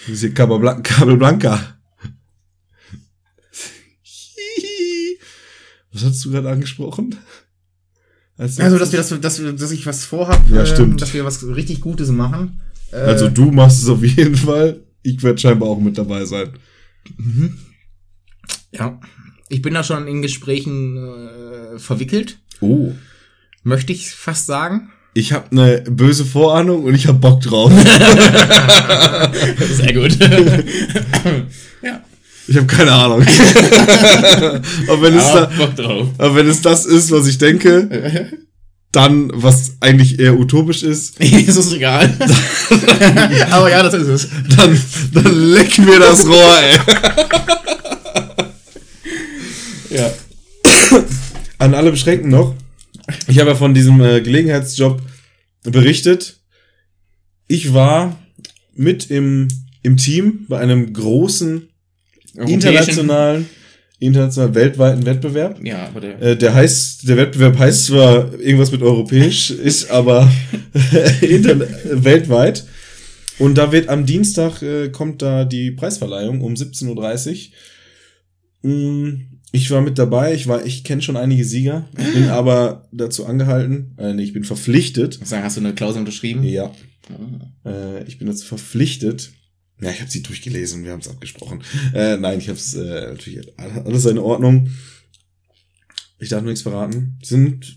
Das 0.07 0.15
ist 0.15 0.21
hier 0.21 0.33
Kabel, 0.33 0.61
Kabel 0.85 1.17
Blanca. 1.17 1.80
Was 5.93 6.05
hast 6.05 6.25
du 6.25 6.31
gerade 6.31 6.49
angesprochen? 6.51 7.17
Als 8.37 8.59
Also, 8.61 8.79
dass 8.79 8.93
wir, 8.93 8.99
das, 9.01 9.21
dass, 9.21 9.43
wir, 9.43 9.53
dass 9.53 9.71
ich 9.71 9.85
was 9.87 10.05
vorhab, 10.05 10.43
Ja, 10.51 10.61
ähm, 10.61 10.67
stimmt. 10.67 11.03
dass 11.03 11.13
wir 11.15 11.25
was 11.25 11.45
richtig 11.47 11.81
Gutes 11.81 12.11
machen. 12.11 12.61
Äh, 12.93 12.97
also 12.97 13.29
du 13.29 13.51
machst 13.51 13.83
es 13.83 13.89
auf 13.89 14.03
jeden 14.03 14.37
Fall. 14.37 14.83
Ich 15.03 15.23
werde 15.23 15.39
scheinbar 15.39 15.69
auch 15.69 15.79
mit 15.81 15.97
dabei 15.99 16.25
sein. 16.25 16.51
ja, 18.73 19.01
ich 19.49 19.63
bin 19.63 19.75
da 19.75 19.83
schon 19.83 20.07
in 20.07 20.23
Gesprächen 20.23 20.97
äh, 20.97 21.79
verwickelt, 21.79 22.39
Oh. 22.61 22.93
möchte 23.63 23.93
ich 23.93 24.11
fast 24.11 24.47
sagen. 24.47 24.91
Ich 25.13 25.33
habe 25.33 25.51
eine 25.51 25.81
böse 25.91 26.25
Vorahnung 26.25 26.85
und 26.85 26.95
ich 26.95 27.09
habe 27.09 27.19
Bock 27.19 27.41
drauf. 27.41 27.73
Sehr 29.73 29.93
gut. 29.93 30.17
ja, 31.83 32.05
Ich 32.51 32.57
habe 32.57 32.67
keine 32.67 32.91
Ahnung. 32.91 33.23
Aber 34.89 35.03
wenn 35.03 35.17
es 35.17 35.25
aber 35.25 35.69
da. 35.77 35.89
Aber 36.19 36.35
wenn 36.35 36.49
es 36.49 36.61
das 36.61 36.85
ist, 36.85 37.13
was 37.13 37.29
ich 37.29 37.39
denke, 37.39 38.33
dann, 38.91 39.31
was 39.33 39.77
eigentlich 39.79 40.19
eher 40.19 40.37
utopisch 40.37 40.83
ist, 40.83 41.21
ist 41.21 41.57
es 41.57 41.73
egal. 41.73 42.13
aber 43.53 43.71
ja, 43.71 43.85
das 43.85 43.95
ist 43.95 44.09
es. 44.09 44.29
dann, 44.57 44.77
dann 45.15 45.53
leck 45.53 45.79
mir 45.79 46.01
das 46.01 46.27
Rohr, 46.27 46.59
ey. 46.61 46.77
Ja. 49.91 50.11
An 51.59 51.75
alle 51.75 51.93
Beschränkten 51.93 52.31
noch. 52.31 52.57
Ich 53.29 53.39
habe 53.39 53.51
ja 53.51 53.57
von 53.57 53.75
diesem 53.75 54.01
äh, 54.01 54.21
Gelegenheitsjob 54.23 55.01
berichtet, 55.63 56.41
ich 57.47 57.73
war 57.73 58.19
mit 58.75 59.09
im, 59.09 59.47
im 59.83 59.97
Team 59.97 60.47
bei 60.49 60.59
einem 60.59 60.93
großen 60.93 61.70
internationalen, 62.35 63.49
international 63.99 64.55
weltweiten 64.55 65.05
Wettbewerb. 65.07 65.61
Ja, 65.65 65.87
aber 65.89 66.01
der. 66.01 66.23
Äh, 66.23 66.37
der 66.37 66.55
heißt, 66.55 67.09
der 67.09 67.17
Wettbewerb 67.17 67.59
heißt 67.59 67.87
zwar 67.87 68.33
irgendwas 68.39 68.73
mit 68.73 68.83
europäisch, 68.83 69.51
ist 69.51 69.91
aber 69.91 70.31
inter 71.21 71.61
weltweit. 72.05 72.65
Und 73.39 73.57
da 73.57 73.73
wird 73.73 73.89
am 73.89 74.05
Dienstag 74.07 74.61
äh, 74.63 74.91
kommt 74.91 75.23
da 75.23 75.45
die 75.45 75.71
Preisverleihung 75.71 76.43
um 76.43 76.55
17.30 76.55 77.49
Uhr. 78.63 78.71
Mm, 78.71 79.27
Ich 79.53 79.71
war 79.71 79.81
mit 79.81 79.99
dabei, 79.99 80.35
ich 80.35 80.47
war, 80.47 80.65
ich 80.65 80.85
kenne 80.85 81.01
schon 81.03 81.17
einige 81.17 81.45
Sieger, 81.45 81.89
bin 82.15 82.29
aber 82.29 82.87
dazu 82.93 83.25
angehalten, 83.27 83.95
äh, 83.99 84.13
nee, 84.13 84.23
ich 84.23 84.33
bin 84.35 84.45
verpflichtet. 84.45 85.19
Sagen, 85.27 85.43
hast 85.43 85.57
du 85.57 85.61
eine 85.61 85.75
Klausel 85.75 86.01
unterschrieben? 86.01 86.45
Ja, 86.45 86.71
Ah. 87.65 87.69
äh, 87.69 88.05
ich 88.05 88.19
bin 88.19 88.29
dazu 88.29 88.47
verpflichtet. 88.47 89.31
Ja, 89.81 89.91
ich 89.91 90.01
habe 90.01 90.11
sie 90.11 90.23
durchgelesen, 90.23 90.85
wir 90.85 90.93
haben 90.93 91.01
es 91.01 91.09
abgesprochen. 91.09 91.63
Äh, 91.95 92.17
nein, 92.19 92.39
ich 92.39 92.49
habe 92.49 92.59
es 92.59 92.75
äh, 92.75 93.09
natürlich 93.11 93.41
alles 93.57 94.05
in 94.07 94.19
Ordnung. 94.19 94.69
Ich 96.19 96.29
darf 96.29 96.43
nichts 96.43 96.63
verraten. 96.63 97.19
Sind 97.23 97.77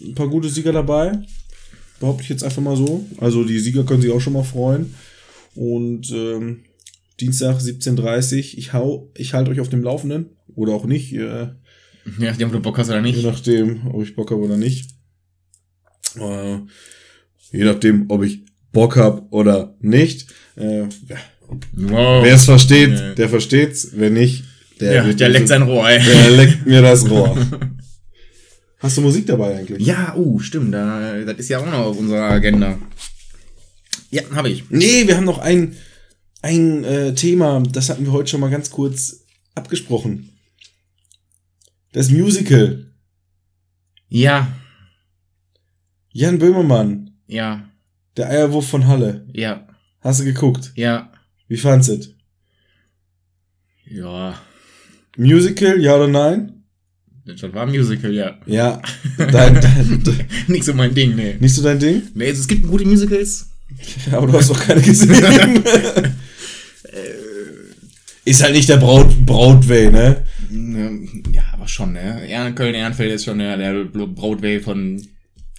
ein 0.00 0.14
paar 0.14 0.28
gute 0.28 0.48
Sieger 0.48 0.72
dabei. 0.72 1.12
Behaupte 2.00 2.22
ich 2.24 2.28
jetzt 2.28 2.42
einfach 2.44 2.62
mal 2.62 2.76
so. 2.76 3.06
Also 3.18 3.44
die 3.44 3.58
Sieger 3.60 3.84
können 3.84 4.02
sich 4.02 4.10
auch 4.10 4.20
schon 4.20 4.32
mal 4.32 4.42
freuen. 4.44 4.94
Und 5.54 6.10
ähm, 6.10 6.64
Dienstag 7.20 7.58
17.30 7.60 8.56
Ich 8.56 8.72
hau, 8.72 9.10
ich 9.16 9.34
halte 9.34 9.50
euch 9.50 9.60
auf 9.60 9.68
dem 9.68 9.82
Laufenden. 9.82 10.30
Oder 10.54 10.72
auch 10.72 10.86
nicht. 10.86 11.12
Äh, 11.12 11.48
Ja, 12.18 12.32
die 12.32 12.44
haben 12.44 12.50
du 12.52 12.60
Bock 12.60 12.78
hast 12.78 12.88
oder 12.88 12.96
je 13.04 13.12
nicht. 13.12 13.22
nachdem, 13.24 13.86
ob 13.88 14.02
ich 14.02 14.16
Bock 14.16 14.30
habe 14.32 14.40
oder 14.42 14.56
nicht. 14.56 14.90
Äh, 16.16 16.58
je 17.52 17.64
nachdem, 17.64 18.06
ob 18.10 18.22
ich 18.24 18.42
Bock 18.72 18.96
habe 18.96 19.22
oder 19.30 19.74
nicht. 19.80 20.28
Äh. 20.56 20.84
Wow. 21.72 22.24
Wer 22.24 22.34
es 22.34 22.44
versteht, 22.44 22.90
Ja. 22.90 23.14
der 23.14 23.28
versteht's. 23.28 23.88
Wer 23.94 24.10
nicht, 24.10 24.44
der, 24.80 24.92
ja, 25.06 25.12
der 25.12 25.28
leckt 25.30 25.48
sein 25.48 25.62
Rohr, 25.62 25.88
ey. 25.88 25.98
der 26.04 26.30
leckt 26.30 26.66
mir 26.66 26.82
das 26.82 27.08
Rohr. 27.08 27.36
Hast 28.78 28.96
du 28.96 29.00
Musik 29.00 29.26
dabei 29.26 29.56
eigentlich? 29.58 29.84
Ja, 29.86 30.14
uh, 30.14 30.38
stimmt, 30.38 30.72
da, 30.72 31.20
das 31.24 31.38
ist 31.38 31.48
ja 31.48 31.58
auch 31.58 31.66
noch 31.66 31.72
auf 31.72 31.98
unserer 31.98 32.30
Agenda. 32.30 32.78
Ja, 34.10 34.22
habe 34.34 34.50
ich. 34.50 34.64
Nee, 34.70 35.06
wir 35.08 35.16
haben 35.16 35.24
noch 35.24 35.38
ein, 35.38 35.76
ein 36.42 36.84
äh, 36.84 37.14
Thema, 37.14 37.60
das 37.72 37.88
hatten 37.88 38.04
wir 38.04 38.12
heute 38.12 38.30
schon 38.30 38.40
mal 38.40 38.50
ganz 38.50 38.70
kurz 38.70 39.24
abgesprochen. 39.54 40.30
Das 41.92 42.10
Musical. 42.10 42.86
Ja, 44.08 44.48
Jan 46.12 46.38
Böhmermann, 46.38 47.10
ja, 47.26 47.68
der 48.18 48.28
Eierwurf 48.30 48.68
von 48.68 48.86
Halle. 48.86 49.26
ja, 49.32 49.66
Hast 50.00 50.20
du 50.20 50.24
geguckt? 50.24 50.72
ja, 50.76 51.10
Wie 51.48 51.56
fandst 51.56 51.88
du 51.88 52.00
ja. 53.90 54.34
Musical, 55.16 55.80
ja 55.80 55.96
oder 55.96 56.08
nein? 56.08 56.62
Das 57.24 57.42
war 57.42 57.62
ein 57.62 57.70
Musical, 57.70 58.12
ja. 58.12 58.38
Ja, 58.46 58.80
dein, 59.18 59.54
dein, 59.60 60.02
Nicht 60.46 60.64
so 60.64 60.74
mein 60.74 60.94
Ding, 60.94 61.14
nee. 61.16 61.36
nicht 61.40 61.54
so 61.54 61.62
dein 61.62 61.78
Ding? 61.78 62.02
Nee, 62.14 62.28
also 62.28 62.40
es 62.42 62.48
gibt 62.48 62.66
gute 62.66 62.84
Musicals. 62.86 63.50
Ja, 64.10 64.18
aber 64.18 64.26
du 64.28 64.32
hast 64.34 64.50
doch 64.50 64.60
keine 64.60 64.80
gesehen. 64.80 65.10
ist 68.24 68.42
halt 68.42 68.54
nicht 68.54 68.68
der 68.68 68.78
Braut, 68.78 69.14
Broadway, 69.26 69.90
ne? 69.90 70.24
Ja, 71.32 71.42
aber 71.52 71.68
schon, 71.68 71.92
ne? 71.92 72.26
Ja, 72.28 72.50
Köln-Ehrenfeld 72.50 73.12
ist 73.12 73.24
schon 73.26 73.38
der, 73.38 73.56
der 73.58 73.84
Broadway 73.84 74.60
von 74.60 75.02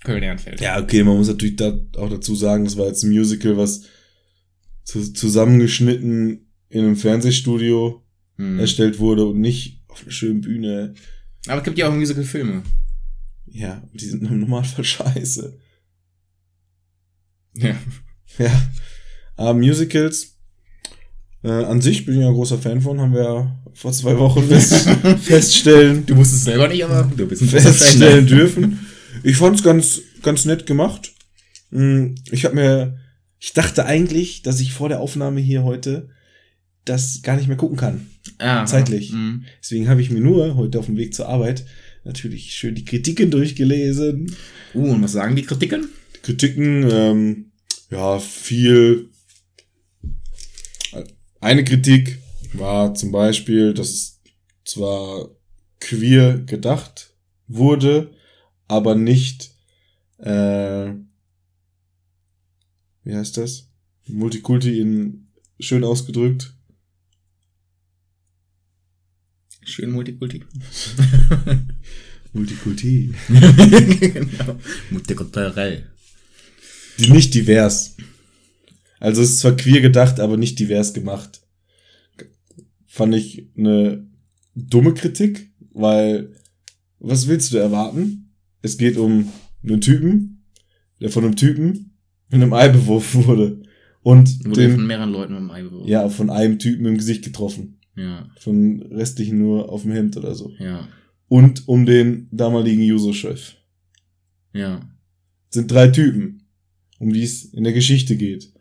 Köln-Ehrenfeld. 0.04 0.62
Ja, 0.62 0.82
okay, 0.82 1.04
man 1.04 1.18
muss 1.18 1.28
natürlich 1.28 1.56
da 1.58 1.78
auch 1.97 2.10
dazu 2.10 2.36
sagen, 2.36 2.64
das 2.66 2.78
war 2.78 2.88
jetzt 2.88 3.04
ein 3.04 3.12
Musical, 3.12 3.58
was 3.58 3.84
zu, 4.84 5.12
zusammengeschnitten 5.14 6.47
in 6.70 6.80
einem 6.86 6.95
Fernsehstudio 6.95 8.04
Hm. 8.38 8.58
erstellt 8.58 9.00
wurde 9.00 9.26
und 9.26 9.41
nicht 9.41 9.82
auf 9.89 10.02
einer 10.02 10.12
schönen 10.12 10.39
Bühne. 10.39 10.93
Aber 11.47 11.58
es 11.58 11.64
gibt 11.66 11.78
ja 11.78 11.89
auch 11.89 11.93
Musical-Filme. 11.93 12.64
Ja, 13.47 13.84
die 13.93 14.06
sind 14.06 14.24
im 14.24 14.39
Normalfall 14.39 14.86
scheiße. 14.86 15.58
Ja. 17.56 17.76
Ja. 18.38 18.52
Aber 19.36 19.56
Musicals, 19.56 20.38
äh, 21.43 21.50
an 21.50 21.82
sich 21.82 22.06
bin 22.06 22.14
ich 22.16 22.22
ja 22.22 22.28
ein 22.28 22.34
großer 22.36 22.60
Fan 22.60 22.80
von, 22.80 23.02
haben 23.02 23.12
wir 23.14 23.24
ja 23.24 23.60
vor 23.74 23.91
zwei 23.91 24.16
Wochen 24.18 24.43
fest, 24.47 24.88
feststellen, 25.22 26.06
Du 26.06 26.16
wusstest 26.16 26.41
es 26.41 26.45
selber 26.45 26.68
nicht, 26.68 26.86
aber 26.86 27.12
du 27.14 27.26
bist 27.26 27.43
Fan, 27.43 27.60
feststellen 27.60 28.26
ne? 28.26 28.30
dürfen. 28.30 28.80
Ich 29.24 29.38
fand's 29.38 29.63
ganz, 29.63 30.01
ganz 30.22 30.45
nett 30.45 30.65
gemacht. 30.65 31.13
Mm, 31.72 32.15
Ich 32.32 32.45
habe 32.45 32.55
mir, 32.55 32.99
ich 33.39 33.53
dachte 33.53 33.86
eigentlich, 33.86 34.41
dass 34.41 34.59
ich 34.59 34.74
vor 34.74 34.89
der 34.89 34.99
Aufnahme 34.99 35.39
hier 35.39 35.63
heute 35.63 36.09
das 36.86 37.22
gar 37.22 37.36
nicht 37.36 37.47
mehr 37.47 37.57
gucken 37.57 37.78
kann. 37.78 38.07
Ja, 38.39 38.65
Zeitlich. 38.65 39.11
mhm. 39.11 39.45
Deswegen 39.61 39.88
habe 39.89 40.01
ich 40.01 40.09
mir 40.09 40.22
nur 40.22 40.55
heute 40.55 40.80
auf 40.80 40.86
dem 40.88 40.97
Weg 40.97 41.13
zur 41.13 41.28
Arbeit 41.28 41.65
natürlich 42.03 42.55
schön 42.55 42.76
die 42.76 42.86
Kritiken 42.86 43.30
durchgelesen. 43.30 44.36
Uh, 44.74 44.93
und 44.93 45.03
was 45.03 45.11
sagen 45.11 45.36
die 45.36 45.43
Kritiken? 45.43 45.89
Die 46.15 46.20
Kritiken, 46.22 46.89
ähm, 46.89 47.51
ja, 47.91 48.20
viel. 48.20 49.09
Eine 51.41 51.63
Kritik 51.63 52.20
war 52.53 52.93
zum 52.95 53.11
Beispiel, 53.11 53.74
dass 53.74 53.89
es 53.89 54.20
zwar 54.65 55.30
queer 55.80 56.39
gedacht 56.39 57.13
wurde, 57.47 58.11
aber 58.70 58.95
nicht, 58.95 59.51
äh, 60.20 60.93
wie 63.03 63.15
heißt 63.15 63.36
das? 63.36 63.67
Multikulti 64.07 64.80
in 64.80 65.28
schön 65.59 65.84
ausgedrückt. 65.84 66.53
Schön 69.65 69.91
Multikulti. 69.91 70.43
Multikulti. 72.34 73.13
genau. 73.28 74.59
Multikulturell. 74.91 75.89
Die 76.99 77.11
nicht 77.11 77.34
divers. 77.34 77.97
Also 78.99 79.22
es 79.22 79.32
ist 79.32 79.39
zwar 79.39 79.55
queer 79.55 79.82
gedacht, 79.82 80.20
aber 80.20 80.38
nicht 80.38 80.59
divers 80.59 80.93
gemacht. 80.93 81.41
Fand 82.86 83.15
ich 83.15 83.47
eine 83.57 84.07
dumme 84.53 84.93
Kritik, 84.93 85.51
weil 85.72 86.36
was 86.99 87.28
willst 87.28 87.53
du 87.53 87.57
erwarten? 87.57 88.28
Es 88.62 88.78
geht 88.78 88.97
um 88.97 89.30
einen 89.64 89.82
Typen, 89.82 90.43
der 91.01 91.10
von 91.10 91.24
einem 91.26 91.36
Typen 91.36 91.97
mit 92.30 92.41
einem 92.41 92.53
Ei 92.53 92.70
beworfen 92.70 93.26
wurde. 93.26 93.62
Und 94.01 94.45
Wurde 94.45 94.70
von 94.70 94.78
den, 94.80 94.88
mehreren 94.88 95.12
Leuten 95.12 95.36
im 95.36 95.51
Ei 95.51 95.62
beworfen. 95.64 95.88
ja, 95.89 96.07
von 96.10 96.30
einem 96.30 96.57
Typen 96.60 96.86
im 96.86 96.97
Gesicht 96.97 97.24
getroffen. 97.24 97.80
Ja, 97.95 98.30
Von 98.39 98.82
restlichen 98.91 99.38
nur 99.39 99.70
auf 99.70 99.82
dem 99.84 99.91
Hemd 99.91 100.16
oder 100.16 100.34
so. 100.36 100.51
ja, 100.60 100.88
Und 101.28 101.68
um 101.68 101.86
den 101.86 102.28
damaligen 102.32 102.82
User-Chef. 102.82 103.55
ja, 104.53 104.80
Sind 105.49 105.70
drei 105.72 105.88
Typen, 105.89 106.43
um 106.99 107.12
die 107.12 107.24
es 107.24 107.45
in 107.45 107.64
der 107.66 107.74
Geschichte 107.74 108.16
geht. 108.16 108.53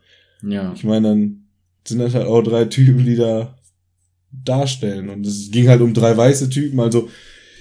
ja. 0.43 0.73
Ich 0.75 0.83
meine, 0.85 1.09
dann 1.09 1.45
sind 1.87 2.01
das 2.01 2.15
halt 2.15 2.27
auch 2.27 2.43
drei 2.43 2.65
Typen, 2.65 3.05
die 3.05 3.15
da 3.17 3.57
darstellen. 4.33 5.09
Und 5.09 5.25
es 5.27 5.51
ging 5.51 5.69
halt 5.69 5.81
um 5.81 5.95
drei 5.95 6.17
weiße 6.17 6.51
Typen. 6.51 6.81
Also 6.81 7.09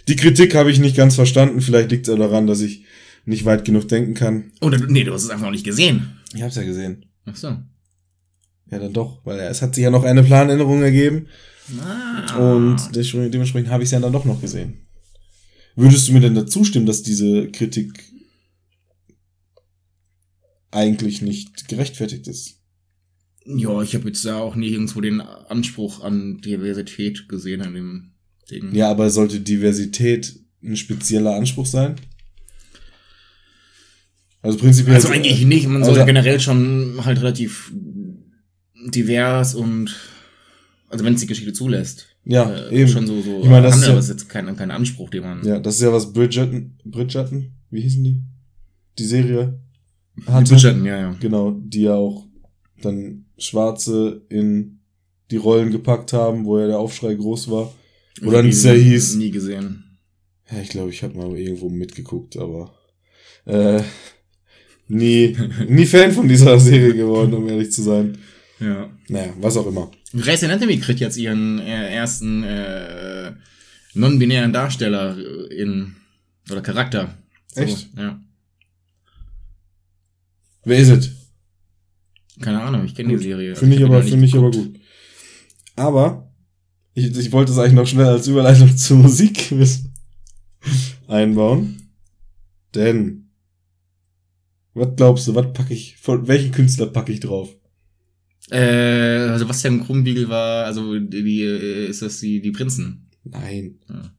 die 0.08 0.16
Kritik 0.16 0.56
habe 0.56 0.72
ich 0.72 0.80
nicht 0.80 0.96
ganz 0.96 1.16
verstanden. 1.16 1.62
Vielleicht 1.62 1.92
liegt 1.92 2.08
es 2.08 2.14
auch 2.14 2.18
daran, 2.18 2.48
dass 2.48 2.62
ich 2.62 2.84
nicht 3.26 3.46
weit 3.46 3.66
genug 3.66 3.88
denken 3.88 4.14
kann. 4.14 4.52
Oder, 4.62 4.78
nee, 4.88 5.04
du 5.04 5.14
hast 5.14 5.24
es 5.24 5.30
einfach 5.30 5.46
noch 5.46 5.52
nicht 5.52 5.66
gesehen. 5.66 6.18
Ich 6.34 6.42
habe 6.42 6.50
es 6.50 6.56
ja 6.56 6.64
gesehen. 6.64 7.06
Ach 7.26 7.36
so. 7.36 7.48
Ja, 8.70 8.80
dann 8.80 8.94
doch, 8.94 9.26
weil 9.26 9.40
es 9.40 9.62
hat 9.62 9.76
sich 9.76 9.84
ja 9.84 9.90
noch 9.90 10.04
eine 10.04 10.24
Planänderung 10.24 10.82
ergeben. 10.82 11.28
Ah. 11.82 12.56
Und 12.56 12.96
dementsprechend 12.96 13.70
habe 13.70 13.84
ich 13.84 13.88
es 13.88 13.92
ja 13.92 14.00
dann 14.00 14.14
doch 14.14 14.26
noch 14.26 14.42
gesehen. 14.42 14.88
Würdest 15.76 16.08
du 16.08 16.14
mir 16.14 16.22
denn 16.22 16.36
dazu 16.36 16.64
stimmen, 16.64 16.86
dass 16.86 17.04
diese 17.04 17.50
Kritik 17.50 18.04
eigentlich 20.72 21.22
nicht 21.22 21.68
gerechtfertigt 21.68 22.28
ist? 22.28 22.62
Ja, 23.46 23.82
ich 23.82 23.96
habe 23.96 24.08
jetzt 24.08 24.26
da 24.26 24.40
auch 24.40 24.56
nirgendwo 24.56 25.00
den 25.02 25.22
Anspruch 25.22 26.02
an 26.02 26.40
Diversität 26.40 27.30
gesehen 27.30 27.62
an 27.62 27.74
dem 27.74 28.12
Ding. 28.50 28.74
Ja, 28.74 28.90
aber 28.90 29.10
sollte 29.10 29.40
Diversität 29.40 30.40
ein 30.64 30.76
spezieller 30.76 31.36
Anspruch 31.36 31.66
sein? 31.66 31.96
Also 34.42 34.58
prinzipiell. 34.58 34.96
Also 34.96 35.10
eigentlich 35.10 35.46
nicht. 35.46 35.68
Man 35.68 35.78
Also- 35.82 35.94
sollte 35.94 36.06
generell 36.06 36.40
schon 36.40 37.04
halt 37.04 37.20
relativ 37.20 37.72
divers 38.90 39.56
und 39.56 39.96
also 40.90 41.04
wenn 41.04 41.16
es 41.16 41.22
die 41.22 41.28
Geschichte 41.28 41.54
zulässt. 41.54 42.08
Ja, 42.24 42.50
äh, 42.70 42.82
eben. 42.82 42.90
Schon 42.90 43.08
so, 43.08 43.22
so 43.22 43.42
Ich 43.42 43.50
meine, 43.50 43.64
das 43.64 43.76
ist 43.76 43.82
handeln, 43.82 43.94
ja- 43.94 44.00
ist 44.00 44.10
jetzt 44.10 44.30
kein, 44.30 44.56
kein 44.56 44.72
Anspruch, 44.72 45.10
den 45.10 45.24
man. 45.24 45.46
Ja, 45.46 45.60
das 45.60 45.76
ist 45.76 45.82
ja 45.82 45.92
was 45.92 46.12
Bridgerton, 46.14 46.78
Bridgerton, 46.86 47.52
wie 47.70 47.82
hießen 47.82 48.04
die? 48.04 48.22
Die 49.00 49.06
Serie 49.06 49.60
Die 50.18 50.24
hatte. 50.32 50.54
Bridgerton, 50.54 50.86
ja, 50.86 50.98
ja. 50.98 51.16
Genau, 51.20 51.52
die 51.52 51.82
ja 51.84 51.96
auch 51.96 52.26
dann 52.82 53.26
Schwarze 53.38 54.22
in 54.30 54.80
die 55.32 55.38
Rollen 55.38 55.72
gepackt 55.72 56.14
haben, 56.14 56.46
wo 56.46 56.60
ja 56.60 56.68
der 56.68 56.80
Aufschrei 56.80 57.14
groß 57.16 57.50
war. 57.50 57.74
Oder 58.22 58.42
Nie- 58.42 58.48
nicht 58.50 58.58
sehr 58.60 58.76
hieß. 58.76 59.16
Nie 59.16 59.32
gesehen. 59.32 59.84
Ja, 60.52 60.62
ich 60.62 60.70
glaube, 60.70 60.90
ich 60.92 61.04
habe 61.04 61.18
mal 61.18 61.38
irgendwo 61.38 61.70
mitgeguckt, 61.70 62.38
aber 62.38 62.74
äh, 63.46 63.82
nie, 64.88 65.36
nie 65.68 65.86
Fan 65.86 66.12
von 66.12 66.28
dieser 66.28 66.60
Serie 66.60 66.94
geworden, 66.96 67.34
um 67.34 67.48
ehrlich 67.50 67.72
zu 67.72 67.82
sein. 67.84 68.18
Ja. 68.60 68.90
Naja, 69.10 69.34
was 69.40 69.58
auch 69.58 69.68
immer. 69.68 69.92
Grey's 70.14 70.44
Anatomy 70.44 70.80
kriegt 70.80 71.00
jetzt 71.00 71.18
ihren 71.18 71.60
äh, 71.60 71.94
ersten 71.94 72.44
äh, 72.44 73.34
non-binären 73.94 74.54
Darsteller 74.54 75.18
in 75.52 75.96
oder 76.50 76.62
Charakter. 76.62 77.18
So, 77.54 77.62
Echt? 77.62 77.90
Ja. 77.98 78.20
Wer 80.64 80.80
ist 80.80 80.90
es? 80.90 81.12
Keine 82.42 82.62
Ahnung, 82.62 82.86
ich 82.86 82.96
kenne 82.96 83.16
die 83.18 83.24
Serie. 83.24 83.56
Finde 83.56 83.76
ich 83.76 83.80
die 83.80 83.86
aber, 83.86 84.04
finde 84.04 84.26
ich 84.26 84.36
aber 84.36 84.52
gut. 84.52 84.80
Aber, 85.76 86.27
ich, 86.98 87.16
ich 87.16 87.32
wollte 87.32 87.52
es 87.52 87.60
eigentlich 87.60 87.74
noch 87.74 87.86
schnell 87.86 88.08
als 88.08 88.28
Überleitung 88.28 88.76
zur 88.78 88.98
Musik 88.98 89.54
einbauen. 91.08 91.92
Denn, 92.74 93.30
was 94.74 94.96
glaubst 94.96 95.28
du, 95.28 95.36
was 95.36 95.54
packe 95.54 95.76
ich, 95.76 95.98
von 95.98 96.28
welchen 96.28 96.52
Künstler 96.52 96.88
packe 96.88 97.12
ich 97.12 97.20
drauf? 97.20 97.56
Äh, 98.50 99.38
Sebastian 99.38 99.84
Krumbiegel 99.84 100.28
war, 100.28 100.66
also 100.66 100.98
die, 100.98 101.42
äh, 101.44 101.88
ist 101.88 102.02
das 102.02 102.20
die, 102.20 102.42
die 102.42 102.52
Prinzen. 102.52 103.08
Nein. 103.24 103.80
Ja. 103.90 104.14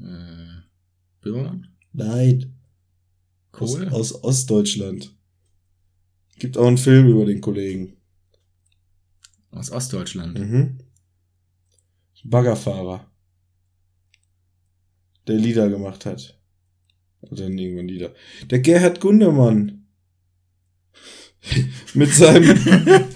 Äh, 0.00 0.62
Böhmermann? 1.20 1.68
Nein. 1.92 2.54
Aus, 3.52 3.74
Kohl? 3.74 3.88
aus 3.90 4.24
Ostdeutschland. 4.24 5.14
Gibt 6.38 6.56
auch 6.58 6.66
einen 6.66 6.78
Film 6.78 7.08
über 7.08 7.26
den 7.26 7.40
Kollegen. 7.40 7.97
Aus 9.58 9.72
Ostdeutschland. 9.72 10.38
Mhm. 10.38 10.78
Baggerfahrer. 12.24 13.10
Der 15.26 15.36
Lieder 15.36 15.68
gemacht 15.68 16.06
hat. 16.06 16.38
Oder 17.22 17.48
irgendwann 17.48 17.88
Lieder. 17.88 18.14
Der 18.50 18.60
Gerhard 18.60 19.00
Gundermann. 19.00 19.86
Mit 21.94 22.14
seinem. 22.14 22.56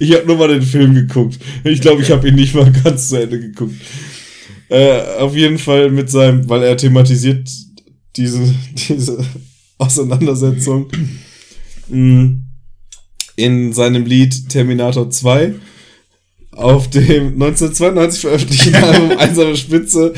ich 0.00 0.12
habe 0.14 0.26
nur 0.26 0.38
mal 0.38 0.48
den 0.48 0.62
Film 0.62 0.94
geguckt. 0.94 1.38
Ich 1.62 1.80
glaube, 1.80 2.02
ich 2.02 2.10
habe 2.10 2.28
ihn 2.28 2.34
nicht 2.34 2.54
mal 2.54 2.72
ganz 2.72 3.08
zu 3.08 3.22
Ende 3.22 3.38
geguckt. 3.38 3.74
Äh, 4.68 5.18
auf 5.18 5.36
jeden 5.36 5.58
Fall 5.58 5.90
mit 5.90 6.10
seinem, 6.10 6.48
weil 6.48 6.62
er 6.62 6.76
thematisiert 6.76 7.48
diese, 8.16 8.54
diese 8.88 9.24
Auseinandersetzung 9.78 10.90
mh, 11.88 12.47
in 13.38 13.72
seinem 13.72 14.04
Lied 14.04 14.48
Terminator 14.48 15.10
2 15.10 15.54
auf 16.50 16.90
dem 16.90 17.34
1992 17.34 18.20
veröffentlichten 18.20 18.74
Album 18.82 19.16
Einsame 19.16 19.56
Spitze 19.56 20.12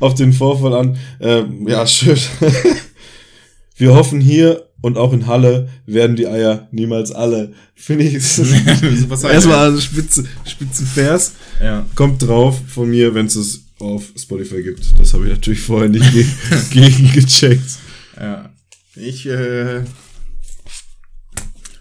auf 0.00 0.14
den 0.14 0.34
Vorfall 0.34 0.74
an. 0.74 0.98
Ähm, 1.18 1.66
ja, 1.66 1.86
schön. 1.86 2.18
Wir 3.76 3.94
hoffen 3.94 4.20
hier 4.20 4.66
und 4.82 4.98
auch 4.98 5.14
in 5.14 5.26
Halle 5.26 5.70
werden 5.86 6.14
die 6.14 6.26
Eier 6.26 6.68
niemals 6.70 7.10
alle. 7.10 7.54
Finde 7.74 8.04
ich. 8.04 8.14
Erstmal 8.14 9.56
also 9.56 9.80
Spitze, 9.80 10.24
Spitzenvers. 10.44 11.32
Ja. 11.62 11.86
Kommt 11.94 12.22
drauf 12.22 12.60
von 12.68 12.90
mir, 12.90 13.14
wenn 13.14 13.26
es 13.26 13.36
es 13.36 13.64
auf 13.78 14.12
Spotify 14.14 14.62
gibt. 14.62 14.84
Das 14.98 15.14
habe 15.14 15.24
ich 15.24 15.30
natürlich 15.30 15.60
vorher 15.60 15.88
nicht 15.88 16.12
ge 16.12 16.26
gegen 16.70 17.12
gecheckt. 17.12 17.78
Ja. 18.20 18.50
Ich 18.94 19.26
äh, 19.26 19.84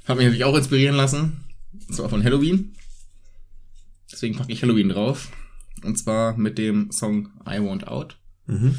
habe 0.07 0.17
mich 0.17 0.25
natürlich 0.25 0.45
auch 0.45 0.55
inspirieren 0.55 0.95
lassen. 0.95 1.43
Und 1.87 1.95
zwar 1.95 2.09
von 2.09 2.23
Halloween. 2.23 2.73
Deswegen 4.11 4.35
packe 4.35 4.51
ich 4.51 4.61
Halloween 4.61 4.89
drauf. 4.89 5.31
Und 5.83 5.97
zwar 5.97 6.37
mit 6.37 6.57
dem 6.57 6.91
Song 6.91 7.29
I 7.47 7.61
Want 7.61 7.87
Out. 7.87 8.17
Mhm. 8.47 8.75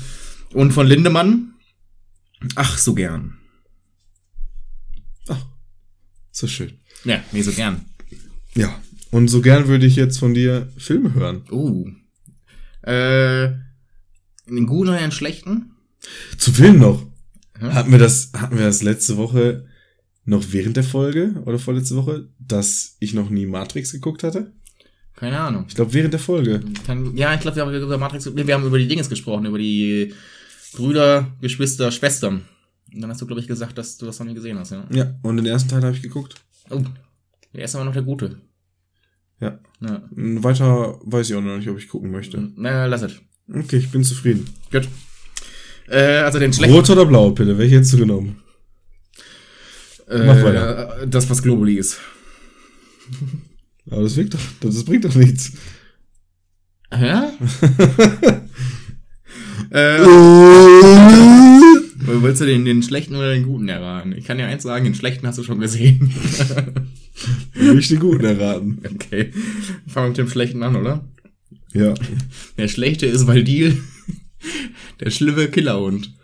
Und 0.52 0.72
von 0.72 0.86
Lindemann. 0.86 1.54
Ach, 2.54 2.78
so 2.78 2.94
gern. 2.94 3.38
So 6.38 6.46
schön. 6.46 6.78
Ja, 7.02 7.20
nee, 7.32 7.42
so 7.42 7.50
gern. 7.50 7.84
Ja. 8.54 8.80
Und 9.10 9.26
so 9.26 9.40
gern 9.40 9.66
würde 9.66 9.86
ich 9.86 9.96
jetzt 9.96 10.18
von 10.18 10.34
dir 10.34 10.72
Filme 10.76 11.12
hören. 11.12 11.42
Uh. 11.50 11.90
Äh, 12.82 13.54
einen 14.46 14.66
guten 14.66 14.90
oder 14.90 14.98
einen 14.98 15.10
schlechten? 15.10 15.72
Zu 16.36 16.52
Filmen 16.52 16.78
noch. 16.78 17.04
Ja. 17.60 17.74
Hatten 17.74 17.90
wir 17.90 17.98
das, 17.98 18.30
hatten 18.36 18.56
wir 18.56 18.66
das 18.66 18.82
letzte 18.82 19.16
Woche 19.16 19.66
noch 20.28 20.44
während 20.50 20.76
der 20.76 20.84
Folge 20.84 21.42
oder 21.46 21.58
vorletzte 21.58 21.96
Woche, 21.96 22.28
dass 22.38 22.96
ich 23.00 23.14
noch 23.14 23.30
nie 23.30 23.46
Matrix 23.46 23.92
geguckt 23.92 24.22
hatte? 24.22 24.52
Keine 25.16 25.40
Ahnung. 25.40 25.64
Ich 25.68 25.74
glaube 25.74 25.94
während 25.94 26.12
der 26.12 26.20
Folge. 26.20 26.60
Kann, 26.84 27.16
ja, 27.16 27.34
ich 27.34 27.40
glaube, 27.40 27.56
wir 27.56 27.64
haben 27.64 27.74
über 27.74 27.96
Matrix, 27.96 28.36
wir 28.36 28.54
haben 28.54 28.66
über 28.66 28.78
die 28.78 28.86
Dinges 28.86 29.08
gesprochen, 29.08 29.46
über 29.46 29.58
die 29.58 30.12
Brüder, 30.74 31.34
Geschwister, 31.40 31.90
Schwestern. 31.90 32.42
Und 32.92 33.00
dann 33.00 33.10
hast 33.10 33.22
du, 33.22 33.26
glaube 33.26 33.40
ich, 33.40 33.48
gesagt, 33.48 33.78
dass 33.78 33.96
du 33.96 34.04
das 34.04 34.18
noch 34.18 34.26
nie 34.26 34.34
gesehen 34.34 34.58
hast, 34.58 34.70
ja? 34.70 34.84
Ja, 34.90 35.14
und 35.22 35.38
den 35.38 35.46
ersten 35.46 35.70
Teil 35.70 35.82
habe 35.82 35.96
ich 35.96 36.02
geguckt. 36.02 36.34
Oh, 36.68 36.82
der 37.54 37.64
ist 37.64 37.74
aber 37.74 37.86
noch 37.86 37.94
der 37.94 38.02
Gute. 38.02 38.36
Ja. 39.40 39.58
Ja. 39.80 40.02
Weiter 40.10 40.98
weiß 41.04 41.30
ich 41.30 41.36
auch 41.36 41.40
noch 41.40 41.56
nicht, 41.56 41.68
ob 41.68 41.78
ich 41.78 41.88
gucken 41.88 42.10
möchte. 42.10 42.50
Na, 42.56 42.84
lass 42.84 43.02
es. 43.02 43.12
Okay, 43.50 43.78
ich 43.78 43.90
bin 43.90 44.04
zufrieden. 44.04 44.46
Gut. 44.70 44.88
Äh, 45.88 46.18
also 46.18 46.38
den 46.38 46.52
schlechten. 46.52 46.74
Rot 46.74 46.90
oder 46.90 47.06
blaue 47.06 47.32
Pille? 47.34 47.56
Welche 47.56 47.76
hättest 47.76 47.94
du 47.94 47.98
genommen? 47.98 48.42
Äh, 50.08 50.26
mach 50.26 50.42
weiter. 50.42 51.06
Das, 51.06 51.28
was 51.28 51.42
Globally 51.42 51.76
ist. 51.76 51.98
Aber 53.90 54.02
das 54.02 54.16
wirkt 54.16 54.34
doch, 54.34 54.40
das 54.60 54.84
bringt 54.84 55.04
doch 55.04 55.14
nichts. 55.14 55.52
Hä? 56.90 57.04
äh, 59.70 59.98
willst 62.22 62.40
du 62.40 62.46
den, 62.46 62.64
den 62.64 62.82
schlechten 62.82 63.14
oder 63.14 63.32
den 63.32 63.44
guten 63.44 63.68
erraten? 63.68 64.12
Ich 64.12 64.24
kann 64.24 64.38
ja 64.38 64.46
eins 64.46 64.62
sagen, 64.62 64.84
den 64.84 64.94
schlechten 64.94 65.26
hast 65.26 65.38
du 65.38 65.42
schon 65.42 65.60
gesehen. 65.60 66.12
Dann 66.48 66.90
will 67.54 67.78
ich 67.78 67.88
den 67.88 68.00
guten 68.00 68.24
erraten. 68.24 68.82
okay. 68.84 69.32
Fangen 69.86 70.06
wir 70.06 70.08
mit 70.08 70.18
dem 70.18 70.28
schlechten 70.28 70.62
an, 70.62 70.76
oder? 70.76 71.04
Ja. 71.72 71.94
Der 72.56 72.68
schlechte 72.68 73.06
ist 73.06 73.26
Valdil. 73.26 73.82
Der 75.00 75.10
schlimme 75.10 75.48
Killerhund. 75.48 76.14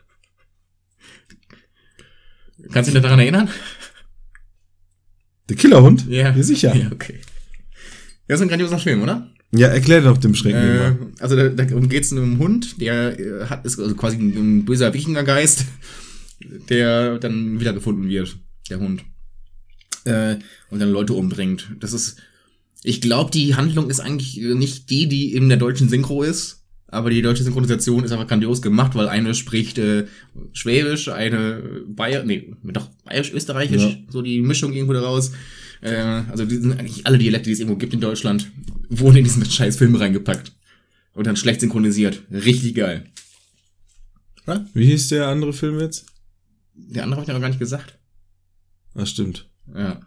Kannst 2.75 2.91
du 2.91 2.95
dich 2.95 3.03
daran 3.03 3.19
erinnern? 3.21 3.49
Der 5.49 5.57
Killerhund? 5.57 6.07
Ja. 6.09 6.35
Ja, 6.35 6.43
sicher. 6.43 6.75
Ja, 6.75 6.91
okay. 6.93 7.21
Das 8.29 8.39
ist 8.39 8.43
ein 8.43 8.49
grandioser 8.49 8.79
Film, 8.79 9.03
oder? 9.03 9.31
Ja, 9.53 9.69
erklär 9.69 10.01
doch 10.01 10.19
dem 10.19 10.35
Schrecken 10.35 10.59
Äh, 10.59 10.91
mal. 10.91 10.99
also 11.21 11.37
da, 11.37 11.49
da 11.51 11.65
geht 11.65 12.03
es 12.05 12.13
um 12.13 12.19
einen 12.23 12.39
Hund, 12.39 12.81
der 12.81 13.19
äh, 13.21 13.47
hat 13.47 13.65
ist 13.65 13.79
also 13.79 13.95
quasi 13.95 14.17
ein, 14.17 14.31
ein 14.37 14.65
böser 14.65 14.93
Wikingergeist, 14.93 15.67
der 16.69 17.19
dann 17.19 17.61
wiedergefunden 17.61 18.09
wird, 18.09 18.37
der 18.71 18.81
Hund. 18.81 19.05
Äh, 20.05 20.37
und 20.71 20.81
dann 20.81 20.91
Leute 20.91 21.13
umbringt. 21.13 21.71
Das 21.79 21.93
ist, 21.93 22.17
ich 22.83 23.01
glaube, 23.01 23.31
die 23.31 23.55
Handlung 23.55 23.91
ist 23.91 24.01
eigentlich 24.01 24.37
nicht 24.39 24.91
die, 24.91 25.07
die 25.09 25.35
in 25.35 25.49
der 25.49 25.59
deutschen 25.59 25.89
Synchro 25.89 26.23
ist. 26.25 26.64
Aber 26.89 27.11
die 27.11 27.23
deutsche 27.23 27.43
Synchronisation 27.43 28.05
ist 28.05 28.13
einfach 28.13 28.29
grandios 28.29 28.63
gemacht, 28.63 28.95
weil 28.95 29.09
eine 29.09 29.35
spricht 29.35 29.79
äh, 29.79 30.07
Schwäbisch, 30.53 31.09
eine 31.09 31.83
Bayer, 31.89 32.23
nee, 32.25 32.55
doch 32.63 32.89
Bayerisch-Österreichisch, 33.05 33.83
Ja. 33.83 33.97
so 34.11 34.23
die 34.23 34.41
Mischung 34.41 34.73
irgendwo 34.73 34.93
daraus. 34.93 35.33
Äh, 35.81 35.95
also 36.31 36.45
die 36.45 36.57
sind 36.57 36.79
eigentlich 36.79 37.07
alle 37.07 37.19
Dialekte, 37.19 37.47
die 37.49 37.53
es 37.53 37.59
irgendwo 37.61 37.79
gibt 37.79 37.95
in 37.95 38.01
Deutschland, 38.01 38.51
wurden 38.91 39.17
in 39.17 39.25
diesen 39.25 39.45
scheiß 39.45 39.77
Film 39.77 39.95
reingepackt. 39.97 40.53
Und 41.15 41.27
dann 41.27 41.37
schlecht 41.37 41.61
synchronisiert. 41.61 42.23
Richtig 42.31 42.75
geil. 42.75 43.07
Wie 44.75 44.87
hieß 44.87 45.09
der 45.09 45.29
andere 45.29 45.53
Film 45.53 45.79
jetzt? 45.81 46.07
Der 46.75 47.05
andere 47.05 47.17
habe 47.19 47.23
ich 47.25 47.29
ja 47.29 47.35
noch 47.35 47.41
gar 47.41 47.49
nicht 47.49 47.61
gesagt. 47.61 47.99
Ah, 48.95 49.07
stimmt. 49.07 49.49
Ja. 49.75 50.01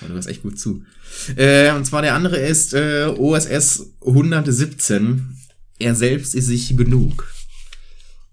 Du 0.00 0.14
hörst 0.14 0.28
echt 0.28 0.42
gut 0.42 0.58
zu. 0.58 0.82
Äh, 1.36 1.72
und 1.72 1.84
zwar 1.84 2.02
der 2.02 2.14
andere 2.14 2.36
ist 2.36 2.74
äh, 2.74 3.06
OSS 3.06 3.94
117. 4.06 5.36
Er 5.78 5.94
selbst 5.94 6.34
ist 6.34 6.46
sich 6.46 6.76
genug. 6.76 7.32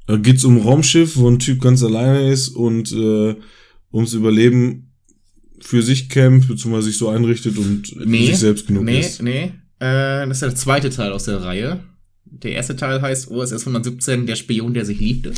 Da 0.06 0.16
geht's 0.18 0.46
um 0.46 0.58
ein 0.58 0.62
Raumschiff, 0.62 1.18
wo 1.18 1.30
ein 1.30 1.40
Typ 1.40 1.62
ganz 1.62 1.84
alleine 1.84 2.32
ist 2.32 2.50
und 2.50 2.92
äh, 2.94 3.36
ums 3.92 4.14
Überleben 4.14 4.94
für 5.60 5.82
sich 5.82 6.10
campt, 6.10 6.48
beziehungsweise 6.48 6.88
sich 6.88 6.98
so 6.98 7.10
einrichtet 7.10 7.58
und 7.58 7.88
sich 7.88 8.38
selbst 8.38 8.68
genug 8.68 8.86
nee, 8.86 9.00
ist. 9.00 9.22
Nee, 9.22 9.52
äh, 9.80 10.26
das 10.28 10.38
ist 10.38 10.42
der 10.42 10.56
zweite 10.56 10.90
Teil 10.90 11.12
aus 11.12 11.26
der 11.26 11.42
Reihe. 11.42 11.84
Der 12.26 12.52
erste 12.52 12.76
Teil 12.76 13.02
heißt 13.02 13.30
OSS 13.30 13.62
117, 13.62 14.26
der 14.26 14.36
Spion, 14.36 14.74
der 14.74 14.86
sich 14.86 15.00
liebte. 15.00 15.34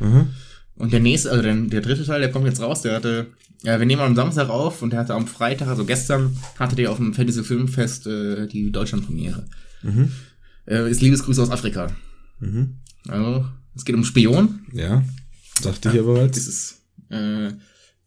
Aha. 0.00 0.26
Und 0.76 0.92
der 0.92 1.00
nächste, 1.00 1.30
also 1.30 1.42
der, 1.42 1.54
der 1.54 1.80
dritte 1.80 2.04
Teil, 2.04 2.20
der 2.20 2.30
kommt 2.30 2.46
jetzt 2.46 2.60
raus, 2.60 2.82
der 2.82 2.94
hatte, 2.94 3.26
ja, 3.66 3.80
wir 3.80 3.86
nehmen 3.86 4.00
am 4.00 4.14
Samstag 4.14 4.48
auf 4.48 4.80
und 4.80 4.92
der 4.92 5.00
hatte 5.00 5.14
am 5.14 5.26
Freitag, 5.26 5.66
also 5.66 5.84
gestern, 5.84 6.36
hatte 6.56 6.76
der 6.76 6.92
auf 6.92 6.98
dem 6.98 7.12
Fantasy 7.14 7.42
Filmfest 7.42 8.06
äh, 8.06 8.46
die 8.46 8.70
Deutschlandpremiere. 8.70 9.44
Mhm. 9.82 10.12
Äh, 10.66 10.88
ist 10.88 11.02
Liebesgrüße 11.02 11.42
aus 11.42 11.50
Afrika. 11.50 11.88
Mhm. 12.38 12.76
Also, 13.08 13.44
es 13.74 13.84
geht 13.84 13.96
um 13.96 14.04
Spion. 14.04 14.60
Ja. 14.72 15.02
Dachte 15.62 15.90
ich 15.92 15.98
aber 15.98 16.20
halt. 16.20 16.36
Das 16.36 16.46
ist, 16.46 16.82
äh, 17.10 17.50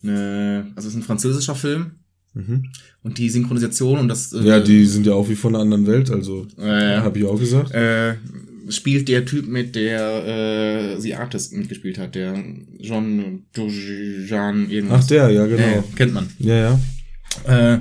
ne, 0.01 0.71
also 0.75 0.87
es 0.87 0.93
ist 0.93 1.01
ein 1.01 1.03
französischer 1.03 1.55
Film. 1.55 1.91
Mhm. 2.33 2.69
Und 3.03 3.17
die 3.17 3.29
Synchronisation 3.29 3.99
und 3.99 4.07
das, 4.07 4.31
äh, 4.31 4.41
Ja, 4.41 4.59
die 4.61 4.85
sind 4.85 5.05
ja 5.05 5.13
auch 5.13 5.27
wie 5.27 5.35
von 5.35 5.55
einer 5.55 5.63
anderen 5.63 5.87
Welt, 5.87 6.09
also 6.09 6.47
äh, 6.57 6.99
habe 6.99 7.19
ich 7.19 7.25
auch 7.25 7.37
gesagt. 7.37 7.71
äh, 7.71 8.15
spielt 8.69 9.07
der 9.07 9.25
Typ 9.25 9.47
mit, 9.47 9.75
der 9.75 10.25
äh, 10.95 10.99
The 10.99 11.15
Artist 11.15 11.53
mitgespielt 11.53 11.97
hat, 11.97 12.15
der 12.15 12.43
John 12.79 13.43
Dojan 13.53 14.69
irgendwas. 14.69 15.05
Ach, 15.05 15.07
der, 15.07 15.29
ja, 15.29 15.45
genau. 15.45 15.63
Äh, 15.63 15.83
kennt 15.95 16.13
man. 16.13 16.29
Ja, 16.39 16.55
ja. 16.55 17.73
Äh, 17.75 17.79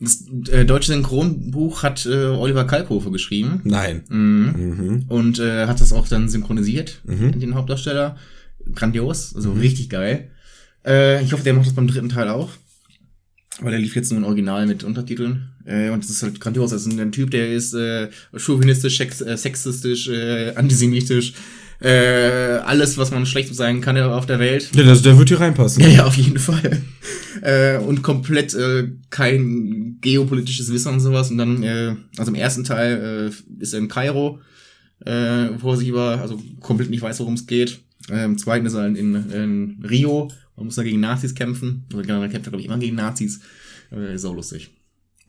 das 0.00 0.24
äh, 0.50 0.64
deutsche 0.64 0.92
Synchronbuch 0.92 1.82
hat 1.82 2.06
äh, 2.06 2.26
Oliver 2.26 2.64
Kalkofe 2.64 3.10
geschrieben. 3.10 3.60
Nein. 3.64 4.02
Mhm. 4.08 4.54
Mhm. 4.56 5.04
Und 5.08 5.38
äh, 5.38 5.66
hat 5.66 5.80
das 5.80 5.92
auch 5.92 6.08
dann 6.08 6.28
synchronisiert, 6.28 7.02
Mhm. 7.04 7.38
den 7.38 7.54
Hauptdarsteller. 7.54 8.16
Grandios, 8.74 9.34
also 9.34 9.52
richtig 9.52 9.88
geil. 9.90 10.30
Äh, 10.86 11.22
ich 11.22 11.32
hoffe, 11.32 11.44
der 11.44 11.54
macht 11.54 11.66
das 11.66 11.74
beim 11.74 11.88
dritten 11.88 12.08
Teil 12.08 12.28
auch. 12.28 12.50
Weil 13.60 13.72
der 13.72 13.80
lief 13.80 13.94
jetzt 13.96 14.10
nur 14.10 14.18
im 14.18 14.24
Original 14.24 14.66
mit 14.66 14.84
Untertiteln. 14.84 15.49
Äh, 15.64 15.90
und 15.90 16.02
das 16.02 16.10
ist 16.10 16.22
halt 16.22 16.40
grandios. 16.40 16.70
Das 16.70 16.86
ist 16.86 16.98
ein 16.98 17.12
Typ, 17.12 17.30
der 17.30 17.52
ist 17.52 17.74
äh, 17.74 18.08
chauvinistisch, 18.36 18.96
sex 18.96 19.20
äh, 19.20 19.36
sexistisch, 19.36 20.08
äh, 20.08 20.54
antisemitisch. 20.54 21.34
Äh, 21.80 22.60
alles, 22.64 22.98
was 22.98 23.10
man 23.10 23.24
schlecht 23.24 23.54
sagen 23.54 23.80
kann 23.80 23.96
auf 23.96 24.26
der 24.26 24.38
Welt. 24.38 24.70
Ja, 24.74 24.82
das, 24.82 25.00
der 25.00 25.16
wird 25.16 25.30
hier 25.30 25.40
reinpassen. 25.40 25.82
Ja, 25.82 25.88
ja, 25.88 26.04
auf 26.04 26.14
jeden 26.14 26.38
Fall. 26.38 26.82
äh, 27.40 27.78
und 27.78 28.02
komplett 28.02 28.54
äh, 28.54 28.88
kein 29.08 29.96
geopolitisches 30.02 30.70
Wissen 30.72 30.92
und 30.92 31.00
sowas. 31.00 31.30
Und 31.30 31.38
dann, 31.38 31.62
äh, 31.62 31.96
also 32.18 32.30
im 32.30 32.34
ersten 32.34 32.64
Teil 32.64 33.30
äh, 33.30 33.62
ist 33.62 33.72
er 33.72 33.78
in 33.78 33.88
Kairo, 33.88 34.40
äh, 35.06 35.48
wo 35.58 35.70
er 35.70 35.76
sich 35.78 35.88
über, 35.88 36.20
also 36.20 36.38
komplett 36.60 36.90
nicht 36.90 37.02
weiß, 37.02 37.18
worum 37.20 37.34
es 37.34 37.46
geht. 37.46 37.80
Äh, 38.10 38.24
Im 38.24 38.36
zweiten 38.36 38.66
ist 38.66 38.74
er 38.74 38.86
in, 38.86 38.96
in 39.14 39.84
Rio 39.88 40.30
und 40.56 40.66
muss 40.66 40.74
da 40.74 40.82
gegen 40.82 41.00
Nazis 41.00 41.34
kämpfen. 41.34 41.84
Also 41.92 42.02
generell 42.02 42.28
kämpft 42.28 42.46
er, 42.46 42.50
glaube 42.50 42.60
ich, 42.60 42.66
immer 42.66 42.78
gegen 42.78 42.96
Nazis. 42.96 43.40
Äh, 43.90 44.14
ist 44.14 44.26
auch 44.26 44.34
lustig. 44.34 44.70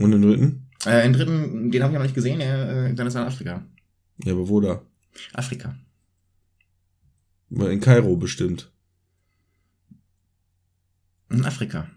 Und 0.04 0.12
den 0.12 0.22
dritten? 0.22 0.68
Äh, 0.86 1.04
den 1.04 1.14
dritten, 1.14 1.72
den 1.72 1.84
habe 1.84 1.92
ich 1.94 1.96
aber 1.98 2.06
nicht 2.06 2.16
gesehen, 2.16 2.40
der, 2.40 2.88
äh, 2.88 2.94
dann 2.94 3.08
ist 3.08 3.16
er 3.16 3.22
in 3.22 3.28
Afrika. 3.28 3.66
Ja, 4.24 4.34
aber 4.34 4.48
wo 4.48 4.60
da? 4.62 4.82
Afrika. 5.34 5.76
In 7.50 7.80
Kairo 7.82 8.16
bestimmt. 8.16 8.72
In 11.30 11.44
Afrika. 11.46 11.90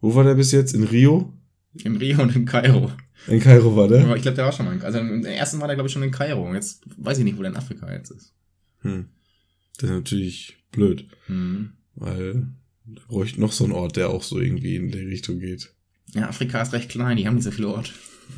Wo 0.00 0.14
war 0.14 0.24
der 0.24 0.34
bis 0.34 0.52
jetzt? 0.52 0.74
In 0.74 0.84
Rio? 0.84 1.32
In 1.74 1.96
Rio 1.96 2.22
und 2.22 2.34
in 2.34 2.44
Kairo. 2.46 2.90
In 3.26 3.38
Kairo 3.40 3.76
war 3.76 3.86
der? 3.88 4.02
Aber 4.04 4.16
ich 4.16 4.22
glaube, 4.22 4.36
der 4.36 4.46
war 4.46 4.52
schon 4.52 4.66
mal 4.66 4.74
in 4.74 4.82
Also 4.82 4.98
im 4.98 5.24
ersten 5.24 5.60
war 5.60 5.66
der, 5.68 5.76
glaube 5.76 5.88
ich, 5.88 5.92
schon 5.92 6.02
in 6.02 6.10
Kairo. 6.10 6.52
Jetzt 6.54 6.82
weiß 6.96 7.18
ich 7.18 7.24
nicht, 7.24 7.36
wo 7.36 7.42
der 7.42 7.50
in 7.50 7.56
Afrika 7.56 7.92
jetzt 7.92 8.10
ist. 8.10 8.34
Hm. 8.80 9.08
Das 9.76 9.90
ist 9.90 9.96
natürlich 9.96 10.56
blöd, 10.72 11.06
Hm. 11.26 11.72
weil 11.94 12.46
da 12.86 13.02
bräuchte 13.08 13.40
noch 13.40 13.52
so 13.52 13.64
einen 13.64 13.72
Ort, 13.74 13.96
der 13.96 14.08
auch 14.10 14.22
so 14.22 14.40
irgendwie 14.40 14.76
in 14.76 14.90
die 14.90 14.98
Richtung 14.98 15.38
geht. 15.38 15.74
Ja, 16.14 16.28
Afrika 16.28 16.60
ist 16.62 16.72
recht 16.72 16.88
klein, 16.88 17.16
die 17.16 17.26
haben 17.26 17.36
nicht 17.36 17.44
so 17.44 17.50
viele 17.50 17.68
Orte. 17.68 17.90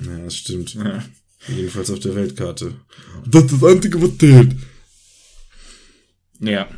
Ja, 0.06 0.18
das 0.18 0.36
stimmt. 0.36 0.74
Ja. 0.74 1.02
Jedenfalls 1.48 1.90
auf 1.90 2.00
der 2.00 2.14
Weltkarte. 2.14 2.74
Das 3.26 3.44
ist 3.44 3.52
das 3.52 3.64
Einzige, 3.64 4.00
was 4.02 4.16
zählt. 4.18 4.56
ja. 6.40 6.68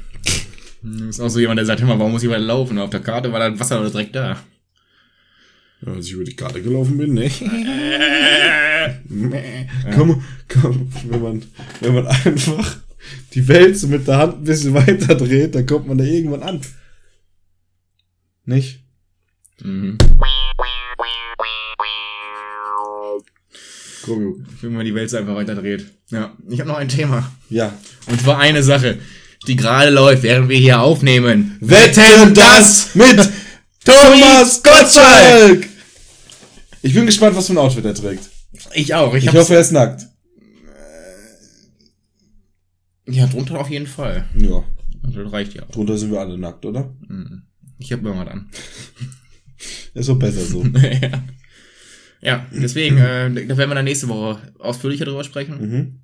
Du 0.83 1.07
bist 1.07 1.21
auch 1.21 1.29
so 1.31 1.41
jemand, 1.41 1.59
der 1.59 1.65
sagt, 1.65 1.81
hör 1.81 1.89
mal, 1.89 1.99
warum 1.99 2.13
muss 2.13 2.23
ich 2.23 2.29
weiter 2.29 2.41
laufen? 2.41 2.79
Auf 2.79 2.91
der 2.91 3.01
Karte 3.01 3.33
war 3.33 3.51
das 3.51 3.59
Wasser 3.59 3.89
direkt 3.89 4.15
da. 4.15 4.39
Ja, 5.81 5.93
als 5.93 6.07
ich 6.07 6.13
über 6.13 6.25
die 6.25 6.37
Karte 6.37 6.63
gelaufen 6.63 6.99
bin, 6.99 7.15
ne? 7.15 7.31
Komm, 9.95 10.23
komm, 10.49 10.93
wenn 11.09 11.23
man, 11.23 11.43
wenn 11.81 11.95
man 11.95 12.07
einfach 12.07 12.77
die 13.33 13.49
Welt 13.49 13.79
so 13.79 13.87
mit 13.89 14.07
der 14.07 14.19
Hand 14.19 14.39
ein 14.39 14.45
bisschen 14.45 14.75
weiter 14.75 15.15
dreht, 15.15 15.55
dann 15.55 15.67
kommt 15.67 15.87
man 15.89 15.99
da 15.99 16.05
irgendwann 16.05 16.43
an. 16.43 16.61
Nicht? 18.45 18.81
Mhm. 19.63 19.99
Ich 24.57 24.63
will 24.63 24.71
mal 24.71 24.85
die 24.85 24.95
Welt 24.95 25.11
so 25.11 25.17
einfach 25.17 25.35
weiter 25.35 25.55
dreht. 25.55 25.87
Ja. 26.11 26.37
Ich 26.49 26.61
habe 26.61 26.69
noch 26.69 26.77
ein 26.79 26.89
Thema. 26.89 27.31
Ja. 27.49 27.73
Und 28.07 28.21
zwar 28.21 28.39
eine 28.39 28.63
Sache, 28.63 28.99
die 29.47 29.57
gerade 29.57 29.91
läuft, 29.91 30.23
während 30.23 30.49
wir 30.49 30.59
hier 30.59 30.81
aufnehmen. 30.81 31.57
Wetten 31.61 32.35
das 32.35 32.95
mit 32.95 33.29
Thomas 33.85 34.63
Gottschalk! 34.63 35.69
Ich 36.83 36.95
bin 36.95 37.07
gespannt, 37.07 37.37
was 37.37 37.47
für 37.47 37.55
ein 37.55 37.59
Outfit 37.59 37.85
er 37.85 37.95
trägt. 37.95 38.29
Ich 38.75 38.95
auch. 38.95 39.15
Ich, 39.15 39.25
Ich 39.25 39.33
hoffe, 39.33 39.55
er 39.55 39.61
ist 39.61 39.73
nackt. 39.73 40.07
Ja, 43.07 43.27
drunter 43.27 43.59
auf 43.61 43.71
jeden 43.71 43.87
Fall. 43.87 44.25
Ja. 44.37 44.65
Also, 45.03 45.23
das 45.25 45.33
reicht 45.33 45.55
ja 45.55 45.63
auch. 45.65 45.71
Drunter 45.71 45.99
sind 45.99 46.11
wir 46.11 46.21
alle 46.21 46.39
nackt, 46.39 46.65
oder? 46.65 46.95
Mhm. 47.07 47.43
Ich 47.79 47.93
habe 47.93 48.09
immer 48.09 48.25
was 48.25 48.29
an. 48.33 48.51
Ist 49.95 50.09
doch 50.09 50.19
besser 50.19 50.45
so. 50.45 50.65
ja. 51.03 51.23
Ja, 52.25 52.47
deswegen, 52.53 52.97
äh, 52.99 53.31
da 53.47 53.57
werden 53.57 53.71
wir 53.71 53.75
dann 53.75 53.85
nächste 53.85 54.09
Woche 54.09 54.53
ausführlicher 54.59 55.05
drüber 55.05 55.25
sprechen. 55.25 55.61
mhm. 55.61 56.01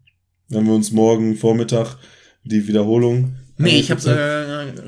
Wenn 0.48 0.66
wir 0.66 0.74
uns 0.74 0.90
morgen 0.90 1.36
Vormittag 1.36 1.96
die 2.44 2.66
Wiederholung. 2.66 3.36
Nee, 3.56 3.78
ich 3.78 3.90
hab's 3.90 4.04
äh, 4.06 4.08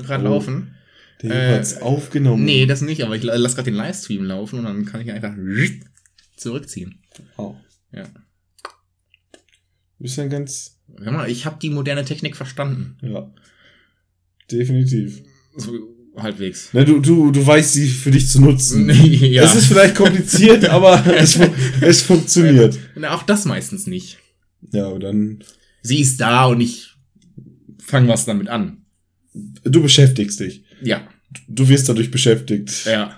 gerade 0.01 0.25
Oh. 0.25 0.29
laufen. 0.29 0.75
Den 1.21 1.31
äh, 1.31 1.55
hat's 1.55 1.81
aufgenommen. 1.81 2.43
Nee, 2.43 2.65
das 2.65 2.81
nicht, 2.81 3.01
aber 3.03 3.15
ich 3.15 3.23
la- 3.23 3.35
lass 3.35 3.55
gerade 3.55 3.71
den 3.71 3.77
Livestream 3.77 4.23
laufen 4.25 4.59
und 4.59 4.65
dann 4.65 4.85
kann 4.85 4.99
ich 5.01 5.11
einfach 5.11 5.33
zurückziehen. 6.35 6.99
Oh. 7.37 7.55
Ja. 7.93 8.03
Ist 9.99 10.17
ja 10.17 10.27
ganz. 10.27 10.79
Hör 11.01 11.11
mal, 11.13 11.29
ich 11.29 11.45
habe 11.45 11.59
die 11.61 11.69
moderne 11.69 12.03
Technik 12.03 12.35
verstanden. 12.35 12.97
Ja. 13.01 13.31
Definitiv. 14.51 15.21
So, 15.55 15.71
halbwegs. 16.17 16.69
Na, 16.73 16.83
du, 16.83 16.99
du, 16.99 17.31
du 17.31 17.45
weißt 17.45 17.73
sie 17.73 17.87
für 17.87 18.11
dich 18.11 18.29
zu 18.29 18.41
nutzen. 18.41 18.89
ja. 19.03 19.43
Es 19.43 19.55
ist 19.55 19.65
vielleicht 19.67 19.95
kompliziert, 19.95 20.65
aber 20.69 21.03
es, 21.15 21.39
es 21.81 22.01
funktioniert. 22.01 22.77
Na, 22.95 23.13
auch 23.15 23.23
das 23.23 23.45
meistens 23.45 23.87
nicht. 23.87 24.17
Ja, 24.71 24.87
und 24.87 25.01
dann. 25.01 25.43
Sie 25.81 25.99
ist 25.99 26.19
da 26.21 26.45
und 26.45 26.61
ich 26.61 26.93
fange 27.79 28.07
was 28.07 28.25
damit 28.25 28.47
an. 28.47 28.77
Du 29.33 29.81
beschäftigst 29.81 30.39
dich. 30.39 30.63
Ja, 30.81 31.07
Du 31.47 31.67
wirst 31.67 31.89
dadurch 31.89 32.11
beschäftigt. 32.11 32.85
ja. 32.85 33.17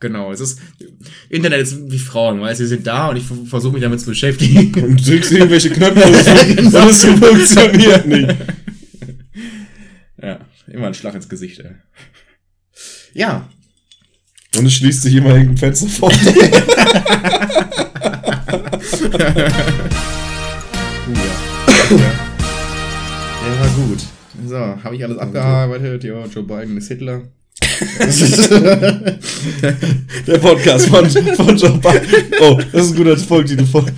Genau, 0.00 0.30
es 0.30 0.38
ist 0.38 0.60
Internet 1.28 1.60
ist 1.62 1.90
wie 1.90 1.98
Frauen, 1.98 2.40
weißt 2.40 2.60
du, 2.60 2.64
sie 2.64 2.68
sind 2.76 2.86
da 2.86 3.08
und 3.08 3.16
ich 3.16 3.24
versuche 3.48 3.72
mich 3.72 3.82
damit 3.82 3.98
zu 3.98 4.06
beschäftigen. 4.06 4.72
Und 4.84 5.00
du 5.00 5.10
drückst 5.10 5.32
irgendwelche 5.32 5.70
Knöpfe 5.70 6.04
und 6.06 6.14
es, 6.14 6.54
Genau. 6.56 6.82
und 6.84 6.90
es 6.90 7.04
funktioniert 7.04 8.06
nicht. 8.06 8.28
ja, 10.22 10.38
immer 10.68 10.86
ein 10.86 10.94
Schlag 10.94 11.14
ins 11.16 11.28
Gesicht, 11.28 11.58
ey. 11.60 11.72
Ja, 13.14 13.48
Und 14.56 14.66
es 14.66 14.74
schließt 14.74 15.02
sich 15.02 15.14
immer 15.14 15.30
irgendein 15.30 15.56
Fenster 15.56 15.88
vor. 15.88 16.12
Ja, 21.90 23.60
war 23.60 23.68
gut. 23.86 24.00
So, 24.46 24.56
habe 24.56 24.96
ich 24.96 25.04
alles 25.04 25.18
abgearbeitet. 25.18 26.04
Ja, 26.04 26.24
Joe 26.26 26.42
Biden 26.42 26.76
ist 26.76 26.88
Hitler. 26.88 27.22
Der 30.26 30.38
Podcast 30.38 30.88
von, 30.88 31.08
von 31.10 31.56
Joe 31.56 31.78
Biden. 31.78 32.32
Oh, 32.40 32.60
das 32.72 32.86
ist 32.86 32.90
ein 32.92 32.96
guter 32.96 33.16
Folgtitel 33.16 33.64
von, 33.66 33.90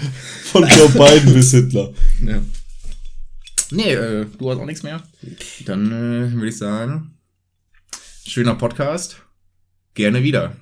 von 0.44 0.62
Joe 0.68 0.88
Biden 0.88 1.34
bis 1.34 1.50
Hitler. 1.50 1.92
Ja. 2.24 2.40
Nee, 3.72 3.92
äh, 3.92 4.26
du 4.38 4.50
hast 4.50 4.58
auch 4.58 4.66
nichts 4.66 4.82
mehr. 4.82 5.02
Dann 5.66 5.86
äh, 5.86 6.32
würde 6.32 6.48
ich 6.48 6.58
sagen, 6.58 7.12
schöner 8.30 8.54
Podcast. 8.54 9.22
Gerne 9.94 10.22
wieder. 10.22 10.54